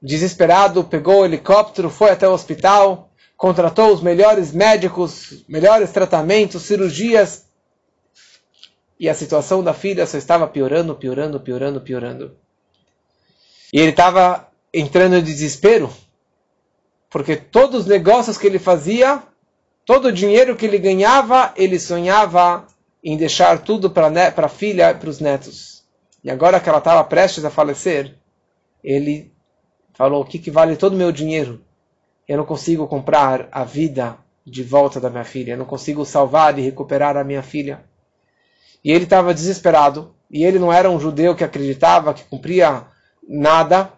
desesperado, 0.00 0.84
pegou 0.84 1.20
o 1.20 1.24
helicóptero, 1.24 1.90
foi 1.90 2.10
até 2.10 2.26
o 2.28 2.32
hospital, 2.32 3.07
contratou 3.38 3.94
os 3.94 4.02
melhores 4.02 4.52
médicos, 4.52 5.44
melhores 5.48 5.92
tratamentos, 5.92 6.62
cirurgias. 6.62 7.46
E 8.98 9.08
a 9.08 9.14
situação 9.14 9.62
da 9.62 9.72
filha 9.72 10.04
só 10.06 10.18
estava 10.18 10.48
piorando, 10.48 10.92
piorando, 10.96 11.38
piorando, 11.38 11.80
piorando. 11.80 12.36
E 13.72 13.78
ele 13.78 13.90
estava 13.90 14.48
entrando 14.74 15.16
em 15.16 15.22
desespero, 15.22 15.88
porque 17.08 17.36
todos 17.36 17.82
os 17.82 17.86
negócios 17.86 18.36
que 18.36 18.46
ele 18.46 18.58
fazia, 18.58 19.22
todo 19.86 20.08
o 20.08 20.12
dinheiro 20.12 20.56
que 20.56 20.66
ele 20.66 20.78
ganhava, 20.78 21.54
ele 21.56 21.78
sonhava 21.78 22.66
em 23.04 23.16
deixar 23.16 23.62
tudo 23.62 23.88
para 23.88 24.08
a 24.36 24.48
filha 24.48 24.90
e 24.90 24.94
para 24.94 25.08
os 25.08 25.20
netos. 25.20 25.84
E 26.24 26.30
agora 26.30 26.58
que 26.58 26.68
ela 26.68 26.78
estava 26.78 27.04
prestes 27.04 27.44
a 27.44 27.50
falecer, 27.50 28.16
ele 28.82 29.32
falou: 29.94 30.22
O 30.22 30.24
que, 30.24 30.40
que 30.40 30.50
vale 30.50 30.76
todo 30.76 30.94
o 30.94 30.96
meu 30.96 31.12
dinheiro? 31.12 31.64
Eu 32.28 32.36
não 32.36 32.44
consigo 32.44 32.86
comprar 32.86 33.48
a 33.50 33.64
vida 33.64 34.18
de 34.44 34.62
volta 34.62 35.00
da 35.00 35.08
minha 35.08 35.24
filha, 35.24 35.52
eu 35.52 35.58
não 35.58 35.64
consigo 35.64 36.04
salvar 36.04 36.58
e 36.58 36.62
recuperar 36.62 37.16
a 37.16 37.24
minha 37.24 37.42
filha. 37.42 37.84
E 38.84 38.92
ele 38.92 39.04
estava 39.04 39.32
desesperado, 39.32 40.14
e 40.30 40.44
ele 40.44 40.58
não 40.58 40.72
era 40.72 40.90
um 40.90 41.00
judeu 41.00 41.34
que 41.34 41.42
acreditava, 41.42 42.12
que 42.12 42.24
cumpria 42.24 42.84
nada, 43.26 43.90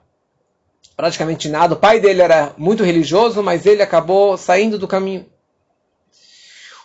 praticamente 0.97 1.49
nada. 1.49 1.75
O 1.75 1.79
pai 1.79 1.99
dele 1.99 2.23
era 2.23 2.55
muito 2.57 2.85
religioso, 2.85 3.43
mas 3.43 3.67
ele 3.67 3.83
acabou 3.83 4.37
saindo 4.37 4.79
do 4.79 4.87
caminho. 4.87 5.27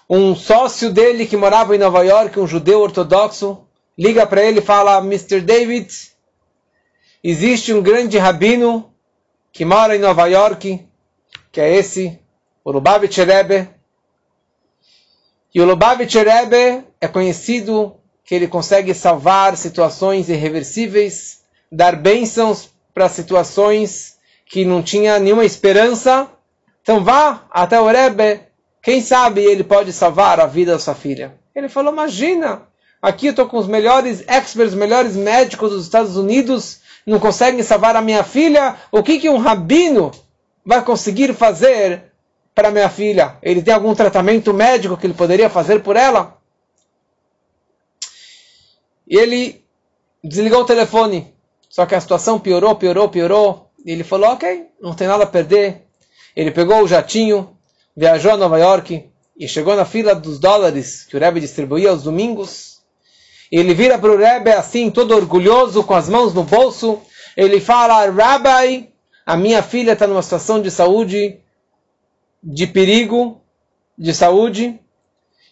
Um 0.10 0.36
sócio 0.36 0.91
dele 0.91 1.26
que 1.26 1.38
morava 1.38 1.76
em 1.76 1.80
Nova 1.80 2.04
York, 2.04 2.39
um 2.39 2.48
judeu 2.48 2.82
ortodoxo, 2.82 3.66
liga 3.98 4.26
para 4.26 4.43
ele 4.43 4.60
e 4.60 4.64
fala: 4.64 4.98
Mr. 4.98 5.41
David, 5.41 5.91
existe 7.24 7.74
um 7.74 7.82
grande 7.82 8.18
rabino 8.18 8.91
que 9.52 9.66
mora 9.66 9.96
em 9.96 10.00
Nova 10.00 10.28
York, 10.28 10.86
que 11.56 11.62
é 11.62 11.74
esse, 11.74 12.20
o 12.66 12.70
Lubavitch 12.70 13.18
Rebbe. 13.20 13.70
E 15.53 15.62
o 15.62 15.66
Lubavitch 15.66 16.16
Rebbe 16.16 16.84
é 16.99 17.08
conhecido 17.08 17.95
que 18.26 18.36
ele 18.36 18.45
consegue 18.45 18.93
salvar 18.93 19.56
situações 19.56 20.28
irreversíveis, 20.28 21.43
dar 21.72 21.95
bênçãos 21.95 22.70
para 22.93 23.08
situações 23.08 24.18
que 24.45 24.66
não 24.66 24.84
tinha 24.84 25.18
nenhuma 25.18 25.45
esperança. 25.45 26.30
Então 26.82 27.01
vá 27.01 27.45
até 27.49 27.80
o 27.80 27.88
Rebbe, 27.88 28.41
quem 28.84 28.99
sabe 28.99 29.41
ele 29.41 29.64
pode 29.64 29.93
salvar 29.93 30.41
a 30.41 30.47
vida 30.47 30.74
da 30.74 30.80
sua 30.80 30.93
filha. 30.93 31.39
Ele 31.56 31.70
falou, 31.70 31.93
imagina, 31.93 32.64
aqui 33.01 33.28
eu 33.28 33.32
estou 33.32 33.47
com 33.47 33.58
os 33.58 33.68
melhores 33.68 34.26
experts, 34.28 34.74
os 34.74 34.78
melhores 34.78 35.16
médicos 35.16 35.72
dos 35.72 35.86
Estados 35.86 36.18
Unidos, 36.18 36.82
não 37.08 37.18
conseguem 37.18 37.64
salvar 37.64 37.95
a 37.95 38.01
minha 38.01 38.26
filha. 38.26 38.76
O 38.91 39.01
que, 39.01 39.20
que 39.20 39.30
um 39.30 39.38
rabino 39.38 40.12
vai 40.66 40.84
conseguir 40.84 41.34
fazer 41.34 42.11
para 42.53 42.72
minha 42.72 42.89
filha? 42.89 43.38
Ele 43.41 43.61
tem 43.61 43.74
algum 43.74 43.93
tratamento 43.93 44.53
médico 44.53 44.97
que 44.97 45.05
ele 45.05 45.13
poderia 45.13 45.49
fazer 45.49 45.82
por 45.82 45.95
ela? 45.95 46.38
E 49.07 49.18
ele 49.18 49.63
desligou 50.24 50.61
o 50.61 50.66
telefone. 50.66 51.34
Só 51.70 51.86
que 51.86 51.93
a 51.93 52.01
situação 52.01 52.39
piorou, 52.39 52.76
piorou, 52.76 53.09
piorou. 53.09 53.70
E 53.86 53.91
ele 53.91 54.03
falou: 54.03 54.32
Ok, 54.32 54.68
não 54.82 54.93
tem 54.95 55.07
nada 55.07 55.26
a 55.26 55.28
perder. 55.28 55.84
Ele 56.36 56.51
pegou 56.51 56.82
o 56.82 56.88
jatinho, 56.88 57.55
viajou 57.95 58.32
a 58.32 58.38
Nova 58.38 58.57
York 58.57 59.09
e 59.38 59.47
chegou 59.47 59.76
na 59.76 59.86
fila 59.86 60.16
dos 60.16 60.39
dólares 60.39 61.03
que 61.03 61.16
o 61.16 61.20
Rebbe 61.20 61.39
distribuía 61.39 61.89
aos 61.89 62.03
domingos. 62.03 62.82
Ele 63.51 63.74
vira 63.74 63.97
para 63.99 64.11
o 64.11 64.18
Rebbe 64.18 64.51
assim, 64.51 64.89
todo 64.89 65.16
orgulhoso, 65.16 65.84
com 65.84 65.93
as 65.93 66.09
mãos 66.09 66.34
no 66.34 66.43
bolso. 66.43 67.01
Ele 67.38 67.59
fala: 67.61 68.09
Rabbi, 68.09 68.89
a 69.26 69.36
minha 69.36 69.63
filha 69.63 69.93
está 69.93 70.05
numa 70.05 70.21
situação 70.21 70.61
de 70.61 70.69
saúde, 70.69 71.39
de 72.43 72.67
perigo, 72.67 73.41
de 73.97 74.13
saúde, 74.13 74.80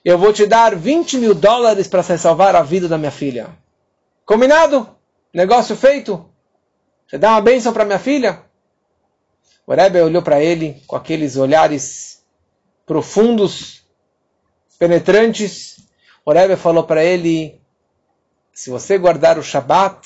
eu 0.05 0.17
vou 0.17 0.31
te 0.31 0.45
dar 0.45 0.75
20 0.75 1.17
mil 1.17 1.33
dólares 1.33 1.87
para 1.87 2.03
salvar 2.03 2.55
a 2.55 2.61
vida 2.61 2.87
da 2.87 2.97
minha 2.97 3.11
filha. 3.11 3.49
Combinado? 4.25 4.87
Negócio 5.33 5.75
feito? 5.75 6.29
Você 7.07 7.17
dá 7.17 7.31
uma 7.31 7.41
bênção 7.41 7.73
para 7.73 7.85
minha 7.85 7.99
filha? 7.99 8.43
O 9.65 9.73
Rebbe 9.73 10.01
olhou 10.01 10.21
para 10.21 10.41
ele 10.43 10.83
com 10.85 10.95
aqueles 10.95 11.37
olhares 11.37 12.23
profundos, 12.85 13.81
penetrantes. 14.77 15.77
O 16.25 16.31
Rebbe 16.31 16.57
falou 16.57 16.83
para 16.83 17.03
ele: 17.03 17.61
se 18.51 18.69
você 18.69 18.97
guardar 18.97 19.39
o 19.39 19.43
Shabat, 19.43 20.05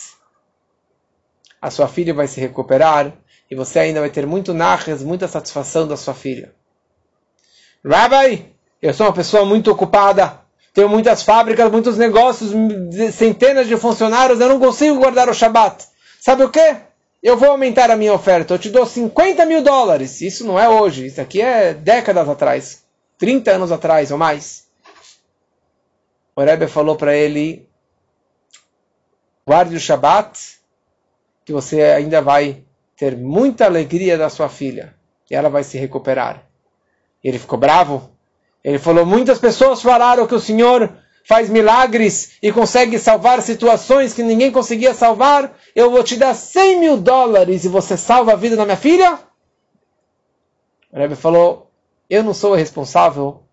a 1.60 1.72
sua 1.72 1.88
filha 1.88 2.14
vai 2.14 2.28
se 2.28 2.40
recuperar 2.40 3.14
e 3.50 3.56
você 3.56 3.80
ainda 3.80 4.00
vai 4.00 4.10
ter 4.10 4.26
muito 4.26 4.54
narres, 4.54 5.02
muita 5.02 5.28
satisfação 5.28 5.88
da 5.88 5.96
sua 5.96 6.14
filha. 6.14 6.54
Rabbi, 7.86 8.54
eu 8.82 8.94
sou 8.94 9.08
uma 9.08 9.14
pessoa 9.14 9.46
muito 9.46 9.72
ocupada, 9.72 10.42
tenho 10.74 10.90
muitas 10.90 11.24
fábricas, 11.24 11.72
muitos 11.72 11.98
negócios, 11.98 12.52
centenas 13.14 13.68
de 13.68 13.78
funcionários, 13.78 14.40
eu 14.40 14.50
não 14.50 14.60
consigo 14.60 15.00
guardar 15.00 15.30
o 15.30 15.34
Shabat. 15.34 15.86
Sabe 16.20 16.44
o 16.44 16.50
que? 16.50 16.78
Eu 17.24 17.36
vou 17.36 17.50
aumentar 17.50 17.90
a 17.90 17.96
minha 17.96 18.14
oferta, 18.14 18.54
eu 18.54 18.60
te 18.60 18.70
dou 18.70 18.86
50 18.86 19.46
mil 19.46 19.64
dólares. 19.64 20.22
Isso 20.22 20.46
não 20.46 20.60
é 20.60 20.70
hoje, 20.70 21.08
isso 21.08 21.20
aqui 21.20 21.42
é 21.42 21.74
décadas 21.74 22.30
atrás, 22.30 22.84
30 23.18 23.52
anos 23.52 23.72
atrás 23.72 24.12
ou 24.12 24.18
mais. 24.18 24.68
O 26.36 26.44
Rebbe 26.44 26.68
falou 26.68 26.96
para 26.96 27.16
ele, 27.16 27.68
guarde 29.48 29.76
o 29.76 29.80
Shabat, 29.80 30.60
que 31.44 31.52
você 31.52 31.82
ainda 31.82 32.22
vai 32.22 32.64
ter 32.98 33.16
muita 33.16 33.66
alegria 33.66 34.18
da 34.18 34.30
sua 34.30 34.50
filha, 34.50 34.94
e 35.30 35.36
ela 35.36 35.50
vai 35.50 35.64
se 35.64 35.78
recuperar. 35.78 36.44
Ele 37.24 37.38
ficou 37.38 37.60
bravo. 37.60 38.10
Ele 38.64 38.80
falou: 38.80 39.06
muitas 39.06 39.40
pessoas 39.40 39.82
falaram 39.82 40.26
que 40.26 40.36
o 40.36 40.40
Senhor 40.40 40.92
faz 41.24 41.50
milagres 41.50 42.38
e 42.42 42.52
consegue 42.52 42.98
salvar 42.98 43.42
situações 43.42 44.14
que 44.14 44.24
ninguém 44.24 44.52
conseguia 44.52 44.94
salvar. 44.94 45.56
Eu 45.76 45.92
vou 45.92 46.04
te 46.04 46.16
dar 46.16 46.34
100 46.34 46.80
mil 46.80 46.98
dólares 46.98 47.66
e 47.66 47.70
você 47.70 47.96
salva 47.96 48.34
a 48.34 48.36
vida 48.36 48.56
da 48.56 48.66
minha 48.66 48.78
filha? 48.78 49.20
O 50.92 50.98
Rebbe 50.98 51.16
falou: 51.16 51.70
eu 52.10 52.24
não 52.24 52.34
sou 52.34 52.56
responsável 52.56 53.44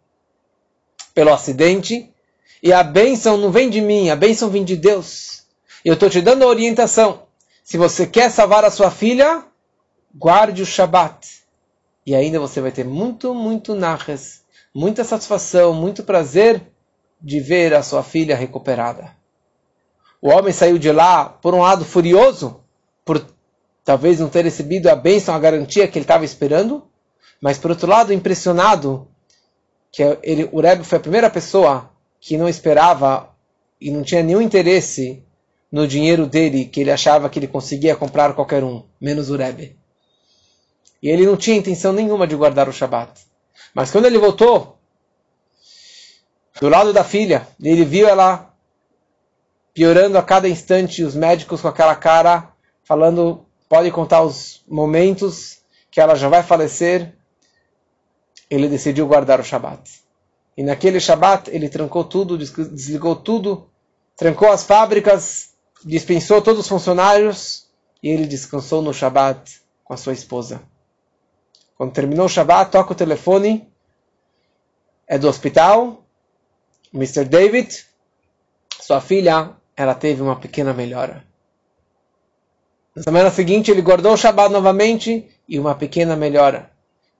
pelo 1.13 1.33
acidente 1.33 2.11
e 2.63 2.73
a 2.73 2.83
bênção 2.83 3.37
não 3.37 3.51
vem 3.51 3.69
de 3.69 3.81
mim, 3.81 4.09
a 4.09 4.17
bênção 4.17 4.49
vem 4.49 4.65
de 4.65 4.77
Deus. 4.77 5.45
Eu 5.85 5.95
estou 5.95 6.09
te 6.09 6.21
dando 6.21 6.45
a 6.45 6.49
orientação. 6.49 7.25
Se 7.65 7.79
você 7.79 8.07
quer 8.07 8.31
salvar 8.31 8.63
a 8.63 8.71
sua 8.71 8.91
filha, 8.91 9.43
guarde 10.15 10.61
o 10.61 10.67
Shabat. 10.67 11.43
E 12.05 12.15
ainda 12.15 12.39
você 12.39 12.61
vai 12.61 12.71
ter 12.71 12.85
muito, 12.85 13.35
muito 13.35 13.75
narres, 13.75 14.45
muita 14.75 15.03
satisfação, 15.03 15.73
muito 15.73 16.03
prazer 16.03 16.63
de 17.19 17.41
ver 17.41 17.73
a 17.73 17.83
sua 17.83 18.03
filha 18.03 18.37
recuperada. 18.37 19.11
O 20.21 20.29
homem 20.29 20.53
saiu 20.53 20.77
de 20.77 20.93
lá, 20.93 21.25
por 21.25 21.55
um 21.55 21.63
lado, 21.63 21.87
furioso, 21.87 22.61
por 23.03 23.27
talvez 23.83 24.21
não 24.21 24.29
ter 24.29 24.45
recebido 24.45 24.89
a 24.89 24.95
bênção, 24.95 25.35
a 25.35 25.39
garantia 25.39 25.89
que 25.89 25.97
ele 25.99 26.05
estava 26.05 26.25
esperando, 26.27 26.87
mas 27.41 27.57
por 27.57 27.71
outro 27.71 27.89
lado, 27.89 28.13
impressionado 28.13 29.09
que 29.91 30.03
ele, 30.23 30.51
o 30.53 30.61
Rebbe 30.61 30.85
foi 30.85 30.99
a 30.99 31.01
primeira 31.01 31.31
pessoa 31.31 31.91
que 32.21 32.37
não 32.37 32.47
esperava 32.49 33.31
e 33.81 33.91
não 33.91 34.03
tinha 34.03 34.23
nenhum 34.23 34.43
interesse 34.43 35.25
no 35.75 35.89
dinheiro 35.89 36.25
dele, 36.25 36.67
que 36.67 36.83
ele 36.83 36.93
achava 36.93 37.29
que 37.29 37.37
ele 37.37 37.49
conseguia 37.49 37.97
comprar 37.97 38.33
qualquer 38.33 38.63
um, 38.63 38.85
menos 39.01 39.29
o 39.29 39.37
Rebbe. 39.37 39.77
E 41.03 41.09
ele 41.09 41.27
não 41.27 41.37
tinha 41.37 41.57
intenção 41.57 41.93
nenhuma 41.93 42.29
de 42.29 42.37
guardar 42.37 42.69
o 42.69 42.73
Shabat. 42.73 43.11
Mas 43.75 43.91
quando 43.91 44.05
ele 44.05 44.17
voltou 44.17 44.79
do 46.61 46.69
lado 46.69 46.93
da 46.93 47.03
filha, 47.03 47.49
ele 47.61 47.85
viu 47.85 48.07
ela 48.07 48.55
piorando 49.75 50.17
a 50.17 50.23
cada 50.23 50.49
instante, 50.49 51.03
os 51.03 51.17
médicos 51.17 51.61
com 51.61 51.67
aquela 51.67 51.97
cara, 51.97 52.53
falando, 52.85 53.45
pode 53.69 53.91
contar 53.91 54.23
os 54.23 54.63
momentos 54.69 55.59
que 55.91 56.01
ela 56.01 56.15
já 56.15 56.29
vai 56.29 56.45
falecer. 56.45 57.17
Ele 58.49 58.69
decidiu 58.69 59.09
guardar 59.09 59.41
o 59.41 59.45
Shabat. 59.45 59.91
E 60.57 60.63
naquele 60.63 61.01
Shabat 61.01 61.51
ele 61.51 61.69
trancou 61.69 62.05
tudo, 62.05 62.39
desligou 62.39 63.17
tudo, 63.17 63.69
trancou 64.17 64.53
as 64.53 64.63
fábricas, 64.63 65.53
dispensou 65.85 66.41
todos 66.41 66.61
os 66.61 66.69
funcionários 66.69 67.67
e 68.03 68.09
ele 68.09 68.27
descansou 68.27 68.83
no 68.83 68.93
Shabat 68.93 69.61
com 69.85 69.93
a 69.93 69.97
sua 69.97 70.13
esposa. 70.13 70.63
Quando 71.77 71.93
terminou 71.93 72.27
o 72.27 72.29
Shabbat, 72.29 72.71
toca 72.71 72.93
o 72.93 72.97
telefone. 72.97 73.69
É 75.07 75.19
do 75.19 75.29
hospital. 75.29 76.03
Mr. 76.93 77.25
David, 77.25 77.85
sua 78.81 79.01
filha, 79.01 79.51
ela 79.77 79.95
teve 79.95 80.23
uma 80.23 80.37
pequena 80.37 80.73
melhora. 80.73 81.25
Na 82.95 83.03
semana 83.03 83.31
seguinte, 83.31 83.71
ele 83.71 83.83
guardou 83.83 84.13
o 84.13 84.17
Shabbat 84.17 84.53
novamente 84.53 85.29
e 85.49 85.59
uma 85.59 85.75
pequena 85.75 86.15
melhora. 86.15 86.71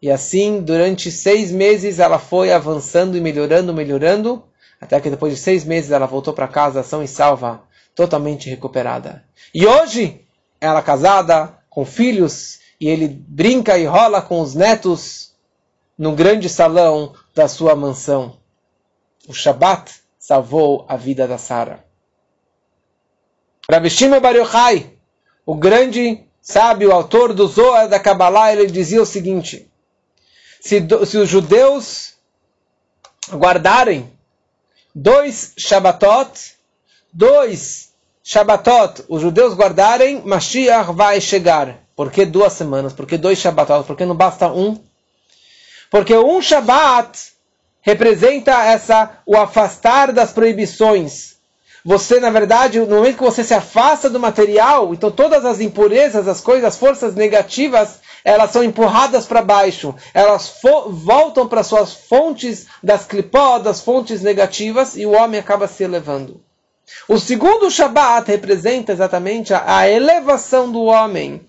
E 0.01 0.11
assim, 0.11 0.61
durante 0.61 1.11
seis 1.11 1.51
meses, 1.51 1.99
ela 1.99 2.19
foi 2.19 2.53
avançando 2.53 3.17
e 3.17 3.21
melhorando, 3.21 3.75
melhorando, 3.75 4.45
até 4.81 5.01
que 5.01 5.11
depois 5.11 5.33
de 5.33 5.41
seis 5.41 5.65
meses 5.65 5.91
ela 5.91 6.07
voltou 6.07 6.33
para 6.33 6.47
casa, 6.47 6.81
ação 6.81 7.03
e 7.03 7.09
salva, 7.09 7.63
totalmente 7.95 8.51
recuperada. 8.51 9.25
E 9.55 9.67
hoje, 9.67 10.27
ela 10.61 10.83
casada, 10.83 11.59
com 11.71 11.85
filhos, 11.85 12.59
e 12.81 12.89
ele 12.89 13.09
brinca 13.09 13.79
e 13.79 13.85
rola 13.87 14.21
com 14.21 14.41
os 14.41 14.55
netos 14.55 15.33
no 15.97 16.13
grande 16.13 16.49
salão 16.49 17.15
da 17.35 17.49
sua 17.49 17.75
mansão. 17.77 18.39
O 19.29 19.33
Shabat 19.33 19.93
salvou 20.19 20.85
a 20.89 20.97
vida 20.97 21.27
da 21.27 21.39
Sara. 21.39 21.85
Rabi 23.71 23.89
Shimon 23.89 24.21
Bar 24.21 24.37
Yochai, 24.37 24.93
o 25.47 25.55
grande 25.55 26.25
sábio, 26.41 26.93
autor 26.93 27.33
do 27.33 27.47
Zohar 27.47 27.89
da 27.89 27.99
Kabbalah, 27.99 28.53
ele 28.53 28.67
dizia 28.67 29.01
o 29.01 29.07
seguinte: 29.07 29.71
se, 30.61 30.87
se 31.07 31.17
os 31.17 31.29
judeus 31.29 32.15
guardarem 33.31 34.13
dois 34.95 35.55
Shabbatot, 35.57 36.54
dois 37.15 37.95
Shabbatot, 38.27 39.05
os 39.09 39.21
judeus 39.21 39.55
guardarem, 39.55 40.23
Mashiach 40.25 40.93
vai 40.93 41.21
chegar. 41.21 41.79
Por 41.95 42.11
que 42.11 42.25
duas 42.25 42.55
semanas? 42.55 42.93
Por 42.93 43.07
que 43.07 43.17
dois 43.17 43.39
Shabbatot? 43.39 43.87
Por 43.87 43.97
que 43.97 44.05
não 44.05 44.17
basta 44.17 44.49
um? 44.49 44.79
Porque 45.91 46.17
um 46.17 46.41
Shabbat 46.41 47.33
representa 47.83 48.53
essa 48.65 49.19
o 49.27 49.37
afastar 49.37 50.11
das 50.11 50.33
proibições. 50.33 51.35
Você, 51.85 52.19
na 52.19 52.31
verdade, 52.31 52.81
no 52.81 52.97
momento 52.97 53.19
que 53.19 53.23
você 53.23 53.45
se 53.45 53.53
afasta 53.53 54.09
do 54.09 54.19
material, 54.19 54.95
então 54.95 55.11
todas 55.11 55.45
as 55.45 55.61
impurezas, 55.61 56.27
as 56.27 56.41
coisas, 56.41 56.65
as 56.65 56.79
forças 56.79 57.15
negativas, 57.15 58.01
elas 58.25 58.51
são 58.53 58.65
empurradas 58.65 59.27
para 59.27 59.43
baixo. 59.43 59.95
Elas 60.15 60.51
voltam 60.89 61.47
para 61.47 61.63
suas 61.63 61.93
fontes 61.93 62.67
das 62.83 63.05
clipó, 63.05 63.59
das 63.59 63.83
fontes 63.83 64.23
negativas, 64.23 64.97
e 64.97 65.05
o 65.05 65.13
homem 65.13 65.39
acaba 65.39 65.69
se 65.69 65.85
elevando. 65.85 66.41
O 67.09 67.19
segundo 67.19 67.71
Shabat 67.71 68.31
representa 68.31 68.93
exatamente 68.93 69.53
a, 69.55 69.89
elevação 69.89 70.71
do 70.71 70.85
homem 70.85 71.47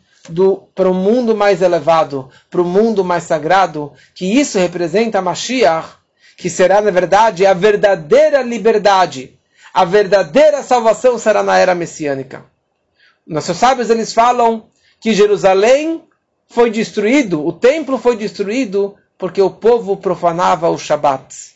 para 0.74 0.90
o 0.90 0.94
mundo 0.94 1.36
mais 1.36 1.62
elevado, 1.62 2.30
para 2.50 2.62
o 2.62 2.66
mundo 2.66 3.04
mais 3.04 3.24
sagrado, 3.24 3.94
que 4.14 4.26
isso 4.26 4.58
representa 4.58 5.20
a 5.20 5.22
Mashiach, 5.22 5.90
que 6.36 6.50
será, 6.50 6.82
na 6.82 6.92
verdade, 6.92 7.46
a 7.46 7.54
verdadeira 7.54 8.42
liberdade. 8.42 9.38
A 9.74 9.86
verdadeira 9.86 10.64
salvação 10.64 11.18
será 11.18 11.44
na 11.44 11.58
era 11.58 11.76
messiânica. 11.76 12.46
Nossos 13.28 13.58
sábios 13.58 13.90
eles 13.90 14.14
falam 14.14 14.66
que 15.00 15.14
Jerusalém 15.14 16.04
foi 16.48 16.70
destruído, 16.70 17.46
o 17.46 17.52
templo 17.52 17.98
foi 17.98 18.16
destruído 18.16 18.96
porque 19.18 19.42
o 19.42 19.50
povo 19.50 19.98
profanava 19.98 20.70
o 20.70 20.78
Shabat. 20.78 21.56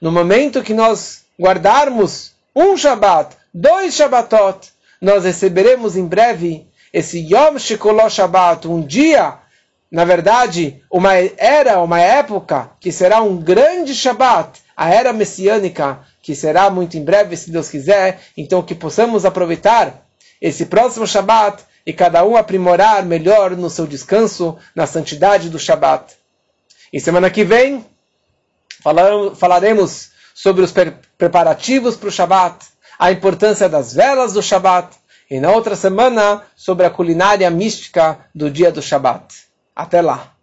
No 0.00 0.12
momento 0.12 0.62
que 0.62 0.74
nós 0.74 1.24
guardarmos 1.40 2.35
um 2.56 2.74
Shabat, 2.74 3.36
dois 3.52 3.94
Shabbatot, 3.94 4.72
nós 4.98 5.24
receberemos 5.24 5.94
em 5.94 6.06
breve 6.06 6.66
esse 6.90 7.18
Yom 7.18 7.58
Shekolot 7.58 8.08
Shabbat, 8.08 8.66
um 8.66 8.80
dia, 8.80 9.34
na 9.90 10.06
verdade, 10.06 10.82
uma 10.90 11.12
era, 11.14 11.82
uma 11.82 12.00
época, 12.00 12.70
que 12.80 12.90
será 12.90 13.20
um 13.20 13.36
grande 13.36 13.94
Shabbat, 13.94 14.62
a 14.74 14.88
era 14.88 15.12
messiânica, 15.12 15.98
que 16.22 16.34
será 16.34 16.70
muito 16.70 16.96
em 16.96 17.04
breve, 17.04 17.36
se 17.36 17.50
Deus 17.50 17.68
quiser, 17.68 18.22
então 18.34 18.62
que 18.62 18.74
possamos 18.74 19.26
aproveitar 19.26 20.06
esse 20.40 20.64
próximo 20.64 21.06
Shabbat 21.06 21.62
e 21.84 21.92
cada 21.92 22.24
um 22.24 22.36
aprimorar 22.36 23.04
melhor 23.04 23.50
no 23.50 23.68
seu 23.68 23.86
descanso, 23.86 24.56
na 24.74 24.86
santidade 24.86 25.50
do 25.50 25.58
Shabbat. 25.58 26.14
E 26.90 26.98
semana 27.00 27.28
que 27.28 27.44
vem 27.44 27.84
falaremos 29.34 30.15
sobre 30.36 30.62
os 30.62 30.74
preparativos 31.16 31.96
para 31.96 32.10
o 32.10 32.12
Shabbat, 32.12 32.66
a 32.98 33.10
importância 33.10 33.70
das 33.70 33.94
velas 33.94 34.34
do 34.34 34.42
Shabbat, 34.42 34.94
E 35.30 35.40
na 35.40 35.50
outra 35.50 35.74
semana, 35.74 36.42
sobre 36.54 36.86
a 36.86 36.90
culinária 36.90 37.50
mística 37.50 38.18
do 38.32 38.48
dia 38.48 38.70
do 38.70 38.80
Shabat. 38.80 39.34
Até 39.74 40.00
lá! 40.00 40.35